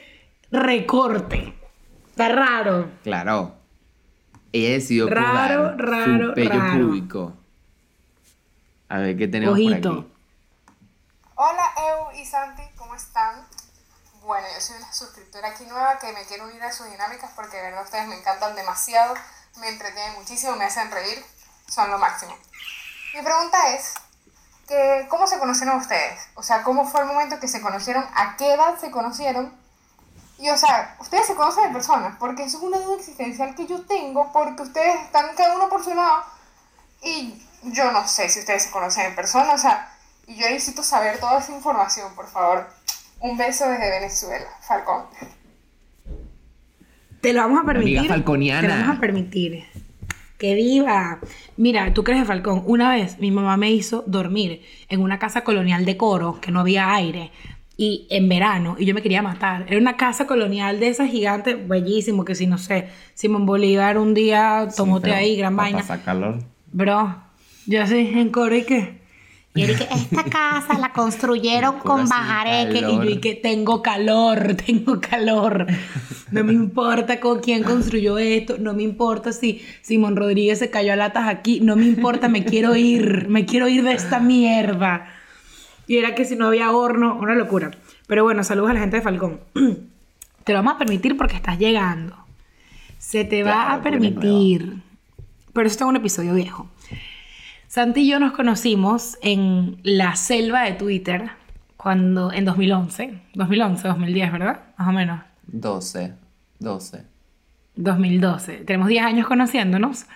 recorte. 0.50 1.54
Está 2.10 2.28
raro. 2.28 2.88
Claro. 3.02 3.54
Ella 4.52 4.70
decidió 4.74 5.08
Raro, 5.08 5.74
raro, 5.76 6.28
su 6.28 6.34
pello 6.34 6.50
raro. 6.50 6.86
público. 6.86 7.34
A 8.88 8.98
ver 8.98 9.16
qué 9.16 9.28
tenemos 9.28 9.58
por 9.58 9.74
aquí. 9.74 10.12
Hola 11.34 11.72
Eu 11.76 12.20
y 12.20 12.24
Santi, 12.24 12.62
¿cómo 12.76 12.94
están? 12.94 13.46
Bueno, 14.22 14.46
yo 14.54 14.60
soy 14.60 14.76
una 14.78 14.92
suscriptora 14.92 15.48
aquí 15.48 15.64
nueva 15.64 15.98
que 15.98 16.12
me 16.12 16.24
quiero 16.24 16.44
unir 16.44 16.62
a 16.62 16.72
sus 16.72 16.90
dinámicas 16.90 17.30
porque 17.36 17.56
de 17.56 17.62
verdad 17.64 17.84
ustedes 17.84 18.08
me 18.08 18.18
encantan 18.18 18.56
demasiado, 18.56 19.14
me 19.60 19.68
entretienen 19.68 20.14
muchísimo, 20.14 20.56
me 20.56 20.64
hacen 20.64 20.90
reír, 20.90 21.22
son 21.68 21.90
lo 21.90 21.98
máximo. 21.98 22.34
Mi 23.14 23.22
pregunta 23.22 23.74
es, 23.74 23.94
que, 24.68 25.06
¿cómo 25.08 25.26
se 25.26 25.38
conocieron 25.38 25.78
ustedes? 25.78 26.20
O 26.34 26.42
sea, 26.42 26.62
¿cómo 26.62 26.84
fue 26.86 27.00
el 27.00 27.06
momento 27.06 27.40
que 27.40 27.48
se 27.48 27.60
conocieron? 27.60 28.04
¿A 28.14 28.36
qué 28.36 28.52
edad 28.52 28.78
se 28.78 28.90
conocieron? 28.90 29.52
Y 30.38 30.48
o 30.50 30.56
sea, 30.56 30.96
ustedes 31.00 31.26
se 31.26 31.34
conocen 31.34 31.64
de 31.64 31.70
personas, 31.70 32.16
porque 32.18 32.44
eso 32.44 32.58
es 32.58 32.62
una 32.62 32.78
duda 32.78 32.96
existencial 32.96 33.54
que 33.54 33.66
yo 33.66 33.82
tengo, 33.82 34.30
porque 34.32 34.62
ustedes 34.62 35.02
están 35.02 35.34
cada 35.36 35.56
uno 35.56 35.68
por 35.68 35.82
su 35.82 35.94
lado 35.94 36.22
y 37.02 37.42
yo 37.62 37.90
no 37.90 38.06
sé 38.06 38.28
si 38.28 38.40
ustedes 38.40 38.64
se 38.64 38.70
conocen 38.70 39.06
en 39.06 39.16
persona, 39.16 39.52
o 39.52 39.58
sea, 39.58 39.92
y 40.26 40.36
yo 40.36 40.48
necesito 40.48 40.82
saber 40.82 41.18
toda 41.18 41.38
esa 41.38 41.52
información, 41.52 42.14
por 42.14 42.28
favor. 42.28 42.68
Un 43.20 43.36
beso 43.36 43.68
desde 43.68 43.90
Venezuela, 43.90 44.46
Falcón. 44.60 45.06
Te 47.20 47.32
lo 47.32 47.40
vamos 47.40 47.60
a 47.62 47.66
permitir. 47.66 47.98
amiga 47.98 48.14
falconiana. 48.14 48.60
Te 48.60 48.68
lo 48.68 48.74
vamos 48.74 48.96
a 48.96 49.00
permitir. 49.00 49.64
¡Que 50.38 50.54
viva! 50.54 51.18
Mira, 51.56 51.92
tú 51.92 52.04
crees 52.04 52.20
de 52.20 52.26
Falcón. 52.26 52.62
Una 52.64 52.90
vez 52.90 53.18
mi 53.18 53.32
mamá 53.32 53.56
me 53.56 53.72
hizo 53.72 54.04
dormir 54.06 54.64
en 54.88 55.00
una 55.00 55.18
casa 55.18 55.42
colonial 55.42 55.84
de 55.84 55.96
coro, 55.96 56.40
que 56.40 56.52
no 56.52 56.60
había 56.60 56.94
aire, 56.94 57.32
y 57.80 58.08
en 58.10 58.28
verano, 58.28 58.74
y 58.76 58.86
yo 58.86 58.92
me 58.92 59.02
quería 59.02 59.22
matar. 59.22 59.64
Era 59.68 59.78
una 59.78 59.96
casa 59.96 60.26
colonial 60.26 60.80
de 60.80 60.88
esas 60.88 61.08
gigantes, 61.08 61.56
bellísimo, 61.68 62.24
que 62.24 62.34
si 62.34 62.48
no 62.48 62.58
sé, 62.58 62.88
Simón 63.14 63.46
Bolívar 63.46 63.98
un 63.98 64.14
día 64.14 64.66
tomó 64.76 65.00
té 65.00 65.10
Pero 65.10 65.16
ahí, 65.16 65.36
gran 65.36 65.54
vaina. 65.54 65.78
pasar 65.78 66.02
calor. 66.02 66.40
Bro, 66.72 67.22
yo 67.66 67.80
así 67.80 67.96
en 67.96 68.30
coro 68.30 68.56
y 68.56 68.64
que. 68.64 68.98
Y 69.54 69.62
él 69.62 69.78
que 69.78 69.84
esta 69.84 70.24
casa 70.24 70.76
la 70.76 70.92
construyeron 70.92 71.78
con 71.84 72.08
bajareque. 72.08 72.78
Y 72.78 72.82
yo 72.82 72.88
calor. 72.88 73.10
y 73.10 73.20
que 73.20 73.34
tengo 73.36 73.80
calor, 73.80 74.56
tengo 74.66 75.00
calor. 75.00 75.66
No 76.32 76.42
me 76.42 76.54
importa 76.54 77.20
con 77.20 77.38
quién 77.38 77.62
construyó 77.62 78.18
esto. 78.18 78.56
No 78.58 78.74
me 78.74 78.82
importa 78.82 79.32
si 79.32 79.62
Simón 79.82 80.16
Rodríguez 80.16 80.58
se 80.58 80.68
cayó 80.68 80.94
a 80.94 80.96
latas 80.96 81.28
aquí. 81.28 81.60
No 81.60 81.76
me 81.76 81.86
importa, 81.86 82.28
me 82.28 82.44
quiero 82.44 82.74
ir. 82.74 83.28
Me 83.28 83.46
quiero 83.46 83.68
ir 83.68 83.84
de 83.84 83.92
esta 83.92 84.18
mierda. 84.18 85.06
Y 85.88 85.96
era 85.96 86.14
que 86.14 86.24
si 86.24 86.36
no 86.36 86.46
había 86.46 86.70
horno, 86.70 87.18
una 87.18 87.34
locura. 87.34 87.72
Pero 88.06 88.22
bueno, 88.22 88.44
saludos 88.44 88.70
a 88.70 88.74
la 88.74 88.80
gente 88.80 88.98
de 88.98 89.02
Falcón. 89.02 89.40
Te 90.44 90.52
lo 90.52 90.60
vamos 90.60 90.74
a 90.74 90.78
permitir 90.78 91.16
porque 91.16 91.34
estás 91.34 91.58
llegando. 91.58 92.16
Se 92.98 93.24
te 93.24 93.42
va 93.42 93.72
a 93.72 93.82
permitir. 93.82 94.82
Pero 95.52 95.66
eso 95.66 95.74
está 95.74 95.84
en 95.84 95.90
un 95.90 95.96
episodio 95.96 96.34
viejo. 96.34 96.68
Santi 97.66 98.00
y 98.00 98.08
yo 98.08 98.18
nos 98.18 98.32
conocimos 98.32 99.18
en 99.22 99.78
la 99.82 100.16
selva 100.16 100.62
de 100.62 100.72
Twitter 100.72 101.30
cuando 101.76 102.32
en 102.32 102.44
2011, 102.44 103.20
2011, 103.34 103.88
2010, 103.88 104.32
¿verdad? 104.32 104.60
Más 104.78 104.88
o 104.88 104.92
menos. 104.92 105.20
12. 105.46 106.14
12. 106.58 107.04
2012. 107.76 108.52
Tenemos 108.64 108.88
10 108.88 109.04
años 109.04 109.26
conociéndonos. 109.26 110.06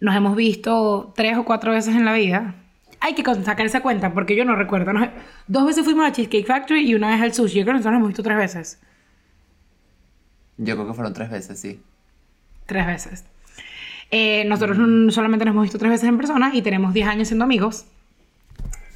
Nos 0.00 0.14
hemos 0.14 0.36
visto 0.36 1.12
tres 1.16 1.38
o 1.38 1.44
cuatro 1.44 1.72
veces 1.72 1.94
en 1.94 2.04
la 2.04 2.12
vida. 2.12 2.54
Hay 3.00 3.14
que 3.14 3.22
sacar 3.44 3.66
esa 3.66 3.80
cuenta 3.82 4.12
porque 4.12 4.34
yo 4.36 4.44
no 4.44 4.56
recuerdo. 4.56 4.92
Nos- 4.92 5.08
dos 5.46 5.66
veces 5.66 5.84
fuimos 5.84 6.06
a 6.06 6.12
Cheesecake 6.12 6.46
Factory 6.46 6.88
y 6.90 6.94
una 6.94 7.10
vez 7.10 7.20
al 7.20 7.32
sushi. 7.34 7.58
Yo 7.58 7.62
creo 7.64 7.74
que 7.74 7.78
nosotros 7.78 7.92
nos 7.92 7.98
hemos 8.00 8.08
visto 8.08 8.22
tres 8.22 8.36
veces. 8.36 8.80
Yo 10.58 10.74
creo 10.74 10.86
que 10.86 10.94
fueron 10.94 11.12
tres 11.12 11.30
veces, 11.30 11.60
sí. 11.60 11.80
Tres 12.66 12.86
veces. 12.86 13.24
Eh, 14.10 14.44
nosotros 14.46 14.78
mm, 14.78 15.10
solamente 15.10 15.44
nos 15.44 15.52
hemos 15.52 15.64
visto 15.64 15.78
tres 15.78 15.90
veces 15.90 16.08
en 16.08 16.16
persona 16.16 16.50
y 16.54 16.62
tenemos 16.62 16.94
10 16.94 17.08
años 17.08 17.28
siendo 17.28 17.44
amigos. 17.44 17.86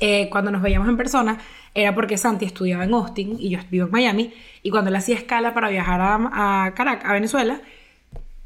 Eh, 0.01 0.29
cuando 0.31 0.51
nos 0.51 0.63
veíamos 0.63 0.89
en 0.89 0.97
persona 0.97 1.37
era 1.75 1.95
porque 1.95 2.17
Santi 2.17 2.47
estudiaba 2.47 2.85
en 2.85 2.95
Austin 2.95 3.37
y 3.39 3.51
yo 3.51 3.59
vivo 3.71 3.87
en 3.87 3.93
Miami. 3.93 4.33
Y 4.63 4.71
cuando 4.71 4.89
él 4.89 4.97
hacía 4.97 5.17
escala 5.17 5.53
para 5.53 5.69
viajar 5.69 6.01
a, 6.01 6.65
a 6.67 6.75
Caracas, 6.75 7.09
a 7.09 7.13
Venezuela, 7.13 7.61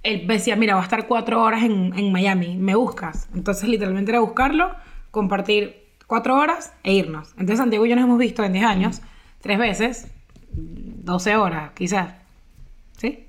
él 0.03 0.27
decía, 0.27 0.57
mira, 0.57 0.75
va 0.75 0.81
a 0.81 0.85
estar 0.85 1.07
cuatro 1.07 1.41
horas 1.43 1.63
en, 1.63 1.93
en 1.97 2.13
Miami, 2.13 2.57
¿me 2.57 2.75
buscas? 2.75 3.29
Entonces 3.35 3.69
literalmente 3.69 4.11
era 4.11 4.21
buscarlo, 4.21 4.75
compartir 5.15 5.87
cuatro 6.07 6.37
horas 6.37 6.73
e 6.83 6.93
irnos. 6.93 7.31
Entonces 7.33 7.59
Santiago 7.59 7.87
y 7.87 7.89
yo 7.91 7.97
nos 7.97 8.05
hemos 8.05 8.19
visto 8.19 8.45
en 8.45 8.53
10 8.53 8.65
años, 8.67 9.01
tres 9.41 9.59
veces, 9.59 10.09
12 10.53 11.37
horas 11.37 11.71
quizás. 11.75 12.15
¿Sí? 12.99 13.27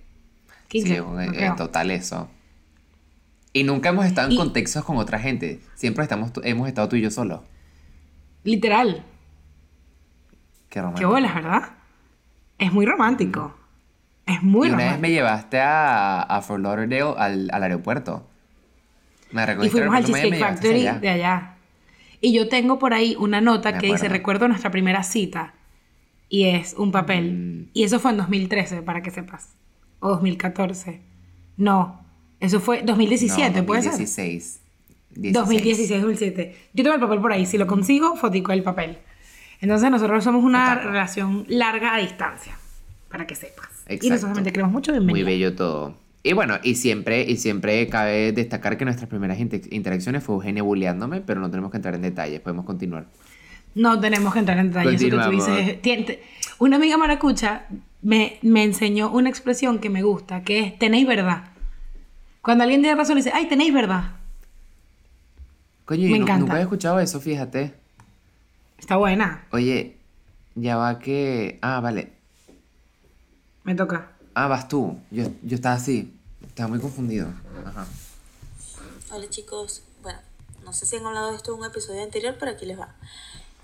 15. 0.67 0.87
Sí, 0.89 0.95
en- 0.95 1.31
creo. 1.33 1.51
en 1.51 1.55
total 1.55 1.91
eso. 1.91 2.29
Y 3.53 3.63
nunca 3.63 3.89
hemos 3.89 4.05
estado 4.05 4.27
en 4.27 4.33
Y- 4.33 4.37
contextos 4.37 4.83
con 4.83 4.97
otra 4.97 5.19
gente. 5.19 5.61
Siempre 5.75 6.03
estamos, 6.03 6.31
hemos 6.43 6.67
estado 6.67 6.89
tú 6.89 6.95
y 6.97 7.01
yo 7.01 7.11
solos. 7.11 7.39
Literal. 8.43 9.03
Qué 10.31 10.35
Qué 10.69 10.81
romántico. 10.81 11.09
bolas, 11.09 11.35
¿verdad? 11.35 11.61
Es 12.57 12.73
muy 12.73 12.85
romántico. 12.85 13.55
Es 14.25 14.41
muy 14.43 14.67
y 14.67 14.71
una 14.71 14.77
vez 14.77 14.85
romántico. 14.87 15.01
me 15.01 15.11
llevaste 15.11 15.59
a, 15.61 16.21
a 16.21 16.41
Fort 16.41 16.61
Lauderdale 16.61 17.13
al, 17.17 17.49
al 17.53 17.63
aeropuerto. 17.63 18.27
Me 19.31 19.43
Y 19.43 19.45
recogiste 19.45 19.77
fuimos 19.79 19.95
al 19.95 20.05
Cheesecake 20.05 20.39
Factory 20.39 20.83
de 20.99 21.09
allá. 21.09 21.54
Y 22.25 22.33
yo 22.33 22.49
tengo 22.49 22.79
por 22.79 22.95
ahí 22.95 23.15
una 23.19 23.39
nota 23.39 23.77
que 23.77 23.85
dice, 23.85 23.97
acuerdo. 23.97 24.13
recuerdo 24.13 24.47
nuestra 24.47 24.71
primera 24.71 25.03
cita. 25.03 25.53
Y 26.27 26.45
es 26.45 26.73
un 26.73 26.91
papel. 26.91 27.31
Mm. 27.33 27.69
Y 27.73 27.83
eso 27.83 27.99
fue 27.99 28.09
en 28.11 28.17
2013, 28.17 28.81
para 28.81 29.03
que 29.03 29.11
sepas. 29.11 29.53
O 29.99 30.09
2014. 30.09 31.01
No. 31.57 32.03
Eso 32.39 32.59
fue 32.59 32.81
2017, 32.81 33.59
No, 33.59 33.65
¿puede 33.67 33.83
ser? 33.83 33.91
2016. 33.91 34.59
2016, 35.11 36.01
2017. 36.01 36.57
Yo 36.73 36.83
tengo 36.83 36.95
el 36.95 37.01
papel 37.01 37.21
por 37.21 37.31
ahí. 37.31 37.45
Si 37.45 37.59
lo 37.59 37.67
consigo, 37.67 38.15
fotico 38.15 38.51
el 38.53 38.63
papel. 38.63 38.97
Entonces 39.61 39.91
nosotros 39.91 40.23
somos 40.23 40.43
una 40.43 40.73
relación 40.73 41.45
larga 41.47 41.93
a 41.93 41.99
distancia. 41.99 42.57
Para 43.07 43.27
que 43.27 43.35
sepas. 43.35 43.69
Y 43.87 43.93
Exacto. 43.93 44.07
nosotros 44.09 44.21
también 44.21 44.43
te 44.45 44.51
queremos 44.51 44.71
mucho. 44.73 44.91
Muy 44.93 44.99
Bienvenido. 44.99 45.27
bello 45.27 45.55
todo. 45.55 45.97
Y 46.27 46.33
bueno, 46.33 46.55
y 46.63 46.73
siempre, 46.73 47.21
y 47.21 47.37
siempre 47.37 47.87
cabe 47.87 48.31
destacar 48.31 48.77
que 48.77 48.83
nuestras 48.85 49.07
primeras 49.07 49.39
inter- 49.39 49.71
interacciones 49.71 50.23
fue 50.23 50.33
Eugenia 50.33 50.63
bulleándome, 50.63 51.21
pero 51.21 51.39
no 51.39 51.51
tenemos 51.51 51.69
que 51.69 51.77
entrar 51.77 51.93
en 51.93 52.01
detalles, 52.01 52.39
podemos 52.41 52.65
continuar. 52.65 53.05
No 53.75 53.99
tenemos 53.99 54.33
que 54.33 54.39
entrar 54.39 54.57
en 54.57 54.69
detalles. 54.69 54.99
Eso 54.99 55.17
que 55.17 55.23
tú 55.23 55.29
dices. 55.29 56.17
Una 56.57 56.77
amiga 56.77 56.97
maracucha 56.97 57.67
me, 58.01 58.39
me 58.41 58.63
enseñó 58.63 59.11
una 59.11 59.29
expresión 59.29 59.77
que 59.77 59.91
me 59.91 60.01
gusta, 60.01 60.41
que 60.41 60.61
es 60.61 60.79
tenéis 60.79 61.05
verdad. 61.05 61.43
Cuando 62.41 62.63
alguien 62.63 62.81
tiene 62.81 62.95
razón, 62.97 63.17
le 63.17 63.21
dice, 63.21 63.31
ay, 63.35 63.47
tenéis 63.47 63.71
verdad. 63.71 64.13
Coño, 65.85 66.09
Me 66.09 66.15
encanta. 66.17 66.37
nunca 66.39 66.53
había 66.53 66.63
escuchado 66.63 66.99
eso, 66.99 67.21
fíjate. 67.21 67.73
Está 68.79 68.95
buena. 68.97 69.43
Oye, 69.51 69.97
ya 70.55 70.75
va 70.75 70.97
que... 70.97 71.59
Ah, 71.61 71.79
vale. 71.81 72.13
Me 73.63 73.75
toca. 73.75 74.09
Ah, 74.33 74.47
vas 74.47 74.67
tú. 74.67 74.97
Yo, 75.11 75.25
yo 75.43 75.53
estaba 75.55 75.75
así. 75.75 76.11
Estaba 76.55 76.69
muy 76.69 76.79
confundido. 76.79 77.27
Ajá. 77.65 77.85
Hola 79.11 79.29
chicos, 79.29 79.81
bueno, 80.01 80.19
no 80.63 80.71
sé 80.71 80.85
si 80.85 80.95
han 80.95 81.05
hablado 81.05 81.31
de 81.31 81.35
esto 81.35 81.53
en 81.53 81.59
un 81.59 81.65
episodio 81.65 82.01
anterior, 82.01 82.37
pero 82.39 82.53
aquí 82.53 82.65
les 82.65 82.79
va. 82.79 82.95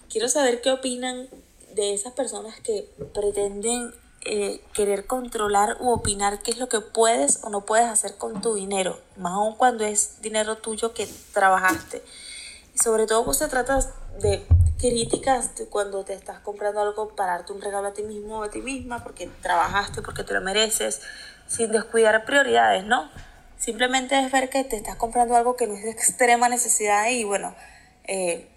Quiero 0.09 0.27
saber 0.27 0.59
qué 0.59 0.71
opinan 0.71 1.29
de 1.73 1.93
esas 1.93 2.11
personas 2.11 2.59
que 2.59 2.93
pretenden 3.13 3.93
eh, 4.25 4.61
querer 4.73 5.07
controlar 5.07 5.77
u 5.79 5.89
opinar 5.89 6.43
qué 6.43 6.51
es 6.51 6.57
lo 6.57 6.67
que 6.67 6.81
puedes 6.81 7.41
o 7.45 7.49
no 7.49 7.65
puedes 7.65 7.87
hacer 7.87 8.17
con 8.17 8.41
tu 8.41 8.55
dinero, 8.55 8.99
más 9.15 9.31
aún 9.35 9.55
cuando 9.55 9.85
es 9.85 10.21
dinero 10.21 10.57
tuyo 10.57 10.93
que 10.93 11.07
trabajaste. 11.31 12.03
Sobre 12.75 13.07
todo 13.07 13.23
cuando 13.23 13.39
se 13.39 13.47
trata 13.47 13.79
de 14.21 14.45
críticas 14.81 15.51
cuando 15.69 16.03
te 16.03 16.13
estás 16.13 16.39
comprando 16.39 16.81
algo 16.81 17.15
para 17.15 17.33
darte 17.33 17.53
un 17.53 17.61
regalo 17.61 17.87
a 17.87 17.93
ti 17.93 18.01
mismo 18.01 18.39
o 18.39 18.43
a 18.43 18.49
ti 18.49 18.61
misma, 18.61 19.03
porque 19.03 19.29
trabajaste, 19.41 20.01
porque 20.01 20.23
te 20.23 20.33
lo 20.33 20.41
mereces, 20.41 21.01
sin 21.51 21.71
descuidar 21.71 22.23
prioridades, 22.23 22.85
¿no? 22.85 23.09
Simplemente 23.57 24.17
es 24.17 24.31
ver 24.31 24.49
que 24.49 24.63
te 24.63 24.77
estás 24.77 24.95
comprando 24.95 25.35
algo 25.35 25.55
que 25.55 25.67
no 25.67 25.75
es 25.75 25.83
de 25.83 25.91
extrema 25.91 26.47
necesidad 26.49 27.09
y 27.09 27.23
bueno, 27.25 27.53
eh, 28.05 28.47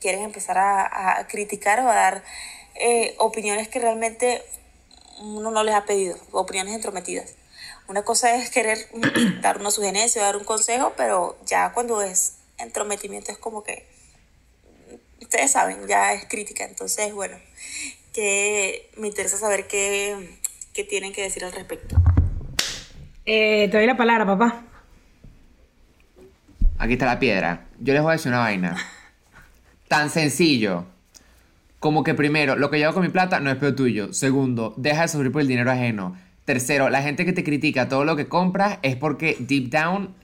quieres 0.00 0.20
empezar 0.22 0.58
a, 0.58 1.18
a 1.18 1.26
criticar 1.28 1.80
o 1.80 1.88
a 1.88 1.94
dar 1.94 2.24
eh, 2.74 3.14
opiniones 3.18 3.68
que 3.68 3.78
realmente 3.78 4.42
uno 5.20 5.50
no 5.50 5.62
les 5.62 5.74
ha 5.74 5.84
pedido, 5.84 6.18
opiniones 6.32 6.74
entrometidas. 6.74 7.34
Una 7.88 8.02
cosa 8.02 8.34
es 8.34 8.50
querer 8.50 8.78
dar 9.42 9.58
una 9.58 9.70
sugerencia 9.70 10.22
o 10.22 10.24
dar 10.24 10.36
un 10.36 10.44
consejo, 10.44 10.92
pero 10.96 11.38
ya 11.46 11.72
cuando 11.72 12.02
es 12.02 12.34
entrometimiento 12.58 13.32
es 13.32 13.38
como 13.38 13.62
que, 13.62 13.86
ustedes 15.20 15.52
saben, 15.52 15.86
ya 15.86 16.12
es 16.14 16.24
crítica. 16.26 16.64
Entonces, 16.64 17.12
bueno, 17.14 17.38
que 18.12 18.90
me 18.96 19.08
interesa 19.08 19.38
saber 19.38 19.68
qué, 19.68 20.38
qué 20.72 20.84
tienen 20.84 21.12
que 21.12 21.22
decir 21.22 21.44
al 21.44 21.52
respecto. 21.52 21.96
Eh, 23.26 23.68
te 23.70 23.76
doy 23.76 23.86
la 23.86 23.96
palabra, 23.96 24.26
papá. 24.26 24.62
Aquí 26.78 26.94
está 26.94 27.06
la 27.06 27.18
piedra. 27.18 27.66
Yo 27.78 27.92
les 27.92 28.02
voy 28.02 28.10
a 28.10 28.12
decir 28.12 28.32
una 28.32 28.40
vaina. 28.40 28.76
Tan 29.88 30.08
sencillo. 30.08 30.86
Como 31.78 32.02
que 32.02 32.14
primero, 32.14 32.56
lo 32.56 32.70
que 32.70 32.78
yo 32.78 32.86
hago 32.86 32.94
con 32.94 33.02
mi 33.02 33.10
plata 33.10 33.40
no 33.40 33.50
es 33.50 33.56
peor 33.56 33.74
tuyo. 33.74 34.12
Segundo, 34.12 34.74
deja 34.76 35.02
de 35.02 35.08
sufrir 35.08 35.32
por 35.32 35.42
el 35.42 35.48
dinero 35.48 35.70
ajeno. 35.70 36.16
Tercero, 36.44 36.88
la 36.88 37.02
gente 37.02 37.24
que 37.24 37.32
te 37.32 37.44
critica 37.44 37.88
todo 37.88 38.04
lo 38.04 38.16
que 38.16 38.28
compras 38.28 38.78
es 38.82 38.96
porque 38.96 39.36
deep 39.38 39.70
down 39.70 40.14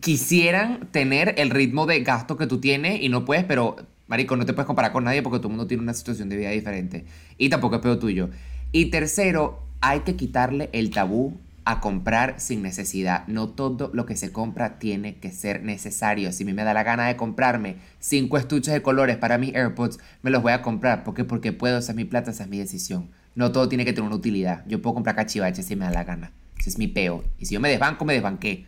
quisieran 0.00 0.88
tener 0.90 1.34
el 1.38 1.50
ritmo 1.50 1.86
de 1.86 2.00
gasto 2.00 2.36
que 2.36 2.46
tú 2.46 2.60
tienes 2.60 3.02
y 3.02 3.08
no 3.08 3.24
puedes, 3.24 3.44
pero 3.44 3.76
marico, 4.06 4.36
no 4.36 4.46
te 4.46 4.52
puedes 4.52 4.66
comparar 4.66 4.92
con 4.92 5.04
nadie 5.04 5.22
porque 5.22 5.38
todo 5.38 5.48
el 5.48 5.56
mundo 5.56 5.66
tiene 5.66 5.82
una 5.82 5.94
situación 5.94 6.28
de 6.28 6.36
vida 6.36 6.50
diferente. 6.50 7.04
Y 7.38 7.48
tampoco 7.50 7.76
es 7.76 7.82
peor 7.82 7.98
tuyo. 7.98 8.30
Y 8.72 8.86
tercero, 8.86 9.62
hay 9.80 10.00
que 10.00 10.16
quitarle 10.16 10.70
el 10.72 10.90
tabú 10.90 11.38
a 11.64 11.80
comprar 11.80 12.34
sin 12.38 12.62
necesidad. 12.62 13.26
No 13.26 13.48
todo 13.48 13.90
lo 13.92 14.06
que 14.06 14.16
se 14.16 14.32
compra 14.32 14.78
tiene 14.78 15.16
que 15.16 15.30
ser 15.30 15.62
necesario. 15.62 16.32
Si 16.32 16.42
a 16.42 16.46
mí 16.46 16.52
me 16.52 16.64
da 16.64 16.74
la 16.74 16.82
gana 16.82 17.06
de 17.06 17.16
comprarme 17.16 17.76
cinco 17.98 18.38
estuches 18.38 18.72
de 18.72 18.82
colores 18.82 19.16
para 19.16 19.38
mis 19.38 19.54
AirPods, 19.54 19.98
me 20.22 20.30
los 20.30 20.42
voy 20.42 20.52
a 20.52 20.62
comprar. 20.62 21.04
¿Por 21.04 21.14
qué? 21.14 21.24
Porque 21.24 21.52
puedo, 21.52 21.78
esa 21.78 21.92
es 21.92 21.96
mi 21.96 22.04
plata, 22.04 22.30
esa 22.30 22.44
es 22.44 22.48
mi 22.48 22.58
decisión. 22.58 23.08
No 23.34 23.52
todo 23.52 23.68
tiene 23.68 23.84
que 23.84 23.92
tener 23.92 24.06
una 24.06 24.16
utilidad. 24.16 24.64
Yo 24.66 24.82
puedo 24.82 24.94
comprar 24.94 25.16
cachivaches 25.16 25.66
si 25.66 25.76
me 25.76 25.84
da 25.84 25.90
la 25.90 26.04
gana. 26.04 26.32
Ese 26.58 26.70
es 26.70 26.78
mi 26.78 26.88
peo. 26.88 27.24
Y 27.38 27.46
si 27.46 27.54
yo 27.54 27.60
me 27.60 27.68
desbanco, 27.68 28.04
me 28.04 28.14
desbanqué. 28.14 28.66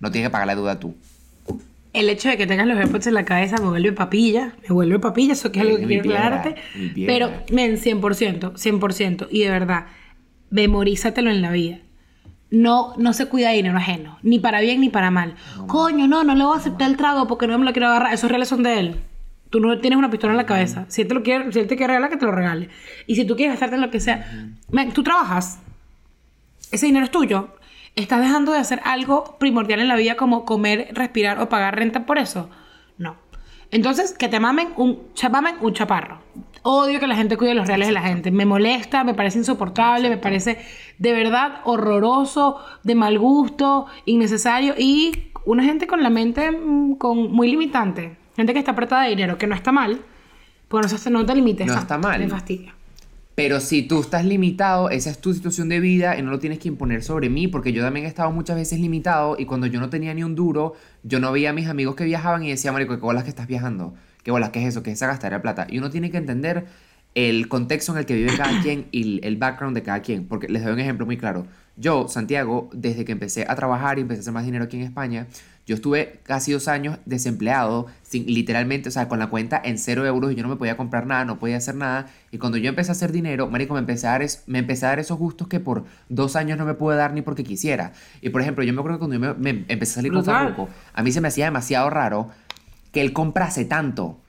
No 0.00 0.10
tienes 0.10 0.28
que 0.28 0.32
pagar 0.32 0.46
la 0.46 0.54
deuda 0.54 0.80
tú. 0.80 0.94
El 1.92 2.10
hecho 2.10 2.28
de 2.28 2.36
que 2.36 2.46
tengas 2.46 2.66
los 2.66 2.76
AirPods 2.76 3.06
en 3.06 3.14
la 3.14 3.24
cabeza 3.24 3.56
me 3.58 3.68
vuelve 3.68 3.92
papilla, 3.92 4.56
me 4.62 4.74
vuelve 4.74 4.98
papilla, 4.98 5.34
eso 5.34 5.52
que 5.52 5.60
es 5.60 5.64
algo 5.64 5.78
que 5.78 5.86
quiero 5.86 6.02
aclararte. 6.02 6.56
Pero, 7.06 7.30
men, 7.52 7.76
100%, 7.76 8.54
100%. 8.54 9.28
Y 9.30 9.42
de 9.42 9.50
verdad, 9.50 9.86
memorízatelo 10.50 11.30
en 11.30 11.40
la 11.40 11.52
vida. 11.52 11.78
No, 12.54 12.94
no 12.98 13.12
se 13.12 13.26
cuida 13.26 13.48
de 13.48 13.56
dinero 13.56 13.76
ajeno, 13.76 14.18
ni 14.22 14.38
para 14.38 14.60
bien 14.60 14.80
ni 14.80 14.88
para 14.88 15.10
mal. 15.10 15.34
Coño, 15.66 16.06
no, 16.06 16.22
no 16.22 16.34
le 16.34 16.44
voy 16.44 16.54
a 16.54 16.60
aceptar 16.60 16.88
el 16.88 16.96
trago 16.96 17.26
porque 17.26 17.46
no 17.46 17.58
me 17.58 17.64
lo 17.64 17.72
quiero 17.72 17.88
agarrar. 17.88 18.14
Esos 18.14 18.30
reales 18.30 18.48
son 18.48 18.62
de 18.62 18.78
él. 18.78 18.96
Tú 19.50 19.60
no 19.60 19.78
tienes 19.80 19.98
una 19.98 20.10
pistola 20.10 20.32
en 20.32 20.36
la 20.36 20.46
cabeza. 20.46 20.84
Si 20.88 21.02
él 21.02 21.08
te 21.08 21.14
lo 21.14 21.22
quiere, 21.22 21.52
si 21.52 21.58
él 21.58 21.66
te 21.66 21.76
quiere 21.76 21.92
regalar, 21.92 22.10
que 22.10 22.16
te 22.16 22.26
lo 22.26 22.32
regale. 22.32 22.68
Y 23.06 23.16
si 23.16 23.24
tú 23.24 23.34
quieres 23.34 23.54
gastarte 23.54 23.74
en 23.74 23.82
lo 23.82 23.90
que 23.90 24.00
sea, 24.00 24.48
tú 24.92 25.02
trabajas. 25.02 25.58
Ese 26.70 26.86
dinero 26.86 27.04
es 27.04 27.10
tuyo. 27.10 27.48
¿Estás 27.96 28.20
dejando 28.20 28.52
de 28.52 28.58
hacer 28.58 28.80
algo 28.84 29.36
primordial 29.38 29.80
en 29.80 29.88
la 29.88 29.96
vida 29.96 30.16
como 30.16 30.44
comer, 30.44 30.88
respirar 30.92 31.40
o 31.40 31.48
pagar 31.48 31.76
renta 31.76 32.06
por 32.06 32.18
eso? 32.18 32.50
No. 32.98 33.16
Entonces, 33.70 34.12
que 34.12 34.28
te 34.28 34.40
mamen 34.40 34.68
un, 34.76 35.08
mamen 35.30 35.56
un 35.60 35.72
chaparro. 35.72 36.20
Odio 36.66 36.98
que 36.98 37.06
la 37.06 37.14
gente 37.14 37.36
cuide 37.36 37.54
los 37.54 37.66
reales 37.66 37.88
de 37.88 37.92
la 37.92 38.00
gente. 38.00 38.30
Me 38.30 38.46
molesta, 38.46 39.04
me 39.04 39.12
parece 39.12 39.36
insoportable, 39.36 40.08
me 40.08 40.16
parece 40.16 40.56
de 40.98 41.12
verdad 41.12 41.60
horroroso, 41.64 42.56
de 42.82 42.94
mal 42.94 43.18
gusto, 43.18 43.84
innecesario 44.06 44.74
y 44.78 45.30
una 45.44 45.62
gente 45.62 45.86
con 45.86 46.02
la 46.02 46.08
mente 46.08 46.50
mm, 46.50 46.94
con, 46.94 47.30
muy 47.30 47.50
limitante. 47.50 48.16
Gente 48.34 48.54
que 48.54 48.60
está 48.60 48.72
apretada 48.72 49.02
de 49.02 49.10
dinero, 49.10 49.36
que 49.36 49.46
no 49.46 49.54
está 49.54 49.72
mal, 49.72 50.00
pues 50.68 51.10
no, 51.10 51.18
no 51.18 51.26
te 51.26 51.34
limites. 51.34 51.66
No 51.66 51.74
está 51.74 51.98
mal. 51.98 52.18
Me 52.18 52.28
fastidia. 52.28 52.74
Pero 53.34 53.60
si 53.60 53.82
tú 53.82 54.00
estás 54.00 54.24
limitado, 54.24 54.88
esa 54.88 55.10
es 55.10 55.18
tu 55.18 55.34
situación 55.34 55.68
de 55.68 55.80
vida 55.80 56.16
y 56.18 56.22
no 56.22 56.30
lo 56.30 56.38
tienes 56.38 56.60
que 56.60 56.68
imponer 56.68 57.02
sobre 57.02 57.28
mí, 57.28 57.46
porque 57.46 57.74
yo 57.74 57.82
también 57.82 58.06
he 58.06 58.08
estado 58.08 58.30
muchas 58.30 58.56
veces 58.56 58.80
limitado 58.80 59.36
y 59.38 59.44
cuando 59.44 59.66
yo 59.66 59.80
no 59.80 59.90
tenía 59.90 60.14
ni 60.14 60.22
un 60.22 60.34
duro, 60.34 60.74
yo 61.02 61.20
no 61.20 61.30
veía 61.30 61.50
a 61.50 61.52
mis 61.52 61.68
amigos 61.68 61.94
que 61.94 62.04
viajaban 62.04 62.42
y 62.44 62.48
decía, 62.48 62.72
marico, 62.72 62.94
¿qué 62.94 63.00
bolas 63.02 63.24
que 63.24 63.30
estás 63.30 63.48
viajando? 63.48 63.92
¿Qué 64.24 64.30
bolas? 64.32 64.50
¿Qué 64.50 64.60
es 64.62 64.68
eso? 64.70 64.82
¿Qué 64.82 64.90
es 64.90 64.96
esa 64.96 65.06
gastadera 65.06 65.36
de 65.36 65.42
plata? 65.42 65.66
Y 65.70 65.78
uno 65.78 65.90
tiene 65.90 66.10
que 66.10 66.16
entender 66.16 66.66
el 67.14 67.46
contexto 67.48 67.92
en 67.92 67.98
el 67.98 68.06
que 68.06 68.14
vive 68.16 68.36
cada 68.36 68.60
quien 68.62 68.86
y 68.90 69.24
el 69.24 69.36
background 69.36 69.76
de 69.76 69.82
cada 69.84 70.00
quien, 70.00 70.26
porque 70.26 70.48
les 70.48 70.64
doy 70.64 70.72
un 70.72 70.80
ejemplo 70.80 71.06
muy 71.06 71.16
claro. 71.16 71.46
Yo, 71.76 72.06
Santiago, 72.08 72.70
desde 72.72 73.04
que 73.04 73.12
empecé 73.12 73.46
a 73.48 73.54
trabajar 73.56 73.98
y 73.98 74.02
empecé 74.02 74.20
a 74.20 74.22
hacer 74.22 74.32
más 74.32 74.44
dinero 74.44 74.64
aquí 74.64 74.76
en 74.76 74.82
España, 74.84 75.26
yo 75.66 75.74
estuve 75.74 76.20
casi 76.24 76.52
dos 76.52 76.68
años 76.68 76.98
desempleado, 77.04 77.86
sin, 78.02 78.26
literalmente, 78.26 78.90
o 78.90 78.92
sea, 78.92 79.08
con 79.08 79.18
la 79.18 79.28
cuenta 79.28 79.60
en 79.64 79.78
cero 79.78 80.04
euros 80.06 80.30
y 80.30 80.34
yo 80.36 80.42
no 80.42 80.48
me 80.50 80.56
podía 80.56 80.76
comprar 80.76 81.06
nada, 81.06 81.24
no 81.24 81.38
podía 81.38 81.56
hacer 81.56 81.74
nada. 81.74 82.06
Y 82.30 82.38
cuando 82.38 82.58
yo 82.58 82.68
empecé 82.68 82.90
a 82.90 82.92
hacer 82.92 83.12
dinero, 83.12 83.48
marico, 83.48 83.74
me 83.74 83.80
empecé 83.80 84.06
a 84.06 84.10
dar, 84.10 84.22
es- 84.22 84.44
me 84.46 84.58
empecé 84.60 84.84
a 84.86 84.90
dar 84.90 84.98
esos 85.00 85.18
gustos 85.18 85.48
que 85.48 85.58
por 85.60 85.84
dos 86.08 86.36
años 86.36 86.58
no 86.58 86.64
me 86.66 86.74
pude 86.74 86.96
dar 86.96 87.12
ni 87.12 87.22
porque 87.22 87.42
quisiera. 87.44 87.92
Y 88.20 88.28
por 88.28 88.42
ejemplo, 88.42 88.62
yo 88.62 88.72
me 88.72 88.80
acuerdo 88.80 88.98
que 88.98 89.06
cuando 89.08 89.14
yo 89.26 89.34
me, 89.34 89.52
me 89.52 89.64
empecé 89.68 89.92
a 89.92 89.94
salir 89.96 90.12
con. 90.12 90.24
Farruko, 90.44 90.68
a 90.92 91.02
mí 91.02 91.10
se 91.12 91.20
me 91.20 91.28
hacía 91.28 91.46
demasiado 91.46 91.88
raro 91.90 92.30
que 92.94 93.02
él 93.02 93.12
comprase 93.12 93.66
tanto. 93.66 94.20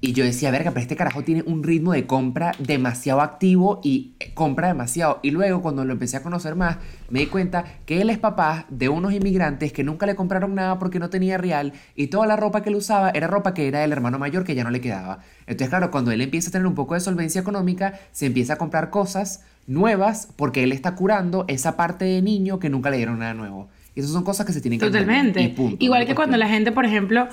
Y 0.00 0.12
yo 0.12 0.24
decía, 0.24 0.52
verga, 0.52 0.70
pero 0.70 0.82
este 0.82 0.94
carajo 0.94 1.24
tiene 1.24 1.42
un 1.44 1.64
ritmo 1.64 1.92
de 1.92 2.06
compra 2.06 2.52
demasiado 2.60 3.20
activo 3.20 3.80
y 3.82 4.14
eh, 4.20 4.32
compra 4.32 4.68
demasiado. 4.68 5.18
Y 5.22 5.32
luego, 5.32 5.60
cuando 5.60 5.84
lo 5.84 5.92
empecé 5.92 6.16
a 6.16 6.22
conocer 6.22 6.54
más, 6.54 6.76
me 7.10 7.20
di 7.20 7.26
cuenta 7.26 7.64
que 7.84 8.00
él 8.00 8.10
es 8.10 8.18
papá 8.18 8.66
de 8.68 8.88
unos 8.88 9.12
inmigrantes 9.12 9.72
que 9.72 9.82
nunca 9.82 10.06
le 10.06 10.14
compraron 10.14 10.54
nada 10.54 10.78
porque 10.78 11.00
no 11.00 11.10
tenía 11.10 11.36
real 11.36 11.72
y 11.96 12.08
toda 12.08 12.28
la 12.28 12.36
ropa 12.36 12.62
que 12.62 12.68
él 12.68 12.76
usaba 12.76 13.10
era 13.10 13.26
ropa 13.26 13.54
que 13.54 13.66
era 13.66 13.80
del 13.80 13.90
hermano 13.90 14.20
mayor 14.20 14.44
que 14.44 14.54
ya 14.54 14.62
no 14.62 14.70
le 14.70 14.80
quedaba. 14.80 15.18
Entonces, 15.46 15.68
claro, 15.68 15.90
cuando 15.90 16.12
él 16.12 16.20
empieza 16.20 16.50
a 16.50 16.52
tener 16.52 16.68
un 16.68 16.76
poco 16.76 16.94
de 16.94 17.00
solvencia 17.00 17.40
económica, 17.40 17.98
se 18.12 18.26
empieza 18.26 18.52
a 18.52 18.56
comprar 18.56 18.90
cosas 18.90 19.42
nuevas 19.66 20.28
porque 20.36 20.62
él 20.62 20.70
está 20.70 20.94
curando 20.94 21.44
esa 21.48 21.76
parte 21.76 22.04
de 22.04 22.22
niño 22.22 22.60
que 22.60 22.70
nunca 22.70 22.90
le 22.90 22.98
dieron 22.98 23.18
nada 23.18 23.34
nuevo. 23.34 23.68
Y 23.98 24.00
esas 24.00 24.12
son 24.12 24.22
cosas 24.22 24.46
que 24.46 24.52
se 24.52 24.60
tienen 24.60 24.78
que 24.78 24.86
Totalmente. 24.86 25.40
entender, 25.40 25.50
y 25.50 25.54
punto. 25.56 25.84
Igual 25.84 26.06
que 26.06 26.14
cuando 26.14 26.36
la 26.36 26.46
gente, 26.46 26.70
por 26.70 26.84
ejemplo, 26.84 27.26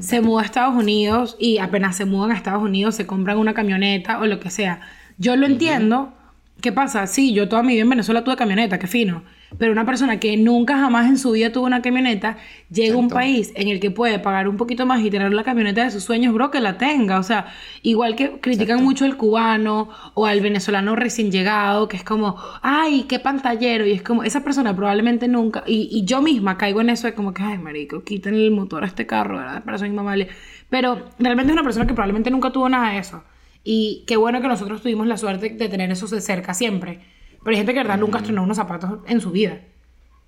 se 0.00 0.20
muda 0.20 0.42
a 0.42 0.44
Estados 0.44 0.74
Unidos 0.74 1.36
y 1.38 1.58
apenas 1.58 1.94
se 1.94 2.06
mudan 2.06 2.32
a 2.32 2.34
Estados 2.34 2.60
Unidos 2.60 2.96
se 2.96 3.06
compran 3.06 3.38
una 3.38 3.54
camioneta 3.54 4.18
o 4.18 4.26
lo 4.26 4.40
que 4.40 4.50
sea. 4.50 4.80
Yo 5.16 5.36
lo 5.36 5.46
entiendo. 5.46 6.12
¿Qué 6.60 6.72
pasa? 6.72 7.06
Sí, 7.06 7.32
yo 7.34 7.48
toda 7.48 7.62
mi 7.62 7.74
vida 7.74 7.82
en 7.82 7.90
Venezuela 7.90 8.24
tuve 8.24 8.34
camioneta, 8.34 8.80
qué 8.80 8.88
fino. 8.88 9.22
Pero 9.56 9.72
una 9.72 9.86
persona 9.86 10.20
que 10.20 10.36
nunca 10.36 10.76
jamás 10.76 11.06
en 11.08 11.16
su 11.18 11.32
vida 11.32 11.50
tuvo 11.50 11.66
una 11.66 11.80
camioneta, 11.80 12.36
llega 12.70 12.94
a 12.94 12.98
un 12.98 13.08
país 13.08 13.52
en 13.54 13.68
el 13.68 13.80
que 13.80 13.90
puede 13.90 14.18
pagar 14.18 14.46
un 14.48 14.56
poquito 14.58 14.84
más 14.84 15.02
y 15.02 15.10
tener 15.10 15.32
la 15.32 15.42
camioneta 15.42 15.84
de 15.84 15.90
sus 15.90 16.04
sueños, 16.04 16.34
bro, 16.34 16.50
que 16.50 16.60
la 16.60 16.76
tenga. 16.76 17.18
O 17.18 17.22
sea, 17.22 17.46
igual 17.82 18.14
que 18.14 18.40
critican 18.40 18.84
mucho 18.84 19.06
al 19.06 19.16
cubano 19.16 19.88
o 20.14 20.26
al 20.26 20.40
venezolano 20.40 20.96
recién 20.96 21.32
llegado, 21.32 21.88
que 21.88 21.96
es 21.96 22.04
como, 22.04 22.36
ay, 22.60 23.04
qué 23.08 23.18
pantallero. 23.18 23.86
Y 23.86 23.92
es 23.92 24.02
como, 24.02 24.22
esa 24.22 24.44
persona 24.44 24.76
probablemente 24.76 25.28
nunca, 25.28 25.64
y, 25.66 25.88
y 25.90 26.04
yo 26.04 26.20
misma 26.20 26.58
caigo 26.58 26.80
en 26.82 26.90
eso 26.90 27.06
de 27.06 27.14
como 27.14 27.32
que, 27.32 27.42
ay, 27.42 27.58
marico, 27.58 28.04
quítenle 28.04 28.44
el 28.44 28.50
motor 28.50 28.84
a 28.84 28.86
este 28.86 29.06
carro, 29.06 29.38
¿verdad? 29.38 29.64
Para 29.64 29.76
eso 29.76 29.86
es 29.86 29.90
inmamable. 29.90 30.28
Pero 30.68 31.06
realmente 31.18 31.52
es 31.52 31.54
una 31.54 31.64
persona 31.64 31.86
que 31.86 31.94
probablemente 31.94 32.30
nunca 32.30 32.52
tuvo 32.52 32.68
nada 32.68 32.92
de 32.92 32.98
eso. 32.98 33.24
Y 33.64 34.04
qué 34.06 34.16
bueno 34.16 34.40
que 34.40 34.48
nosotros 34.48 34.82
tuvimos 34.82 35.06
la 35.06 35.16
suerte 35.16 35.50
de 35.50 35.68
tener 35.68 35.90
eso 35.90 36.06
de 36.06 36.20
cerca 36.20 36.54
siempre. 36.54 37.00
Pero 37.42 37.50
hay 37.50 37.56
gente 37.56 37.72
que 37.72 37.78
de 37.78 37.84
verdad 37.84 37.98
nunca 38.00 38.18
estrenó 38.18 38.42
unos 38.42 38.56
zapatos 38.56 38.98
en 39.06 39.20
su 39.20 39.30
vida. 39.30 39.60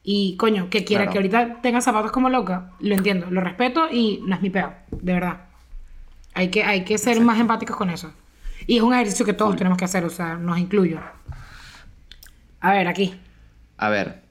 Y 0.03 0.37
coño, 0.37 0.71
que 0.71 0.85
quiera 0.85 1.05
Claro. 1.05 1.13
que 1.13 1.19
ahorita 1.19 1.61
tenga 1.63 1.81
zapatos 1.81 2.11
como 2.13 2.31
loca, 2.31 2.71
lo 2.81 2.95
entiendo, 2.95 3.31
lo 3.31 3.41
respeto 3.43 3.89
y 3.91 4.23
no 4.27 4.35
es 4.35 4.41
mi 4.43 4.49
peo, 4.51 4.73
de 4.91 5.13
verdad. 5.13 5.41
Hay 6.35 6.49
que, 6.49 6.65
hay 6.65 6.85
que 6.85 6.97
ser 6.97 7.21
más 7.21 7.39
empáticos 7.39 7.77
con 7.77 7.91
eso. 7.91 8.13
Y 8.67 8.77
es 8.77 8.83
un 8.83 8.95
ejercicio 8.95 9.27
que 9.27 9.33
todos 9.33 9.57
tenemos 9.57 9.77
que 9.77 9.85
hacer, 9.85 10.05
o 10.05 10.11
sea, 10.11 10.37
nos 10.37 10.59
incluyo. 10.59 11.01
A 12.61 12.73
ver, 12.73 12.89
aquí. 12.89 13.15
A 13.77 13.89
ver. 13.89 14.23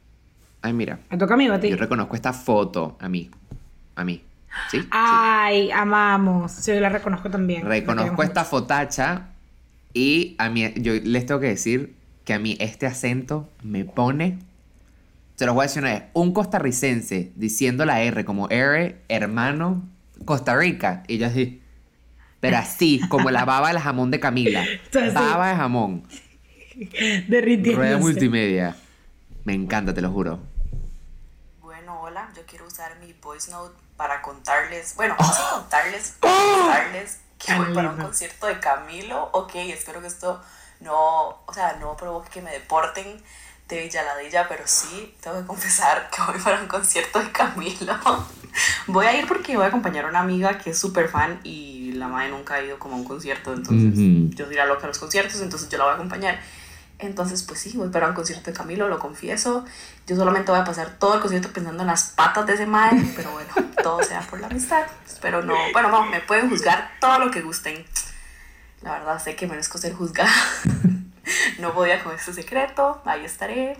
Ay, 0.62 0.74
mira. 0.74 1.00
Me 1.10 1.18
toca 1.18 1.34
a 1.34 1.38
mí 1.38 1.48
a 1.48 1.60
ti. 1.60 1.70
Yo 1.70 1.78
reconozco 1.78 2.16
esta 2.16 2.34
foto 2.34 2.98
a 3.00 3.10
mí. 3.10 3.30
A 3.96 4.04
mí. 4.04 4.24
¿Sí? 4.72 4.80
Ay, 4.92 5.72
amamos. 5.72 6.52
Sí, 6.52 6.74
yo 6.74 6.80
la 6.80 6.90
reconozco 6.90 7.30
también. 7.30 7.66
Reconozco 7.66 8.24
esta 8.24 8.44
fotacha 8.44 9.28
y 9.94 10.36
a 10.38 10.50
mí, 10.50 10.74
yo 10.78 10.94
les 11.04 11.26
tengo 11.26 11.40
que 11.40 11.48
decir 11.48 11.96
que 12.30 12.36
a 12.36 12.38
mí 12.38 12.56
este 12.60 12.86
acento 12.86 13.50
me 13.64 13.86
pone, 13.86 14.38
se 15.36 15.48
los 15.48 15.56
voy 15.56 15.64
a 15.64 15.66
decir 15.66 15.82
una 15.82 15.94
vez, 15.94 16.04
un 16.14 16.32
costarricense 16.32 17.32
diciendo 17.36 17.86
la 17.86 18.04
R 18.04 18.24
como 18.24 18.48
R, 18.50 19.02
hermano, 19.10 19.82
Costa 20.26 20.56
Rica, 20.56 21.02
y 21.08 21.18
yo 21.18 21.26
así, 21.26 21.60
pero 22.40 22.58
así, 22.58 23.02
como 23.10 23.32
la 23.32 23.46
baba 23.46 23.70
del 23.70 23.80
jamón 23.80 24.12
de 24.12 24.20
Camila, 24.20 24.64
baba 25.16 25.50
de 25.50 25.56
jamón, 25.56 26.04
mucho. 26.04 26.20
Derritiéndose. 27.28 27.76
rueda 27.76 27.98
multimedia, 27.98 28.76
me 29.44 29.56
encanta, 29.56 29.92
te 29.92 30.02
lo 30.02 30.12
juro. 30.12 30.40
Bueno, 31.62 32.00
hola, 32.00 32.30
yo 32.38 32.44
quiero 32.46 32.68
usar 32.68 32.92
mi 33.00 33.12
voice 33.14 33.50
note 33.50 33.74
para 33.98 34.22
contarles, 34.22 34.96
bueno, 34.96 35.16
no 35.20 35.34
sé 35.34 35.42
contarles, 35.50 36.16
contarles 36.20 37.22
que 37.40 37.56
voy 37.56 37.74
para 37.74 37.90
un 37.90 37.98
concierto 37.98 38.46
de 38.46 38.60
Camilo. 38.60 39.30
Ok, 39.32 39.56
espero 39.56 40.00
que 40.00 40.08
esto 40.08 40.40
no, 40.82 41.40
o 41.46 41.54
sea, 41.54 41.78
no 41.80 41.96
provoque 41.98 42.30
que 42.30 42.42
me 42.42 42.52
deporten 42.52 43.22
de 43.68 43.84
Villaladilla, 43.84 44.48
pero 44.48 44.64
sí, 44.66 45.16
tengo 45.22 45.40
que 45.40 45.46
confesar 45.46 46.10
que 46.16 46.22
voy 46.24 46.42
para 46.42 46.62
un 46.62 46.68
concierto 46.68 47.20
de 47.20 47.32
Camilo. 47.32 47.98
Voy 48.88 49.06
a 49.06 49.16
ir 49.16 49.28
porque 49.28 49.56
voy 49.56 49.64
a 49.64 49.68
acompañar 49.68 50.06
a 50.06 50.08
una 50.08 50.22
amiga 50.22 50.58
que 50.58 50.72
es 50.72 50.80
súper 50.80 51.08
fan 51.08 51.40
y 51.44 51.92
la 51.94 52.08
madre 52.08 52.32
nunca 52.32 52.56
ha 52.56 52.62
ido 52.62 52.80
como 52.80 52.96
a 52.96 52.98
un 52.98 53.04
concierto, 53.04 53.54
entonces 53.54 53.94
yo 54.36 54.48
soy 54.48 54.56
la 54.56 54.66
loca 54.66 54.82
de 54.82 54.88
los 54.88 54.98
conciertos, 54.98 55.40
entonces 55.42 55.70
yo 55.70 55.78
la 55.78 55.84
voy 55.84 55.92
a 55.92 55.96
acompañar. 55.96 56.40
Entonces, 56.98 57.44
pues 57.44 57.60
sí, 57.60 57.78
voy 57.78 57.90
para 57.90 58.08
un 58.08 58.16
concierto 58.16 58.52
de 58.52 58.58
Camilo, 58.58 58.90
lo 58.90 58.98
confieso. 58.98 59.66
Yo 60.08 60.16
solamente 60.16 60.52
voy 60.52 60.60
a 60.60 60.66
pasar 60.66 60.98
todo 60.98 61.14
el 61.16 61.22
concierto 61.22 61.50
pensando 61.54 61.84
en 61.84 61.88
las 61.88 62.06
patas 62.06 62.48
de 62.48 62.56
ese 62.56 62.66
mae, 62.66 62.92
pero 63.16 63.32
bueno, 63.32 63.50
todo 63.84 64.04
sea 64.04 64.22
por 64.22 64.42
la 64.42 64.48
amistad. 64.48 64.84
Espero 65.08 65.42
no. 65.44 65.56
Bueno, 65.72 65.90
no, 65.90 66.06
me 66.08 66.20
pueden 66.20 66.50
juzgar 66.50 66.92
todo 67.00 67.20
lo 67.20 67.32
que 67.32 67.42
gusten. 67.42 67.86
La 68.84 68.92
verdad, 68.94 69.20
sé 69.22 69.36
que 69.36 69.48
merezco 69.48 69.78
ser 69.78 69.94
juzgada. 69.94 70.32
No 71.60 71.74
voy 71.74 71.92
a 71.92 72.04
con 72.04 72.16
ese 72.16 72.34
secreto, 72.34 73.02
ahí 73.06 73.24
estaré, 73.24 73.78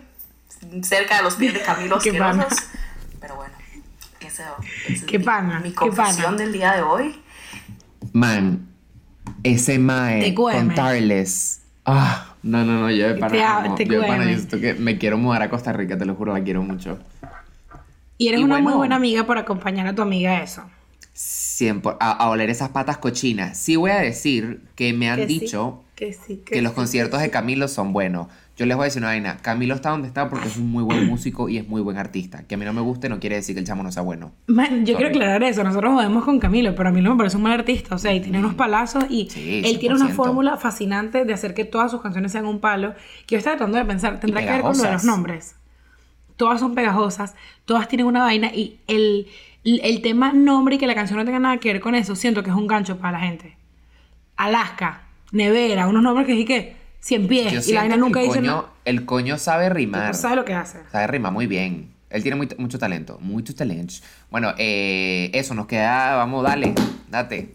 cerca 0.82 1.16
de 1.16 1.22
los 1.24 1.34
pies 1.34 1.52
de 1.52 1.62
Camilo 1.62 1.96
asquerosos. 1.96 2.52
Pero 3.20 3.34
bueno, 3.34 3.54
esa 4.20 4.54
es 4.88 5.02
Qué 5.02 5.18
mi- 5.18 5.24
pana, 5.24 5.58
mi 5.58 5.70
qué 5.70 5.74
confesión 5.74 6.36
del 6.36 6.52
día 6.52 6.72
de 6.74 6.82
hoy. 6.82 7.20
Man, 8.12 8.68
ese 9.42 9.78
mae 9.80 10.32
contarles. 10.34 11.62
Ah, 11.84 12.34
no, 12.44 12.64
no, 12.64 12.80
no, 12.82 12.90
yo 12.90 13.08
de 13.08 13.14
pana, 13.16 13.74
te 13.74 13.84
yo 13.86 14.00
de 14.00 14.06
pana, 14.06 14.24
yo 14.30 14.36
siento 14.36 14.60
que 14.60 14.74
me 14.74 14.96
quiero 14.98 15.18
mudar 15.18 15.42
a 15.42 15.50
Costa 15.50 15.72
Rica, 15.72 15.98
te 15.98 16.04
lo 16.04 16.14
juro, 16.14 16.32
la 16.34 16.44
quiero 16.44 16.62
mucho. 16.62 17.00
Y 18.16 18.28
eres 18.28 18.40
Y 18.40 18.44
una 18.44 18.56
muy 18.56 18.62
bueno. 18.64 18.78
buena 18.78 18.96
amiga 18.96 19.24
por 19.24 19.38
acompañar 19.38 19.86
a 19.88 19.94
tu 19.94 20.02
amiga 20.02 20.32
a 20.32 20.42
eso. 20.42 20.62
100 21.20 21.82
a, 22.00 22.10
a 22.12 22.30
oler 22.30 22.48
esas 22.48 22.70
patas 22.70 22.96
cochinas. 22.98 23.58
Sí 23.58 23.76
voy 23.76 23.90
a 23.90 23.98
decir 23.98 24.62
que 24.74 24.92
me 24.94 25.10
han 25.10 25.18
Que 25.20 25.26
sí, 25.28 25.38
dicho 25.40 25.84
que 25.94 26.14
sí, 26.14 26.42
que, 26.46 26.62
los 26.62 26.72
sí, 26.72 26.76
conciertos 26.76 27.20
de 27.20 27.30
Camilo 27.30 27.68
son 27.68 27.92
buenos. 27.92 28.28
Yo 28.56 28.64
les 28.66 28.74
voy 28.76 28.84
a 28.84 28.86
decir 28.86 29.00
una 29.02 29.08
vaina. 29.08 29.36
Camilo 29.38 29.74
está 29.74 29.90
donde 29.90 30.08
está 30.08 30.28
porque 30.30 30.48
es 30.48 30.56
un 30.56 30.70
muy 30.70 30.82
buen 30.82 31.06
músico 31.06 31.48
y 31.50 31.58
es 31.58 31.68
muy 31.68 31.82
buen 31.82 31.98
artista. 31.98 32.42
Que 32.44 32.54
a 32.54 32.58
mí 32.58 32.64
no 32.64 32.72
me 32.72 32.80
guste 32.80 33.08
no 33.10 33.20
quiere 33.20 33.36
decir 33.36 33.54
que 33.54 33.60
el 33.60 33.66
chamo 33.66 33.82
no 33.82 33.92
sea 33.92 34.02
bueno. 34.02 34.32
Man, 34.46 34.86
yo 34.86 34.96
quiero 34.96 35.12
Sorry. 35.12 35.16
aclarar 35.16 35.42
eso. 35.42 35.62
Nosotros 35.62 35.92
jodemos 35.92 36.24
con 36.24 36.38
Camilo, 36.40 36.74
pero 36.74 36.88
a 36.88 36.92
mí 36.92 37.02
no 37.02 37.10
me 37.12 37.16
parece 37.18 37.36
un 37.36 37.42
mal 37.42 37.52
artista. 37.52 37.94
O 37.94 37.98
sea, 37.98 38.14
y 38.14 38.20
tiene 38.20 38.38
unos 38.38 38.54
palazos 38.54 39.04
y 39.10 39.28
Sí, 39.30 39.62
él 39.64 39.78
tiene 39.78 39.94
una 39.96 40.08
100%. 40.08 40.12
fórmula 40.14 40.56
fascinante 40.56 41.24
de 41.26 41.32
hacer 41.34 41.52
que 41.52 41.64
todas 41.66 41.90
sus 41.90 42.00
canciones 42.00 42.32
sean 42.32 42.46
un 42.46 42.60
palo. 42.60 42.94
Que 43.26 43.34
yo 43.34 43.38
estaba 43.38 43.56
tratando 43.56 43.76
de 43.78 43.84
pensar, 43.84 44.20
tendrá 44.20 44.40
que 44.40 44.50
ver 44.50 44.60
con 44.62 44.76
lo 44.76 44.82
de 44.82 44.92
los 44.92 45.04
nombres. 45.04 45.56
Todas 46.36 46.60
son 46.60 46.74
pegajosas, 46.74 47.34
todas 47.66 47.86
tienen 47.88 48.06
una 48.06 48.20
vaina 48.22 48.48
y 48.54 48.78
el, 48.86 49.26
el, 49.64 50.02
tema 50.02 50.32
nombre 50.32 50.76
y 50.76 50.78
que 50.78 50.86
la 50.86 50.94
canción 50.94 51.18
no 51.18 51.24
tenga 51.24 51.38
nada 51.38 51.58
que 51.58 51.72
ver 51.72 51.80
con 51.80 51.94
eso, 51.94 52.16
siento 52.16 52.42
que 52.42 52.50
es 52.50 52.56
un 52.56 52.66
gancho 52.66 52.98
para 52.98 53.18
la 53.18 53.24
gente. 53.26 53.56
Alaska, 54.36 55.02
Nevera, 55.32 55.86
unos 55.86 56.02
nombres 56.02 56.26
que 56.26 56.34
sí 56.34 56.44
que 56.44 56.76
100 57.00 57.28
pies 57.28 57.52
Yo 57.52 57.70
y 57.70 57.74
la 57.74 57.80
vaina 57.80 57.96
nunca 57.96 58.20
el 58.20 58.26
dice 58.26 58.38
coño, 58.40 58.50
nada. 58.52 58.68
el 58.84 59.04
coño 59.04 59.38
sabe 59.38 59.68
rimar. 59.68 60.14
sabe 60.14 60.36
lo 60.36 60.44
que 60.44 60.54
hace. 60.54 60.80
Sabe 60.90 61.06
rimar 61.06 61.32
muy 61.32 61.46
bien. 61.46 61.90
Él 62.10 62.22
tiene 62.22 62.36
muy- 62.36 62.48
mucho 62.58 62.78
talento. 62.78 63.18
Mucho 63.20 63.54
talento. 63.54 63.94
Bueno, 64.30 64.52
eh, 64.58 65.30
eso 65.32 65.54
nos 65.54 65.66
queda. 65.66 66.16
Vamos, 66.16 66.42
dale. 66.42 66.74
Date. 67.08 67.54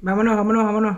Vámonos, 0.00 0.36
vámonos, 0.36 0.64
vámonos. 0.64 0.96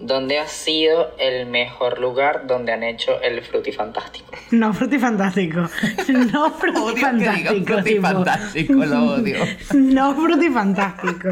¿Dónde 0.00 0.38
ha 0.38 0.46
sido 0.46 1.10
el 1.18 1.46
mejor 1.46 1.98
lugar 2.00 2.46
donde 2.46 2.72
han 2.72 2.82
hecho 2.84 3.20
el 3.20 3.42
frutifantástico? 3.42 4.30
No, 4.50 4.72
frutifantástico. 4.72 5.60
No 6.32 6.50
frutifantástico. 6.52 7.74
frutifantástico, 7.74 8.72
tipo. 8.74 8.84
lo 8.86 9.12
odio. 9.14 9.36
No 9.74 10.14
frutifantástico. 10.14 11.28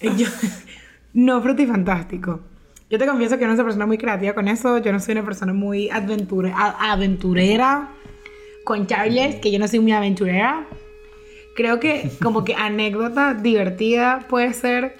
Yo, 0.00 0.26
no 1.14 1.42
frutifantástico. 1.42 2.40
Yo 2.88 2.98
te 2.98 3.06
confieso 3.06 3.38
que 3.38 3.46
no 3.46 3.52
soy 3.52 3.60
una 3.60 3.64
persona 3.64 3.86
muy 3.86 3.98
creativa 3.98 4.32
con 4.34 4.48
eso. 4.48 4.78
Yo 4.78 4.92
no 4.92 5.00
soy 5.00 5.12
una 5.12 5.24
persona 5.24 5.52
muy 5.52 5.88
aventure- 5.90 6.52
a- 6.54 6.92
aventurera 6.92 7.88
con 8.64 8.86
Charles, 8.86 9.36
que 9.36 9.50
yo 9.50 9.58
no 9.58 9.68
soy 9.68 9.78
muy 9.80 9.92
aventurera. 9.92 10.66
Creo 11.56 11.80
que 11.80 12.10
como 12.22 12.44
que 12.44 12.54
anécdota 12.54 13.34
divertida 13.34 14.26
puede 14.28 14.52
ser 14.54 14.96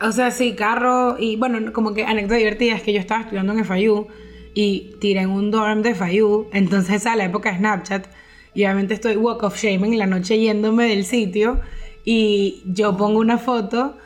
o 0.00 0.12
sea, 0.12 0.30
sí, 0.30 0.54
carro 0.54 1.16
y 1.18 1.36
bueno, 1.36 1.72
como 1.72 1.94
que 1.94 2.04
anécdota 2.04 2.36
divertida 2.36 2.74
es 2.74 2.82
que 2.82 2.92
yo 2.92 3.00
estaba 3.00 3.22
estudiando 3.22 3.52
en 3.52 3.64
FIU 3.64 4.06
y 4.54 4.92
tiré 5.00 5.20
en 5.20 5.30
un 5.30 5.50
dorm 5.50 5.82
de 5.82 5.94
FIU, 5.94 6.48
entonces 6.52 7.06
a 7.06 7.16
la 7.16 7.24
época 7.24 7.50
de 7.52 7.58
Snapchat 7.58 8.06
y 8.54 8.64
obviamente 8.64 8.94
estoy 8.94 9.16
walk 9.16 9.42
of 9.42 9.56
shame 9.56 9.86
en 9.86 9.98
la 9.98 10.06
noche 10.06 10.38
yéndome 10.38 10.88
del 10.88 11.04
sitio 11.04 11.60
y 12.04 12.62
yo 12.64 12.96
pongo 12.96 13.18
una 13.18 13.38
foto, 13.38 13.96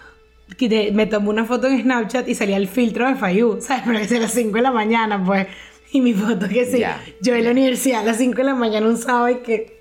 me 0.92 1.06
tomo 1.06 1.30
una 1.30 1.44
foto 1.44 1.68
en 1.68 1.82
Snapchat 1.82 2.28
y 2.28 2.34
salía 2.34 2.56
el 2.56 2.68
filtro 2.68 3.06
de 3.06 3.14
FIU, 3.14 3.60
¿sabes? 3.60 3.84
Pero 3.86 3.98
es 3.98 4.12
a 4.12 4.18
las 4.18 4.32
5 4.32 4.52
de 4.56 4.62
la 4.62 4.72
mañana, 4.72 5.22
pues, 5.24 5.46
y 5.92 6.00
mi 6.00 6.12
foto 6.12 6.48
que 6.48 6.64
sí, 6.64 6.78
Ya. 6.80 7.00
yo 7.20 7.34
en 7.34 7.44
la 7.44 7.50
universidad 7.50 8.00
a 8.00 8.04
las 8.04 8.16
5 8.18 8.36
de 8.38 8.44
la 8.44 8.54
mañana 8.54 8.86
un 8.88 8.96
sábado 8.96 9.28
y 9.30 9.36
que... 9.36 9.80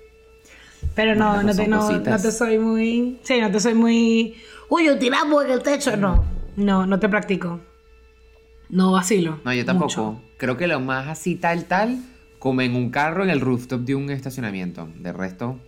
Pero 0.94 1.14
no, 1.14 1.34
Bueno, 1.34 1.52
no, 1.52 1.56
te, 1.56 1.66
no, 1.68 1.90
no 1.90 2.20
te 2.20 2.32
soy 2.32 2.58
muy... 2.58 3.18
Sí, 3.22 3.40
no 3.40 3.50
te 3.50 3.60
soy 3.60 3.74
muy... 3.74 4.34
Uy, 4.72 4.86
yo 4.86 4.98
tiramos 4.98 5.44
en 5.44 5.50
el 5.50 5.62
techo. 5.62 5.94
No, 5.98 6.24
no, 6.56 6.86
no 6.86 6.98
te 6.98 7.06
practico. 7.06 7.60
No 8.70 8.92
vacilo. 8.92 9.38
No, 9.44 9.52
yo 9.52 9.66
tampoco. 9.66 10.18
Creo 10.38 10.56
que 10.56 10.66
lo 10.66 10.80
más 10.80 11.08
así 11.08 11.36
tal, 11.36 11.66
tal, 11.66 11.98
como 12.38 12.62
en 12.62 12.74
un 12.74 12.88
carro 12.88 13.22
en 13.22 13.28
el 13.28 13.42
rooftop 13.42 13.82
de 13.82 13.94
un 13.94 14.08
estacionamiento. 14.08 14.88
De 14.96 15.12
resto, 15.12 15.58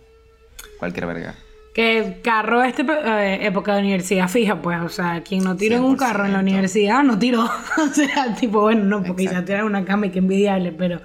cualquier 0.79 1.05
verga. 1.05 1.35
Que 1.75 2.19
carro 2.23 2.63
este 2.63 2.81
eh, 2.81 3.45
época 3.45 3.75
de 3.75 3.81
universidad 3.81 4.27
fija, 4.27 4.59
pues, 4.59 4.81
o 4.81 4.89
sea, 4.89 5.21
quien 5.21 5.43
no 5.43 5.55
tiró 5.55 5.75
en 5.75 5.83
un 5.83 5.97
carro 5.97 6.25
en 6.25 6.33
la 6.33 6.39
universidad 6.39 7.03
no 7.03 7.19
tiró. 7.19 7.43
o 7.77 7.93
sea, 7.93 8.33
tipo, 8.33 8.61
bueno, 8.61 8.85
no, 8.85 9.03
porque 9.03 9.25
ya 9.25 9.45
tiran 9.45 9.65
una 9.65 9.85
cama 9.85 10.07
y 10.07 10.09
que 10.09 10.17
envidiable, 10.17 10.71
pero 10.71 10.99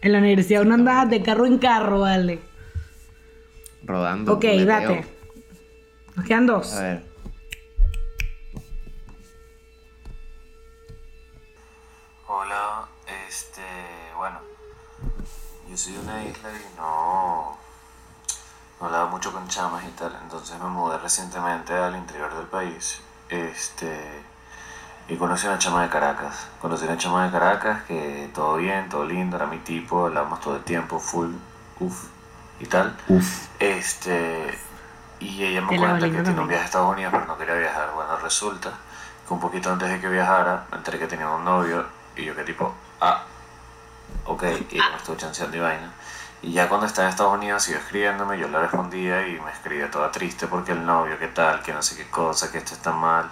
en 0.00 0.10
la 0.10 0.18
universidad 0.18 0.62
uno 0.62 0.74
anda 0.74 1.06
de 1.06 1.22
carro 1.22 1.46
en 1.46 1.58
carro, 1.58 2.00
vale. 2.00 2.40
Rodando. 3.84 4.32
Ok, 4.32 4.44
date. 4.66 5.04
Nos 6.16 6.26
quedan 6.26 6.46
dos. 6.46 6.74
A 6.74 6.82
ver. 6.82 7.13
Yo 15.74 15.78
soy 15.78 15.94
de 15.94 15.98
una 15.98 16.22
isla 16.22 16.50
y 16.50 16.76
no, 16.78 17.56
no 18.80 18.86
hablaba 18.86 19.06
mucho 19.06 19.32
con 19.32 19.48
chamas 19.48 19.82
y 19.84 19.88
tal, 19.88 20.16
entonces 20.22 20.56
me 20.60 20.68
mudé 20.68 20.98
recientemente 20.98 21.74
al 21.74 21.96
interior 21.96 22.32
del 22.32 22.46
país. 22.46 23.00
Este, 23.28 24.22
y 25.08 25.16
conocí 25.16 25.48
a 25.48 25.50
una 25.50 25.58
chama 25.58 25.82
de 25.82 25.88
Caracas. 25.88 26.46
Conocí 26.60 26.84
a 26.84 26.90
una 26.90 26.96
chama 26.96 27.26
de 27.26 27.32
Caracas 27.32 27.82
que 27.88 28.30
todo 28.32 28.56
bien, 28.56 28.88
todo 28.88 29.04
lindo, 29.04 29.34
era 29.34 29.46
mi 29.46 29.58
tipo, 29.58 30.06
hablamos 30.06 30.40
todo 30.40 30.54
el 30.54 30.62
tiempo, 30.62 31.00
full, 31.00 31.32
uff 31.80 32.04
y 32.60 32.66
tal. 32.66 32.96
Este, 33.58 34.56
y 35.18 35.42
ella 35.42 35.60
me 35.60 35.76
cuenta 35.76 36.08
que 36.08 36.22
tiene 36.22 36.40
un 36.40 36.46
viaje 36.46 36.62
a 36.62 36.66
Estados 36.66 36.92
Unidos, 36.92 37.12
pero 37.12 37.26
no 37.26 37.36
quería 37.36 37.54
viajar. 37.54 37.90
Bueno, 37.96 38.16
resulta 38.18 38.70
que 39.26 39.34
un 39.34 39.40
poquito 39.40 39.72
antes 39.72 39.88
de 39.88 40.00
que 40.00 40.08
viajara, 40.08 40.66
me 40.70 40.76
enteré 40.76 41.00
que 41.00 41.08
tenía 41.08 41.28
un 41.28 41.44
novio 41.44 41.84
y 42.14 42.24
yo 42.24 42.36
que 42.36 42.44
tipo, 42.44 42.72
ah, 43.00 43.24
ok, 44.26 44.42
y 44.70 44.78
me 44.78 44.96
estuvo 44.96 45.16
chanceando 45.16 45.56
y 45.56 45.60
vaina. 45.60 45.92
Y 46.42 46.52
ya 46.52 46.68
cuando 46.68 46.86
estaba 46.86 47.08
en 47.08 47.12
Estados 47.12 47.32
Unidos 47.32 47.62
siguió 47.62 47.80
escribiéndome, 47.80 48.38
yo 48.38 48.48
le 48.48 48.58
respondía 48.58 49.26
y 49.26 49.40
me 49.40 49.50
escribía 49.50 49.90
toda 49.90 50.10
triste 50.12 50.46
porque 50.46 50.72
el 50.72 50.84
novio, 50.84 51.18
qué 51.18 51.28
tal, 51.28 51.62
que 51.62 51.72
no 51.72 51.82
sé 51.82 51.96
qué 51.96 52.10
cosa, 52.10 52.52
que 52.52 52.58
esto 52.58 52.74
está 52.74 52.92
mal, 52.92 53.30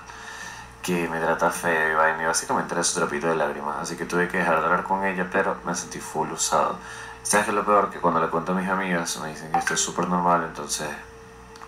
que 0.82 1.08
me 1.08 1.20
trata 1.20 1.50
feo 1.50 1.92
y 1.92 1.94
vaina, 1.94 2.22
y 2.22 2.26
básicamente 2.26 2.72
era 2.72 2.82
su 2.82 2.98
trapito 2.98 3.26
de 3.28 3.36
lágrimas. 3.36 3.76
Así 3.80 3.96
que 3.96 4.06
tuve 4.06 4.28
que 4.28 4.38
dejar 4.38 4.58
de 4.60 4.64
hablar 4.64 4.84
con 4.84 5.04
ella, 5.04 5.28
pero 5.30 5.58
me 5.64 5.74
sentí 5.74 6.00
full 6.00 6.30
usado. 6.32 6.78
¿Sabes 7.22 7.44
qué 7.44 7.50
es 7.50 7.54
lo 7.56 7.64
peor? 7.64 7.90
Que 7.90 8.00
cuando 8.00 8.20
le 8.20 8.28
cuento 8.28 8.52
a 8.52 8.54
mis 8.54 8.68
amigas 8.68 9.16
me 9.18 9.28
dicen 9.28 9.52
que 9.52 9.58
esto 9.58 9.74
es 9.74 9.80
súper 9.80 10.08
normal, 10.08 10.44
entonces, 10.44 10.88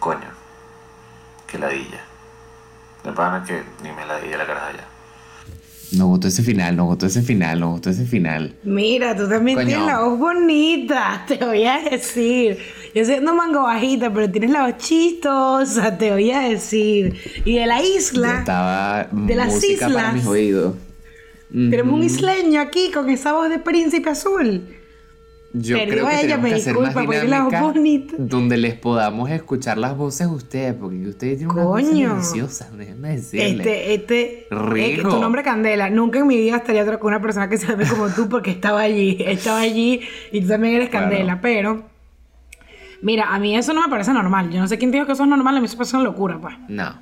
coño, 0.00 0.30
que 1.46 1.58
ladilla. 1.58 2.02
De 3.02 3.12
pana 3.12 3.44
que 3.44 3.64
ni 3.82 3.92
me 3.92 4.06
ladilla 4.06 4.38
la 4.38 4.46
caraja 4.46 4.72
ya. 4.72 4.93
Nos 5.96 6.06
gustó 6.08 6.28
ese 6.28 6.42
final, 6.42 6.76
nos 6.76 6.86
gustó 6.86 7.06
ese 7.06 7.22
final, 7.22 7.60
nos 7.60 7.70
gustó 7.72 7.90
ese 7.90 8.04
final. 8.06 8.54
Mira, 8.64 9.14
tú 9.16 9.28
también 9.28 9.56
Coño. 9.56 9.66
tienes 9.68 9.86
la 9.86 10.00
voz 10.00 10.18
bonita, 10.18 11.24
te 11.28 11.36
voy 11.44 11.64
a 11.64 11.78
decir. 11.90 12.58
Yo 12.94 13.04
siendo 13.04 13.34
mango 13.34 13.62
bajita, 13.62 14.12
pero 14.12 14.30
tienes 14.30 14.50
la 14.50 14.66
voz 14.66 14.76
chistosa, 14.78 15.96
te 15.98 16.10
voy 16.12 16.30
a 16.30 16.40
decir. 16.40 17.16
Y 17.44 17.56
de 17.56 17.66
la 17.66 17.80
Yo 17.80 17.88
isla, 17.98 18.38
estaba 18.38 19.08
de 19.10 19.34
las 19.34 19.52
música 19.54 19.88
para 19.88 20.12
mis 20.12 20.26
oídos. 20.26 20.74
tenemos 21.50 21.94
un 21.94 22.04
isleño 22.04 22.60
aquí 22.60 22.90
con 22.92 23.10
esa 23.10 23.32
voz 23.32 23.48
de 23.50 23.58
príncipe 23.58 24.10
azul. 24.10 24.62
Yo 25.56 25.76
Perdió 25.78 25.94
creo 25.94 26.06
que 26.08 26.12
ella, 26.14 26.20
tenemos 26.22 26.42
me 26.42 26.48
que 26.48 26.54
hacer 26.56 26.74
disculpa, 26.74 27.02
más 27.50 27.60
bonita. 27.60 28.14
donde 28.18 28.56
les 28.56 28.74
podamos 28.74 29.30
escuchar 29.30 29.78
las 29.78 29.96
voces 29.96 30.28
de 30.28 30.34
ustedes, 30.34 30.74
porque 30.74 30.96
ustedes 31.08 31.38
tienen 31.38 31.54
unas 31.54 31.64
voces 31.66 31.88
Coño. 31.90 32.14
deliciosas, 32.16 32.76
déjenme 32.76 33.08
decirle. 33.10 33.48
Este, 33.62 33.94
este, 33.94 34.46
Rico. 34.50 35.08
eh, 35.08 35.10
tu 35.12 35.20
nombre 35.20 35.44
Candela. 35.44 35.90
Nunca 35.90 36.18
en 36.18 36.26
mi 36.26 36.36
vida 36.38 36.56
estaría 36.56 36.82
otra 36.82 36.98
con 36.98 37.12
una 37.12 37.22
persona 37.22 37.48
que 37.48 37.56
se 37.56 37.68
llame 37.68 37.86
como 37.86 38.08
tú 38.08 38.28
porque 38.28 38.50
estaba 38.50 38.80
allí, 38.80 39.16
estaba 39.20 39.60
allí 39.60 40.00
y 40.32 40.40
tú 40.40 40.48
también 40.48 40.74
eres 40.74 40.88
Claro. 40.88 41.08
Candela, 41.08 41.40
pero 41.40 41.84
mira, 43.00 43.32
a 43.32 43.38
mí 43.38 43.56
eso 43.56 43.72
no 43.74 43.82
me 43.82 43.88
parece 43.88 44.12
normal. 44.12 44.50
Yo 44.50 44.58
no 44.58 44.66
sé 44.66 44.76
quién 44.76 44.90
dijo 44.90 45.06
que 45.06 45.12
eso 45.12 45.22
es 45.22 45.28
normal, 45.28 45.56
a 45.56 45.60
mí 45.60 45.66
eso 45.66 45.76
parece 45.76 45.94
una 45.96 46.04
locura, 46.04 46.36
pues. 46.40 46.56
No. 46.68 46.94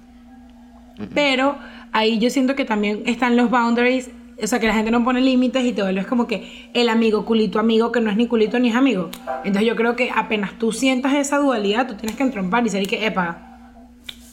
Pero 1.15 1.57
ahí 1.93 2.19
yo 2.19 2.29
siento 2.29 2.55
que 2.55 2.67
también 2.67 3.03
están 3.07 3.35
los 3.37 3.51
boundaries, 3.51 4.11
o 4.43 4.47
sea, 4.47 4.59
que 4.59 4.67
la 4.67 4.75
gente 4.75 4.91
no 4.91 5.05
pone 5.05 5.21
límites 5.21 5.65
y 5.65 5.73
te 5.73 5.83
vuelves 5.83 6.07
como 6.07 6.27
que 6.27 6.71
el 6.75 6.89
amigo, 6.89 7.25
culito 7.25 7.59
amigo, 7.59 7.93
que 7.93 8.01
no 8.01 8.11
es 8.11 8.17
ni 8.17 8.27
culito 8.27 8.59
ni 8.59 8.71
es 8.71 8.75
amigo. 8.75 9.11
Entonces 9.45 9.69
yo 9.69 9.77
creo 9.77 9.97
que 9.97 10.11
apenas 10.15 10.59
tú 10.59 10.73
sientas 10.73 11.15
esa 11.15 11.39
dualidad, 11.39 11.87
tú 11.87 11.95
tienes 11.95 12.17
que 12.17 12.23
entrompar 12.23 12.67
y 12.67 12.71
ser 12.71 12.87
que, 12.87 13.07
epa, 13.07 13.59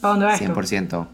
¿para 0.01 0.13
dónde 0.13 0.25
va 0.25 0.35
esto? 0.35 0.53
100%. 0.53 1.07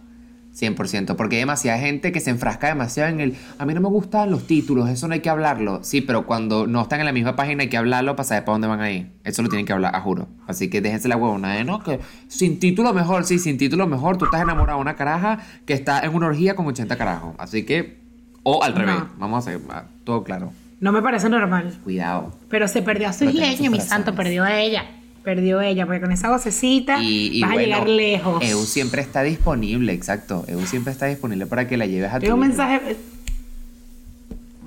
100%, 0.55 1.15
porque 1.15 1.35
hay 1.35 1.41
demasiada 1.41 1.77
gente 1.79 2.11
que 2.11 2.21
se 2.21 2.29
enfrasca 2.29 2.67
demasiado 2.67 3.09
en 3.09 3.19
el, 3.19 3.35
a 3.57 3.65
mí 3.65 3.73
no 3.73 3.81
me 3.81 3.89
gustan 3.89 4.31
los 4.31 4.47
títulos, 4.47 4.89
eso 4.89 5.07
no 5.07 5.13
hay 5.13 5.19
que 5.19 5.29
hablarlo. 5.29 5.83
Sí, 5.83 5.99
pero 5.99 6.25
cuando 6.25 6.65
no 6.65 6.81
están 6.81 7.01
en 7.01 7.05
la 7.05 7.11
misma 7.11 7.35
página 7.35 7.63
hay 7.63 7.69
que 7.69 7.77
hablarlo 7.77 8.15
para 8.15 8.27
saber 8.27 8.45
para 8.45 8.53
dónde 8.53 8.67
van 8.67 8.79
ahí. 8.79 9.11
Eso 9.23 9.41
lo 9.41 9.49
tienen 9.49 9.65
que 9.65 9.73
hablar, 9.73 9.95
a 9.95 9.99
juro. 9.99 10.29
Así 10.47 10.69
que 10.69 10.79
déjense 10.81 11.09
la 11.09 11.17
huevona 11.17 11.53
de 11.53 11.65
no, 11.65 11.83
que 11.83 11.99
sin 12.27 12.59
título 12.59 12.93
mejor, 12.93 13.25
sí, 13.25 13.37
sin 13.37 13.57
título 13.57 13.85
mejor, 13.87 14.17
tú 14.17 14.25
estás 14.25 14.41
enamorado 14.41 14.79
de 14.79 14.81
una 14.83 14.95
caraja 14.95 15.39
que 15.65 15.73
está 15.73 15.99
en 15.99 16.15
una 16.15 16.27
orgía 16.27 16.55
con 16.55 16.65
80 16.67 16.95
carajos. 16.95 17.35
Así 17.37 17.65
que, 17.65 18.04
o 18.47 18.63
al 18.63 18.73
No. 18.75 18.79
revés, 18.79 18.95
vamos 19.17 19.35
a 19.47 19.49
hacer 19.49 19.61
todo 20.03 20.23
claro. 20.23 20.53
No 20.79 20.91
me 20.91 21.01
parece 21.01 21.27
normal. 21.29 21.75
Cuidado. 21.83 22.31
Pero 22.49 22.67
se 22.67 22.81
perdió 22.83 23.09
a 23.09 23.13
su 23.13 23.25
isleño, 23.25 23.71
mi 23.71 23.81
santo, 23.81 24.13
perdió 24.13 24.43
a 24.43 24.59
ella. 24.59 24.85
Perdió 25.23 25.57
a 25.59 25.65
ella, 25.65 25.87
porque 25.87 26.01
con 26.01 26.11
esa 26.11 26.29
vocecita 26.29 27.01
Y, 27.01 27.37
y 27.37 27.41
vas 27.41 27.53
bueno, 27.53 27.61
a 27.63 27.65
llegar 27.65 27.89
lejos. 27.89 28.43
EU 28.43 28.59
siempre 28.65 29.01
está 29.01 29.23
disponible, 29.23 29.91
exacto. 29.93 30.45
EU 30.47 30.63
siempre 30.67 30.93
está 30.93 31.07
disponible 31.07 31.47
para 31.47 31.67
que 31.67 31.75
la 31.77 31.87
lleves 31.87 32.13
a 32.13 32.19
tu 32.19 32.31
un 32.31 32.39
mensaje. 32.41 32.95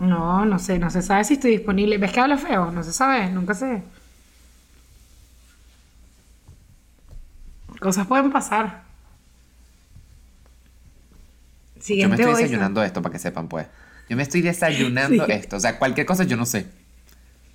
No, 0.00 0.44
no 0.44 0.58
sé, 0.58 0.78
no 0.80 0.90
se 0.90 1.02
sabe 1.02 1.22
si 1.24 1.34
estoy 1.34 1.52
disponible. 1.52 1.98
¿Ves 1.98 2.10
que 2.12 2.18
habla 2.20 2.36
feo? 2.36 2.72
No 2.72 2.82
se 2.82 2.92
sabe, 2.92 3.30
nunca 3.30 3.54
sé. 3.54 3.82
Cosas 7.80 8.06
pueden 8.08 8.32
pasar. 8.32 8.87
Yo 11.96 12.08
me 12.08 12.14
estoy 12.16 12.26
voice. 12.30 12.42
desayunando 12.42 12.82
esto 12.82 13.00
para 13.02 13.12
que 13.12 13.18
sepan, 13.18 13.48
pues. 13.48 13.66
Yo 14.08 14.16
me 14.16 14.22
estoy 14.22 14.42
desayunando 14.42 15.24
Sí. 15.26 15.32
esto. 15.32 15.56
O 15.56 15.60
sea, 15.60 15.78
cualquier 15.78 16.06
cosa 16.06 16.24
yo 16.24 16.36
no 16.36 16.44
sé. 16.46 16.66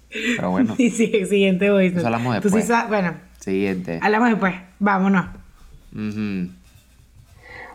Pero 0.10 0.52
bueno, 0.52 0.76
Sí, 0.78 0.90
sí, 0.90 1.26
siguiente 1.26 1.70
voice. 1.72 1.98
Eso 1.98 2.06
hablamos 2.08 2.36
Tú 2.42 2.50
sí 2.50 2.56
después. 2.56 2.66
sabes- 2.68 2.90
bueno, 2.90 3.16
siguiente. 3.40 4.00
hablamos 4.02 4.30
después. 4.30 4.54
Vámonos. 4.80 5.26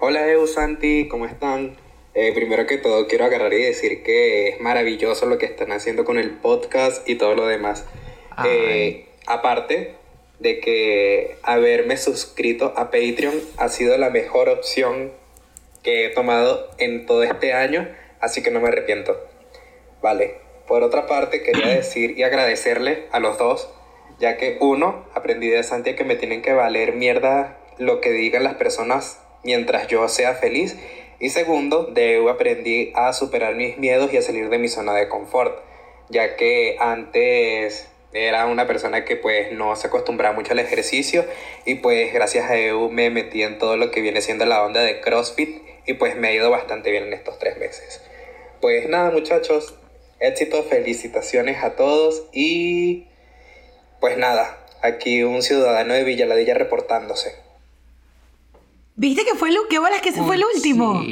Hola 0.01 0.29
Eu, 0.29 0.47
Santi, 0.47 1.09
¿cómo 1.09 1.27
están? 1.27 1.73
Eh, 2.15 2.33
primero 2.35 2.67
que 2.67 2.79
todo 2.79 3.07
quiero 3.07 3.25
agarrar 3.25 3.53
y 3.53 3.63
decir 3.63 4.03
que 4.03 4.49
es 4.49 4.61
maravilloso 4.61 5.27
lo 5.27 5.39
que 5.39 5.47
están 5.47 5.73
haciendo 5.73 6.05
con 6.05 6.19
el 6.19 6.31
podcast 6.31 7.09
y 7.09 7.17
todo 7.17 7.35
lo 7.35 7.47
demás. 7.47 7.85
Eh, 8.47 9.09
aparte 9.27 9.95
de 10.39 10.61
que 10.61 11.37
haberme 11.43 11.97
suscrito 11.97 12.73
a 12.77 12.91
Patreon 12.91 13.35
ha 13.57 13.69
sido 13.69 13.97
la 13.99 14.11
mejor 14.11 14.49
opción 14.49 15.11
que 15.83 16.07
he 16.07 16.11
tomado 16.11 16.70
en 16.79 17.07
todo 17.07 17.22
este 17.22 17.53
año, 17.53 17.89
así 18.20 18.43
que 18.43 18.51
no 18.51 18.61
me 18.61 18.68
arrepiento. 18.68 19.18
Vale, 20.03 20.37
por 20.66 20.83
otra 20.83 21.07
parte 21.07 21.43
quería 21.43 21.68
decir 21.76 22.18
y 22.18 22.22
agradecerle 22.22 23.07
a 23.12 23.20
los 23.20 23.39
dos, 23.39 23.68
ya 24.18 24.37
que 24.37 24.59
uno, 24.61 25.07
aprendí 25.14 25.49
de 25.49 25.62
Santi 25.62 25.95
que 25.95 26.05
me 26.05 26.16
tienen 26.16 26.43
que 26.43 26.53
valer 26.53 26.95
mierda 26.95 27.59
lo 27.79 28.01
que 28.01 28.11
digan 28.11 28.43
las 28.43 28.55
personas 28.55 29.20
mientras 29.45 29.87
yo 29.89 30.09
sea 30.09 30.35
feliz. 30.35 30.76
Y 31.20 31.31
segundo, 31.31 31.85
de 31.85 32.14
EU 32.14 32.29
aprendí 32.29 32.93
a 32.95 33.12
superar 33.12 33.55
mis 33.55 33.79
miedos 33.79 34.12
y 34.12 34.18
a 34.18 34.22
salir 34.22 34.51
de 34.51 34.59
mi 34.59 34.68
zona 34.68 34.95
de 34.95 35.09
confort, 35.09 35.59
ya 36.09 36.37
que 36.37 36.76
antes 36.79 37.88
era 38.13 38.47
una 38.47 38.67
persona 38.67 39.05
que 39.05 39.17
pues 39.17 39.53
no 39.53 39.77
se 39.77 39.89
acostumbraba 39.89 40.35
mucho 40.35 40.53
al 40.53 40.59
ejercicio 40.59 41.25
y 41.67 41.77
pues 41.77 42.13
gracias 42.13 42.51
a 42.51 42.57
EU 42.57 42.91
me 42.91 43.11
metí 43.11 43.43
en 43.43 43.59
todo 43.59 43.77
lo 43.77 43.91
que 43.91 44.01
viene 44.01 44.21
siendo 44.21 44.47
la 44.47 44.63
onda 44.63 44.81
de 44.81 45.01
CrossFit 45.01 45.63
y 45.87 45.95
pues 45.95 46.17
me 46.17 46.29
ha 46.29 46.33
ido 46.33 46.51
bastante 46.51 46.91
bien 46.91 47.05
en 47.05 47.13
estos 47.13 47.39
tres 47.39 47.59
meses. 47.59 48.03
Pues 48.61 48.89
nada 48.89 49.11
muchachos, 49.11 49.75
éxito, 50.21 50.63
felicitaciones 50.65 51.63
a 51.63 51.77
todos 51.77 52.25
y 52.33 53.07
pues 54.01 54.17
nada, 54.17 54.59
aquí 54.83 55.23
un 55.23 55.43
ciudadano 55.43 55.95
de 55.95 56.05
Villaladilla 56.05 56.55
reportándose. 56.55 57.35
¿Viste 58.97 59.25
que 59.25 59.35
fue 59.35 59.51
el 59.51 59.57
qué 59.69 59.79
bolas 59.79 60.01
que 60.01 60.09
ese 60.09 60.23
fue 60.23 60.37
el 60.37 60.45
último? 60.45 61.03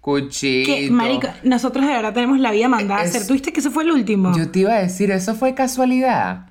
Cuchito. 0.00 0.66
Que, 0.72 0.90
marico, 0.90 1.28
nosotros 1.42 1.86
de 1.86 1.92
verdad 1.92 2.14
tenemos 2.14 2.38
la 2.38 2.50
vida 2.52 2.68
mandada 2.68 3.00
a 3.00 3.04
hacer. 3.04 3.26
¿Tú 3.26 3.34
viste 3.34 3.52
que 3.52 3.60
ese 3.60 3.70
fue 3.70 3.82
el 3.84 3.90
último? 3.90 4.32
Yo 4.36 4.50
te 4.50 4.60
iba 4.60 4.72
a 4.72 4.78
decir, 4.80 5.10
eso 5.10 5.34
fue 5.34 5.54
casualidad. 5.54 6.46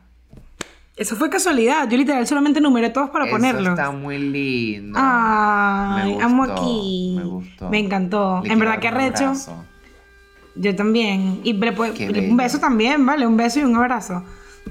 Eso 0.96 1.16
fue 1.16 1.30
casualidad. 1.30 1.90
Yo 1.90 1.98
literal 1.98 2.28
solamente 2.28 2.60
numeré 2.62 2.90
todos 2.90 3.10
para 3.10 3.26
Eso 3.26 3.32
ponerlos. 3.36 3.70
está 3.70 3.90
muy 3.92 4.18
lindo. 4.18 5.00
Ay, 5.02 6.16
Me 6.18 6.24
amo 6.24 6.44
aquí. 6.44 7.14
me 7.18 7.24
gustó. 7.24 7.70
Me 7.70 7.80
encantó. 7.80 8.42
Le 8.44 8.52
en 8.54 8.60
verdad 8.60 8.80
que 8.80 8.90
arrecho. 8.90 9.34
Yo 10.56 10.76
también. 10.76 11.40
Y 11.44 11.54
le 11.54 12.30
un 12.30 12.36
beso 12.38 12.60
también, 12.60 13.06
¿vale? 13.06 13.26
Un 13.26 13.38
beso 13.38 13.62
y 13.62 13.64
un 13.64 13.76
abrazo. 13.78 14.24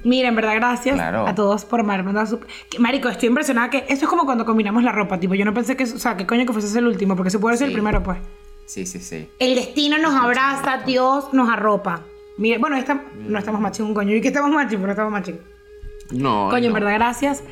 Mira, 0.05 0.29
en 0.29 0.37
verdad, 0.37 0.55
gracias 0.57 0.95
Claro. 0.95 1.27
a 1.27 1.35
todos 1.35 1.65
por 1.65 1.83
mandado 2.05 2.27
su... 2.27 2.41
Marico, 2.79 3.09
estoy 3.09 3.31
impresionada 3.31 3.71
que... 3.71 3.79
Eso 3.89 4.05
es 4.05 4.09
como 4.09 4.27
cuando 4.27 4.45
combinamos 4.45 4.85
la 4.85 4.93
ropa, 4.93 5.19
tipo, 5.19 5.35
yo 5.35 5.45
no 5.45 5.55
pensé 5.55 5.77
que... 5.77 5.85
O 5.85 5.99
sea, 5.99 6.17
que 6.17 6.27
coño 6.27 6.47
que 6.47 6.53
fuese 6.53 6.79
el 6.79 6.87
último, 6.87 7.17
porque 7.17 7.31
se 7.31 7.39
puede 7.41 7.57
ser 7.57 7.69
el 7.69 7.73
primero, 7.73 8.03
pues. 8.03 8.19
Sí, 8.69 8.85
sí, 8.85 8.99
sí. 8.99 9.27
El 9.39 9.55
destino 9.55 9.97
nos 9.97 10.15
abraza, 10.15 10.83
Dios 10.85 11.33
nos 11.33 11.49
arropa. 11.49 12.05
Mire, 12.37 12.59
bueno, 12.59 12.77
esta, 12.77 13.03
no 13.17 13.39
estamos 13.39 13.63
matching 13.63 13.87
un 13.87 13.95
coño. 13.95 14.15
¿Y 14.15 14.21
que 14.21 14.29
estamos 14.29 14.51
matching? 14.51 14.77
Pero 14.77 14.89
no 14.89 14.93
estamos 14.93 15.11
matching. 15.11 15.41
No. 16.11 16.49
Coño, 16.51 16.67
en 16.67 16.69
no. 16.69 16.75
verdad, 16.75 16.95
gracias. 16.95 17.43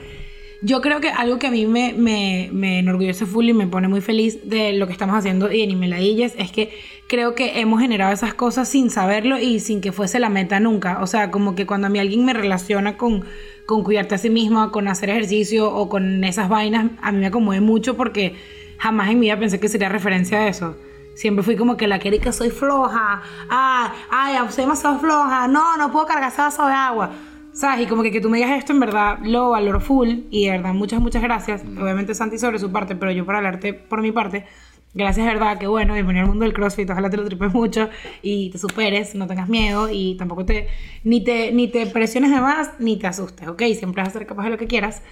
Yo 0.60 0.82
creo 0.82 1.00
que 1.00 1.08
algo 1.08 1.38
que 1.38 1.46
a 1.46 1.50
mí 1.50 1.66
me, 1.66 1.94
me, 1.94 2.50
me 2.52 2.80
enorgullece 2.80 3.24
full 3.24 3.48
y 3.48 3.54
me 3.54 3.66
pone 3.66 3.88
muy 3.88 4.02
feliz 4.02 4.46
de 4.46 4.74
lo 4.74 4.86
que 4.86 4.92
estamos 4.92 5.16
haciendo 5.16 5.50
y 5.50 5.62
en 5.62 5.70
Imeladillas 5.70 6.34
es 6.36 6.50
que 6.50 6.70
creo 7.08 7.34
que 7.34 7.60
hemos 7.60 7.80
generado 7.80 8.12
esas 8.12 8.34
cosas 8.34 8.68
sin 8.68 8.90
saberlo 8.90 9.38
y 9.38 9.60
sin 9.60 9.80
que 9.80 9.92
fuese 9.92 10.18
la 10.18 10.28
meta 10.28 10.60
nunca. 10.60 10.98
O 11.00 11.06
sea, 11.06 11.30
como 11.30 11.54
que 11.54 11.64
cuando 11.64 11.86
a 11.86 11.90
mí 11.90 11.98
alguien 11.98 12.26
me 12.26 12.34
relaciona 12.34 12.98
con, 12.98 13.24
con 13.64 13.84
cuidarte 13.84 14.16
a 14.16 14.18
sí 14.18 14.28
misma, 14.28 14.70
con 14.70 14.86
hacer 14.86 15.08
ejercicio 15.08 15.74
o 15.74 15.88
con 15.88 16.24
esas 16.24 16.50
vainas, 16.50 16.90
a 17.00 17.10
mí 17.10 17.20
me 17.20 17.30
conmueve 17.30 17.64
mucho 17.64 17.96
porque 17.96 18.34
jamás 18.76 19.10
en 19.10 19.18
mi 19.18 19.26
vida 19.26 19.38
pensé 19.38 19.58
que 19.58 19.68
sería 19.68 19.88
referencia 19.88 20.40
a 20.40 20.48
eso. 20.48 20.76
Siempre 21.16 21.42
fui 21.42 21.56
como 21.56 21.78
que 21.78 21.86
la 21.86 21.98
quería 21.98 22.20
que 22.20 22.30
soy 22.30 22.50
floja. 22.50 23.22
Ay, 23.48 23.90
ay, 24.10 24.36
soy 24.50 24.64
demasiado 24.64 24.98
floja. 24.98 25.48
No, 25.48 25.78
no 25.78 25.90
puedo 25.90 26.04
cargar 26.04 26.30
ese 26.30 26.42
vaso 26.42 26.66
de 26.66 26.74
agua. 26.74 27.10
¿Sabes? 27.54 27.86
Y 27.86 27.88
como 27.88 28.02
que, 28.02 28.12
que 28.12 28.20
tú 28.20 28.28
me 28.28 28.36
digas 28.36 28.58
esto, 28.58 28.74
en 28.74 28.80
verdad, 28.80 29.18
lo 29.22 29.48
valoro 29.50 29.80
full. 29.80 30.10
Y 30.30 30.44
de 30.44 30.50
verdad, 30.52 30.74
muchas, 30.74 31.00
muchas 31.00 31.22
gracias. 31.22 31.62
Obviamente 31.62 32.14
Santi 32.14 32.38
sobre 32.38 32.58
su 32.58 32.70
parte, 32.70 32.96
pero 32.96 33.12
yo 33.12 33.24
por 33.24 33.34
hablarte 33.34 33.72
por 33.72 34.02
mi 34.02 34.12
parte. 34.12 34.44
Gracias, 34.92 35.26
de 35.26 35.32
verdad, 35.32 35.58
que 35.58 35.66
bueno, 35.66 35.94
bienvenido 35.94 36.24
al 36.24 36.28
mundo 36.28 36.44
del 36.44 36.52
CrossFit. 36.52 36.90
Ojalá 36.90 37.08
te 37.08 37.16
lo 37.16 37.24
tripes 37.24 37.52
mucho 37.54 37.88
y 38.20 38.50
te 38.50 38.58
superes, 38.58 39.14
no 39.14 39.26
tengas 39.26 39.48
miedo 39.48 39.88
y 39.90 40.16
tampoco 40.18 40.44
te 40.44 40.68
ni, 41.02 41.24
te... 41.24 41.50
ni 41.52 41.68
te 41.68 41.86
presiones 41.86 42.30
de 42.30 42.40
más 42.42 42.72
ni 42.78 42.98
te 42.98 43.06
asustes, 43.06 43.48
¿ok? 43.48 43.62
Siempre 43.74 44.02
vas 44.02 44.10
a 44.10 44.18
ser 44.18 44.26
capaz 44.26 44.44
de 44.44 44.50
lo 44.50 44.58
que 44.58 44.66
quieras. 44.66 45.02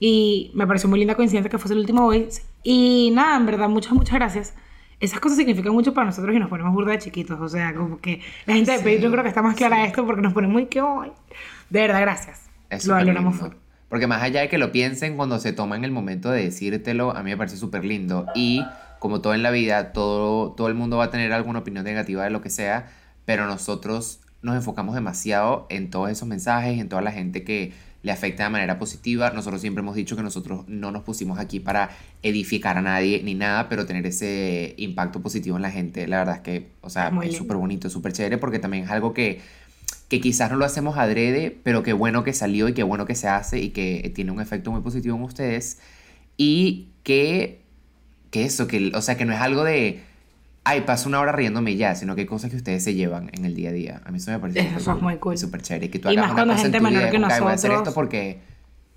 Y 0.00 0.50
me 0.54 0.66
pareció 0.66 0.88
muy 0.88 0.98
linda 0.98 1.14
coincidencia 1.14 1.48
que 1.48 1.58
fuese 1.58 1.74
el 1.74 1.80
último 1.80 2.04
hoy. 2.04 2.26
Y 2.64 3.12
nada, 3.14 3.36
en 3.36 3.46
verdad, 3.46 3.68
muchas, 3.68 3.92
muchas 3.92 4.14
gracias. 4.14 4.54
Esas 4.98 5.20
cosas 5.20 5.36
significan 5.36 5.72
mucho 5.72 5.92
para 5.92 6.06
nosotros 6.06 6.34
y 6.34 6.38
nos 6.38 6.48
ponemos 6.48 6.72
burda 6.72 6.92
de 6.92 6.98
chiquitos. 6.98 7.38
O 7.40 7.48
sea, 7.48 7.74
como 7.74 8.00
que 8.00 8.20
la 8.46 8.54
gente 8.54 8.72
de 8.72 8.78
Patreon 8.78 9.12
creo 9.12 9.22
que 9.22 9.28
está 9.28 9.42
más 9.42 9.54
clara 9.54 9.78
de 9.78 9.86
esto 9.86 10.06
porque 10.06 10.22
nos 10.22 10.32
pone 10.32 10.48
muy 10.48 10.66
que 10.66 10.80
hoy. 10.80 11.12
De 11.70 11.80
verdad, 11.80 12.00
gracias. 12.00 12.42
Es 12.70 12.86
Lo 12.86 12.94
valoramos. 12.94 13.36
Porque 13.88 14.06
más 14.06 14.22
allá 14.22 14.40
de 14.40 14.48
que 14.48 14.58
lo 14.58 14.72
piensen 14.72 15.16
cuando 15.16 15.38
se 15.38 15.52
toman 15.52 15.84
el 15.84 15.92
momento 15.92 16.30
de 16.30 16.44
decírtelo, 16.44 17.16
a 17.16 17.22
mí 17.22 17.30
me 17.30 17.36
parece 17.36 17.56
súper 17.56 17.84
lindo. 17.84 18.26
Y 18.34 18.64
como 18.98 19.20
todo 19.20 19.34
en 19.34 19.42
la 19.42 19.50
vida, 19.50 19.92
todo, 19.92 20.52
todo 20.52 20.68
el 20.68 20.74
mundo 20.74 20.96
va 20.96 21.04
a 21.04 21.10
tener 21.10 21.32
alguna 21.32 21.60
opinión 21.60 21.84
negativa 21.84 22.24
de 22.24 22.30
lo 22.30 22.40
que 22.40 22.50
sea, 22.50 22.88
pero 23.24 23.46
nosotros 23.46 24.20
nos 24.42 24.56
enfocamos 24.56 24.94
demasiado 24.94 25.66
en 25.70 25.90
todos 25.90 26.10
esos 26.10 26.26
mensajes, 26.26 26.80
en 26.80 26.88
toda 26.88 27.02
la 27.02 27.12
gente 27.12 27.44
que 27.44 27.72
le 28.06 28.12
afecta 28.12 28.44
de 28.44 28.50
manera 28.50 28.78
positiva. 28.78 29.30
Nosotros 29.30 29.60
siempre 29.60 29.80
hemos 29.80 29.96
dicho 29.96 30.14
que 30.14 30.22
nosotros 30.22 30.62
no 30.68 30.92
nos 30.92 31.02
pusimos 31.02 31.40
aquí 31.40 31.58
para 31.58 31.90
edificar 32.22 32.78
a 32.78 32.82
nadie 32.82 33.20
ni 33.24 33.34
nada, 33.34 33.68
pero 33.68 33.84
tener 33.84 34.06
ese 34.06 34.74
impacto 34.76 35.20
positivo 35.20 35.56
en 35.56 35.62
la 35.62 35.72
gente, 35.72 36.06
la 36.06 36.18
verdad 36.18 36.36
es 36.36 36.40
que, 36.42 36.68
o 36.82 36.88
sea, 36.88 37.10
Muy 37.10 37.26
es 37.26 37.36
súper 37.36 37.56
bonito, 37.56 37.90
súper 37.90 38.12
chévere, 38.12 38.38
porque 38.38 38.60
también 38.60 38.84
es 38.84 38.90
algo 38.90 39.12
que 39.12 39.40
que 40.08 40.20
quizás 40.20 40.52
no 40.52 40.56
lo 40.56 40.64
hacemos 40.64 40.96
adrede, 40.98 41.58
pero 41.64 41.82
qué 41.82 41.92
bueno 41.92 42.22
que 42.22 42.32
salió 42.32 42.68
y 42.68 42.74
qué 42.74 42.84
bueno 42.84 43.06
que 43.06 43.16
se 43.16 43.26
hace 43.26 43.58
y 43.58 43.70
que 43.70 44.12
tiene 44.14 44.30
un 44.30 44.40
efecto 44.40 44.70
muy 44.70 44.82
positivo 44.82 45.16
en 45.16 45.24
ustedes. 45.24 45.80
Y 46.36 46.90
que, 47.02 47.60
que 48.30 48.44
eso, 48.44 48.68
que, 48.68 48.92
o 48.94 49.02
sea, 49.02 49.16
que 49.16 49.24
no 49.24 49.32
es 49.32 49.40
algo 49.40 49.64
de, 49.64 50.04
ay, 50.68 50.80
paso 50.80 51.08
una 51.08 51.20
hora 51.20 51.30
riéndome 51.30 51.76
ya, 51.76 51.94
sino 51.94 52.14
que 52.16 52.22
hay 52.22 52.26
cosas 52.26 52.50
que 52.50 52.56
ustedes 52.56 52.82
se 52.82 52.92
llevan 52.94 53.30
en 53.32 53.44
el 53.44 53.54
día 53.54 53.70
a 53.70 53.72
día. 53.72 54.00
A 54.04 54.10
mí 54.10 54.18
eso 54.18 54.32
me 54.32 54.38
parece 54.40 54.60
Eso 54.60 54.92
es 54.96 55.00
muy 55.00 55.16
cool. 55.18 55.38
Súper 55.38 55.62
chévere. 55.62 55.88
Que 55.90 56.00
tú 56.00 56.10
Y 56.10 56.16
hagas 56.16 56.34
más 56.34 56.42
una 56.44 56.52
en 56.54 56.58
gente 56.58 56.78
tu 56.78 56.84
menor 56.84 57.10
que 57.10 57.16
ay, 57.16 57.40
voy 57.40 57.50
a 57.50 57.54
hacer 57.54 57.70
nosotros. 57.70 57.78
esto 57.88 57.94
porque 57.94 58.40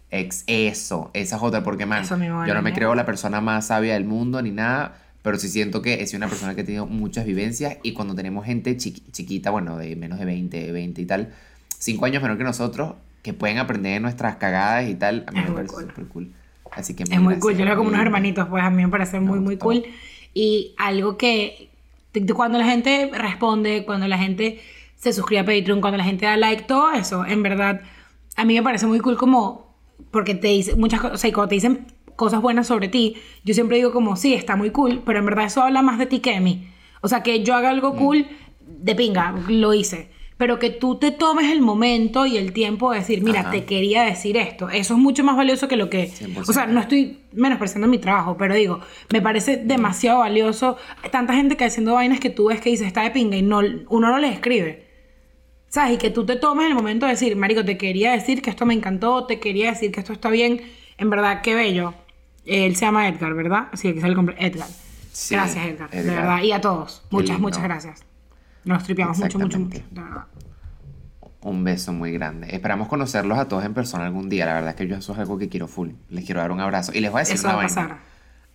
ex, 0.09 0.43
eso, 0.47 1.11
esa 1.13 1.36
es 1.36 1.41
otra, 1.43 1.63
porque 1.63 1.86
man, 1.86 2.03
yo 2.07 2.53
no 2.55 2.61
me 2.63 2.74
creo 2.74 2.95
la 2.95 3.05
persona 3.05 3.39
más 3.39 3.67
sabia 3.67 3.93
del 3.93 4.05
mundo 4.05 4.41
ni 4.41 4.49
nada, 4.51 4.95
pero 5.22 5.38
sí 5.38 5.47
siento 5.47 5.82
que 5.84 6.05
sido 6.07 6.17
una 6.17 6.28
persona 6.28 6.55
que 6.55 6.61
ha 6.61 6.65
tenido 6.65 6.88
muchas 6.88 7.26
vivencias 7.26 7.78
y 7.84 7.93
cuando 7.93 8.15
tenemos 8.15 8.45
gente 8.45 8.76
chiqui- 8.76 9.03
chiquita, 9.11 9.51
bueno, 9.51 9.78
de 9.78 9.95
menos 9.95 10.17
de 10.17 10.26
20, 10.26 10.72
20 10.72 11.01
y 11.01 11.05
tal, 11.05 11.30
5 11.78 12.05
años 12.05 12.24
menor 12.24 12.38
que 12.39 12.43
nosotros, 12.43 12.95
que 13.22 13.34
pueden 13.34 13.59
aprender 13.59 13.93
de 13.93 13.99
nuestras 13.99 14.38
cagadas 14.38 14.89
y 14.89 14.95
tal, 14.95 15.26
a 15.28 15.32
mí 15.32 15.39
Es 15.39 15.49
me 15.49 15.51
parece 15.55 15.74
cool. 15.76 15.84
súper 15.84 16.05
cool. 16.05 16.32
Así 16.72 16.95
que 16.95 17.03
Es 17.03 17.09
muy 17.22 17.36
cool, 17.36 17.53
gracias, 17.53 17.57
yo 17.59 17.65
lo 17.65 17.70
veo 17.72 17.78
como 17.78 17.89
unos 17.89 18.01
hermanitos, 18.01 18.47
pues 18.47 18.63
a 18.63 18.70
mí 18.72 18.82
me 18.84 18.89
parece 18.89 19.20
muy, 19.20 19.39
muy 19.39 19.57
cool. 19.57 19.84
Y 20.34 20.73
algo 20.77 21.17
que 21.17 21.69
cuando 22.36 22.57
la 22.57 22.65
gente 22.65 23.09
responde, 23.13 23.86
cuando 23.86 24.07
la 24.07 24.17
gente 24.17 24.61
se 24.95 25.13
suscribe 25.13 25.39
a 25.41 25.45
Patreon, 25.45 25.82
cuando 25.82 25.97
la 25.97 26.03
gente 26.03 26.25
da 26.25 26.38
like, 26.38 26.63
todo 26.63 26.91
eso, 26.91 27.25
en 27.25 27.43
verdad, 27.43 27.82
a 28.36 28.45
mí 28.45 28.53
me 28.55 28.63
parece 28.63 28.86
muy 28.86 28.99
cool 28.99 29.17
como, 29.17 29.73
porque 30.11 30.36
te 30.36 30.47
dicen 30.49 30.80
muchas 30.80 31.01
cosas, 31.01 31.15
o 31.15 31.17
sea, 31.17 31.32
cuando 31.34 31.49
te 31.49 31.55
dicen 31.55 31.88
cosas 32.15 32.41
buenas 32.41 32.67
sobre 32.67 32.89
ti, 32.89 33.15
yo 33.45 33.53
siempre 33.53 33.77
digo 33.77 33.91
como, 33.93 34.15
sí, 34.17 34.34
está 34.34 34.55
muy 34.55 34.71
cool, 34.71 35.01
pero 35.05 35.19
en 35.19 35.25
verdad 35.25 35.45
eso 35.45 35.61
habla 35.63 35.82
más 35.82 35.97
de 35.99 36.05
ti 36.05 36.19
que 36.19 36.34
de 36.34 36.41
mí. 36.41 36.67
O 37.01 37.07
sea, 37.07 37.23
que 37.23 37.43
yo 37.43 37.55
haga 37.55 37.69
Mm. 37.69 37.75
algo 37.75 37.95
cool, 37.95 38.27
de 38.67 38.95
pinga, 38.95 39.34
lo 39.47 39.73
hice. 39.73 40.09
Pero 40.39 40.57
que 40.57 40.69
tú 40.69 40.95
te 40.95 41.11
tomes 41.11 41.51
el 41.51 41.59
momento 41.59 42.25
y 42.25 42.37
el 42.37 42.53
tiempo 42.53 42.93
de 42.93 42.99
decir, 42.99 43.21
mira, 43.21 43.41
Ajá. 43.41 43.51
te 43.51 43.65
quería 43.65 44.03
decir 44.03 44.37
esto. 44.37 44.69
Eso 44.69 44.93
es 44.93 44.99
mucho 44.99 45.21
más 45.21 45.35
valioso 45.35 45.67
que 45.67 45.75
lo 45.75 45.89
que... 45.89 46.09
100%. 46.09 46.47
O 46.47 46.53
sea, 46.53 46.65
no 46.65 46.79
estoy 46.79 47.19
menospreciando 47.33 47.89
mi 47.89 47.97
trabajo, 47.97 48.37
pero 48.37 48.55
digo, 48.55 48.79
me 49.11 49.21
parece 49.21 49.57
demasiado 49.57 50.19
valioso. 50.19 50.77
Tanta 51.11 51.33
gente 51.33 51.57
que 51.57 51.65
haciendo 51.65 51.93
vainas 51.95 52.21
que 52.21 52.29
tú 52.29 52.45
ves 52.47 52.61
que 52.61 52.69
dice 52.69 52.85
está 52.85 53.01
de 53.03 53.11
pinga 53.11 53.35
y 53.35 53.41
no, 53.41 53.59
uno 53.89 54.07
no 54.11 54.17
les 54.17 54.31
escribe. 54.31 54.87
¿Sabes? 55.67 55.95
Y 55.95 55.97
que 55.97 56.09
tú 56.09 56.25
te 56.25 56.37
tomes 56.37 56.67
el 56.67 56.73
momento 56.73 57.05
de 57.05 57.11
decir, 57.11 57.35
Marico, 57.35 57.65
te 57.65 57.77
quería 57.77 58.13
decir 58.13 58.41
que 58.41 58.49
esto 58.49 58.65
me 58.65 58.73
encantó, 58.73 59.25
te 59.25 59.41
quería 59.41 59.71
decir 59.71 59.91
que 59.91 59.99
esto 59.99 60.13
está 60.13 60.29
bien. 60.29 60.61
En 60.97 61.09
verdad, 61.09 61.41
qué 61.41 61.53
bello. 61.53 61.95
Él 62.45 62.77
se 62.77 62.85
llama 62.85 63.09
Edgar, 63.09 63.33
¿verdad? 63.33 63.67
Sí, 63.73 63.89
aquí 63.89 63.99
sale. 63.99 64.15
Edgar. 64.37 64.69
Sí, 65.11 65.35
gracias, 65.35 65.65
Edgar, 65.67 65.89
De 65.89 65.99
Edgar. 65.99 66.15
verdad. 66.15 66.43
Y 66.43 66.53
a 66.53 66.61
todos. 66.61 67.03
Muchas, 67.11 67.39
muchas 67.41 67.61
gracias. 67.61 68.09
Nos 68.70 68.84
tripeamos 68.84 69.17
mucho, 69.17 69.39
mucho, 69.39 69.59
mucho. 69.59 69.76
Exactamente. 69.78 69.95
De 70.01 70.07
verdad. 70.07 70.26
Un 71.41 71.63
beso 71.63 71.91
muy 71.93 72.11
grande. 72.11 72.47
Esperamos 72.53 72.88
conocerlos 72.88 73.38
a 73.39 73.47
todos 73.47 73.63
en 73.65 73.74
persona 73.74 74.05
algún 74.05 74.30
día. 74.30 74.45
La 74.45 74.53
verdad 74.53 74.70
es 74.72 74.76
que 74.76 74.88
yo 74.88 74.95
eso 74.95 75.13
es 75.13 75.20
algo 75.20 75.38
que 75.38 75.49
quiero 75.49 75.67
full. 75.67 75.89
Les 76.09 76.26
quiero 76.26 76.41
dar 76.41 76.51
un 76.51 76.59
abrazo. 76.59 76.91
Y 76.93 76.99
les 76.99 77.11
voy 77.11 77.20
a 77.20 77.22
decir 77.22 77.36
Eso 77.36 77.47
una 77.47 77.55
va 77.55 77.61
a 77.61 77.65
vaina. 77.65 77.82
pasar. 77.82 77.97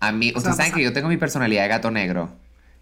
A 0.00 0.12
mí, 0.12 0.28
Eso 0.28 0.38
ustedes 0.38 0.56
saben 0.56 0.70
pasar. 0.70 0.78
que 0.78 0.84
yo 0.84 0.92
tengo 0.92 1.08
mi 1.08 1.16
personalidad 1.16 1.62
de 1.62 1.68
gato 1.68 1.90
negro. 1.90 2.28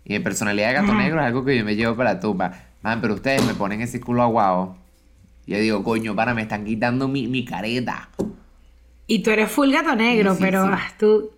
Y 0.04 0.12
mi 0.14 0.18
personalidad 0.18 0.68
de 0.68 0.74
gato 0.74 0.94
negro 0.94 1.20
es 1.20 1.26
algo 1.26 1.44
que 1.44 1.56
yo 1.56 1.64
me 1.64 1.74
llevo 1.76 1.96
para 1.96 2.14
la 2.14 2.20
tumba. 2.20 2.52
Man, 2.82 3.00
pero 3.00 3.14
ustedes 3.14 3.44
me 3.46 3.54
ponen 3.54 3.80
ese 3.80 4.00
culo 4.00 4.22
aguado. 4.22 4.76
Y 5.46 5.52
yo 5.52 5.58
digo, 5.58 5.82
coño, 5.84 6.14
para, 6.16 6.34
me 6.34 6.42
están 6.42 6.64
quitando 6.64 7.08
mi, 7.08 7.28
mi 7.28 7.44
careta. 7.44 8.08
Y 9.06 9.22
tú 9.22 9.30
eres 9.30 9.50
full 9.50 9.70
gato 9.72 9.94
negro, 9.96 10.36
pero 10.38 10.68
tú. 10.98 11.30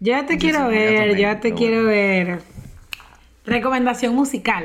Yo 0.00 0.12
ya 0.14 0.26
te 0.26 0.34
Yo 0.34 0.40
quiero 0.40 0.66
ver, 0.68 1.08
negro, 1.08 1.20
ya 1.20 1.40
te 1.40 1.54
quiero 1.54 1.84
ver. 1.84 2.40
Recomendación 3.44 4.14
musical. 4.14 4.64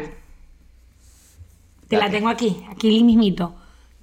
Te 1.87 1.97
la 1.97 2.09
tengo 2.09 2.29
aquí, 2.29 2.65
aquí 2.69 3.03
mismito. 3.03 3.55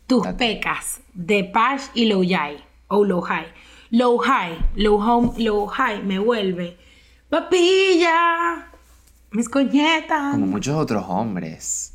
Tus 0.06 0.26
pecas 0.28 1.00
de 1.14 1.44
Pash 1.44 1.84
y 1.94 2.06
Low 2.06 2.22
High. 2.26 2.56
O 2.88 3.04
Low 3.04 3.20
High. 3.22 3.46
Low 3.90 4.18
High, 4.18 4.58
Low 4.76 4.96
Home, 5.00 5.32
Low 5.42 5.66
High 5.66 6.02
me 6.02 6.18
vuelve. 6.18 6.76
Papilla, 7.28 8.68
mis 9.30 9.48
coñetas. 9.48 10.32
Como 10.34 10.46
muchos 10.46 10.74
otros 10.76 11.04
hombres. 11.08 11.94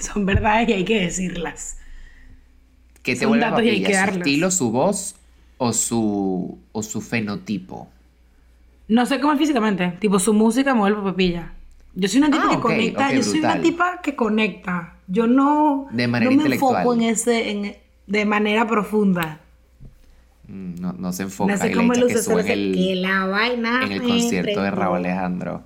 Son 0.00 0.26
verdades 0.26 0.68
y 0.68 0.72
hay 0.72 0.84
que 0.84 1.00
decirlas. 1.00 1.78
¿Qué 3.02 3.14
te 3.14 3.20
Son 3.20 3.28
vuelve 3.30 3.44
datos 3.44 3.62
y 3.64 3.68
hay 3.68 3.82
papilla? 3.82 3.88
que 3.88 3.94
¿Su 3.94 4.00
darlos. 4.00 4.16
estilo, 4.18 4.50
su 4.50 4.70
voz 4.70 5.14
o 5.58 5.72
su, 5.72 6.58
o 6.72 6.82
su 6.82 7.00
fenotipo? 7.00 7.88
No 8.88 9.06
sé 9.06 9.20
cómo 9.20 9.32
es 9.32 9.38
físicamente, 9.38 9.96
tipo 10.00 10.18
su 10.18 10.32
música 10.34 10.74
me 10.74 10.80
vuelve 10.80 11.02
papilla. 11.02 11.52
Yo 11.98 12.08
soy 12.08 12.18
una 12.18 12.30
tipa 12.30 12.44
Ah, 12.46 12.50
que 12.50 12.60
conecta, 12.60 13.12
yo 13.12 13.22
soy 13.22 13.38
una 13.38 13.60
tipa 13.60 14.00
que 14.02 14.14
conecta. 14.14 14.94
Yo 15.08 15.26
no, 15.26 15.88
De 15.90 16.06
manera 16.06 16.30
no 16.30 16.42
me 16.42 16.54
enfoco 16.54 16.92
en 16.94 17.02
ese, 17.02 17.50
en- 17.50 17.76
de 18.06 18.24
manera 18.26 18.66
profunda. 18.66 19.40
Mm, 20.46 20.74
No, 20.80 20.92
no 20.92 21.12
se 21.12 21.22
enfoca 21.24 21.52
No 21.54 21.58
sé 21.58 21.72
que 21.72 21.80
en 21.80 21.94
sé 22.22 22.44
que 22.44 22.52
el, 22.52 23.02
la 23.02 23.24
vaina 23.26 23.80
en 23.82 23.92
el 23.92 24.02
concierto 24.02 24.62
de. 24.62 24.70
Raúl 24.70 24.98
Alejandro. 24.98 25.62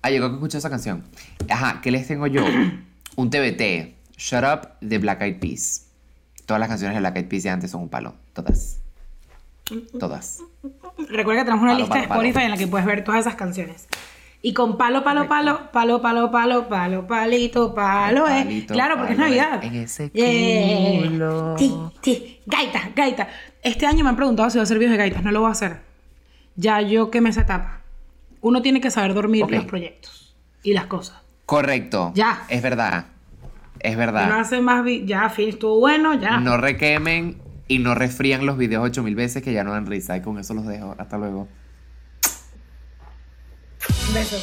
Ah, 0.00 0.10
llegó 0.10 0.28
que 0.28 0.34
escuché 0.34 0.58
esa 0.58 0.70
canción. 0.70 1.04
Ajá, 1.48 1.80
¿qué 1.82 1.90
les 1.90 2.06
tengo 2.08 2.26
yo? 2.26 2.44
Un 3.16 3.30
TBT. 3.30 3.94
Shut 4.16 4.42
Up 4.44 4.68
de 4.80 4.98
Black 4.98 5.20
Eyed 5.22 5.38
Peas. 5.38 5.86
Todas 6.46 6.60
las 6.60 6.68
canciones 6.68 6.94
de 6.96 7.00
Black 7.00 7.16
Eyed 7.16 7.26
Peas 7.28 7.42
de 7.42 7.50
antes 7.50 7.70
son 7.70 7.82
un 7.82 7.88
palo. 7.88 8.14
Todas. 8.32 8.78
Todas. 9.98 10.40
Recuerda 11.08 11.42
que 11.42 11.44
tenemos 11.46 11.62
una 11.62 11.72
Palo, 11.72 11.78
lista 11.84 12.00
de 12.00 12.08
palo. 12.08 12.20
Spotify 12.22 12.44
en 12.44 12.50
la 12.50 12.56
que 12.56 12.66
puedes 12.66 12.86
ver 12.86 13.04
todas 13.04 13.20
esas 13.20 13.34
canciones. 13.34 13.86
Y 14.46 14.52
con 14.52 14.76
palo, 14.76 15.02
palo, 15.02 15.26
palo, 15.26 15.70
palo, 15.72 16.02
palo, 16.02 16.30
palo, 16.30 16.68
palo, 16.68 17.06
palito, 17.06 17.74
palo, 17.74 18.28
eh. 18.28 18.42
Palito, 18.44 18.74
Claro, 18.74 18.96
porque 18.98 19.12
es 19.14 19.18
palo, 19.18 19.32
eh. 19.32 19.38
Navidad. 19.38 19.64
En 19.64 19.74
ese 19.76 20.10
Yeah. 20.12 21.08
culo. 21.08 21.56
Sí, 21.58 21.74
sí. 22.02 22.40
Gaita, 22.44 22.90
gaita. 22.94 23.28
Este 23.62 23.86
año 23.86 24.04
me 24.04 24.10
han 24.10 24.16
preguntado 24.16 24.50
si 24.50 24.58
voy 24.58 24.60
a 24.60 24.64
hacer 24.64 24.76
videos 24.78 24.92
de 24.92 24.98
gaitas. 24.98 25.22
No 25.22 25.32
lo 25.32 25.40
voy 25.40 25.48
a 25.48 25.52
hacer. 25.52 25.80
Ya 26.56 26.82
yo 26.82 27.10
quemé 27.10 27.30
esa 27.30 27.40
etapa. 27.40 27.80
Uno 28.42 28.60
tiene 28.60 28.82
que 28.82 28.90
saber 28.90 29.14
dormir 29.14 29.46
los 29.50 29.64
proyectos 29.64 30.36
y 30.62 30.74
las 30.74 30.84
cosas. 30.88 31.16
Correcto. 31.46 32.12
Ya. 32.14 32.42
Es 32.50 32.60
verdad. 32.60 33.06
Es 33.80 33.92
No 33.92 33.98
verdad. 33.98 34.40
hace 34.40 34.60
más 34.60 34.84
Ya, 35.06 35.30
fin, 35.30 35.48
estuvo 35.48 35.80
bueno, 35.80 36.12
ya. 36.20 36.38
No 36.40 36.58
requemen 36.58 37.38
y 37.66 37.78
no 37.78 37.94
resfrían 37.94 38.44
los 38.44 38.58
videos 38.58 38.84
8000 38.84 39.14
veces 39.14 39.42
que 39.42 39.54
ya 39.54 39.64
no 39.64 39.72
dan 39.72 39.86
risa. 39.86 40.18
Y 40.18 40.20
con 40.20 40.38
eso 40.38 40.52
los 40.52 40.66
dejo. 40.66 40.94
Hasta 40.98 41.16
luego. 41.16 41.48
Un 44.06 44.12
beso. 44.12 44.36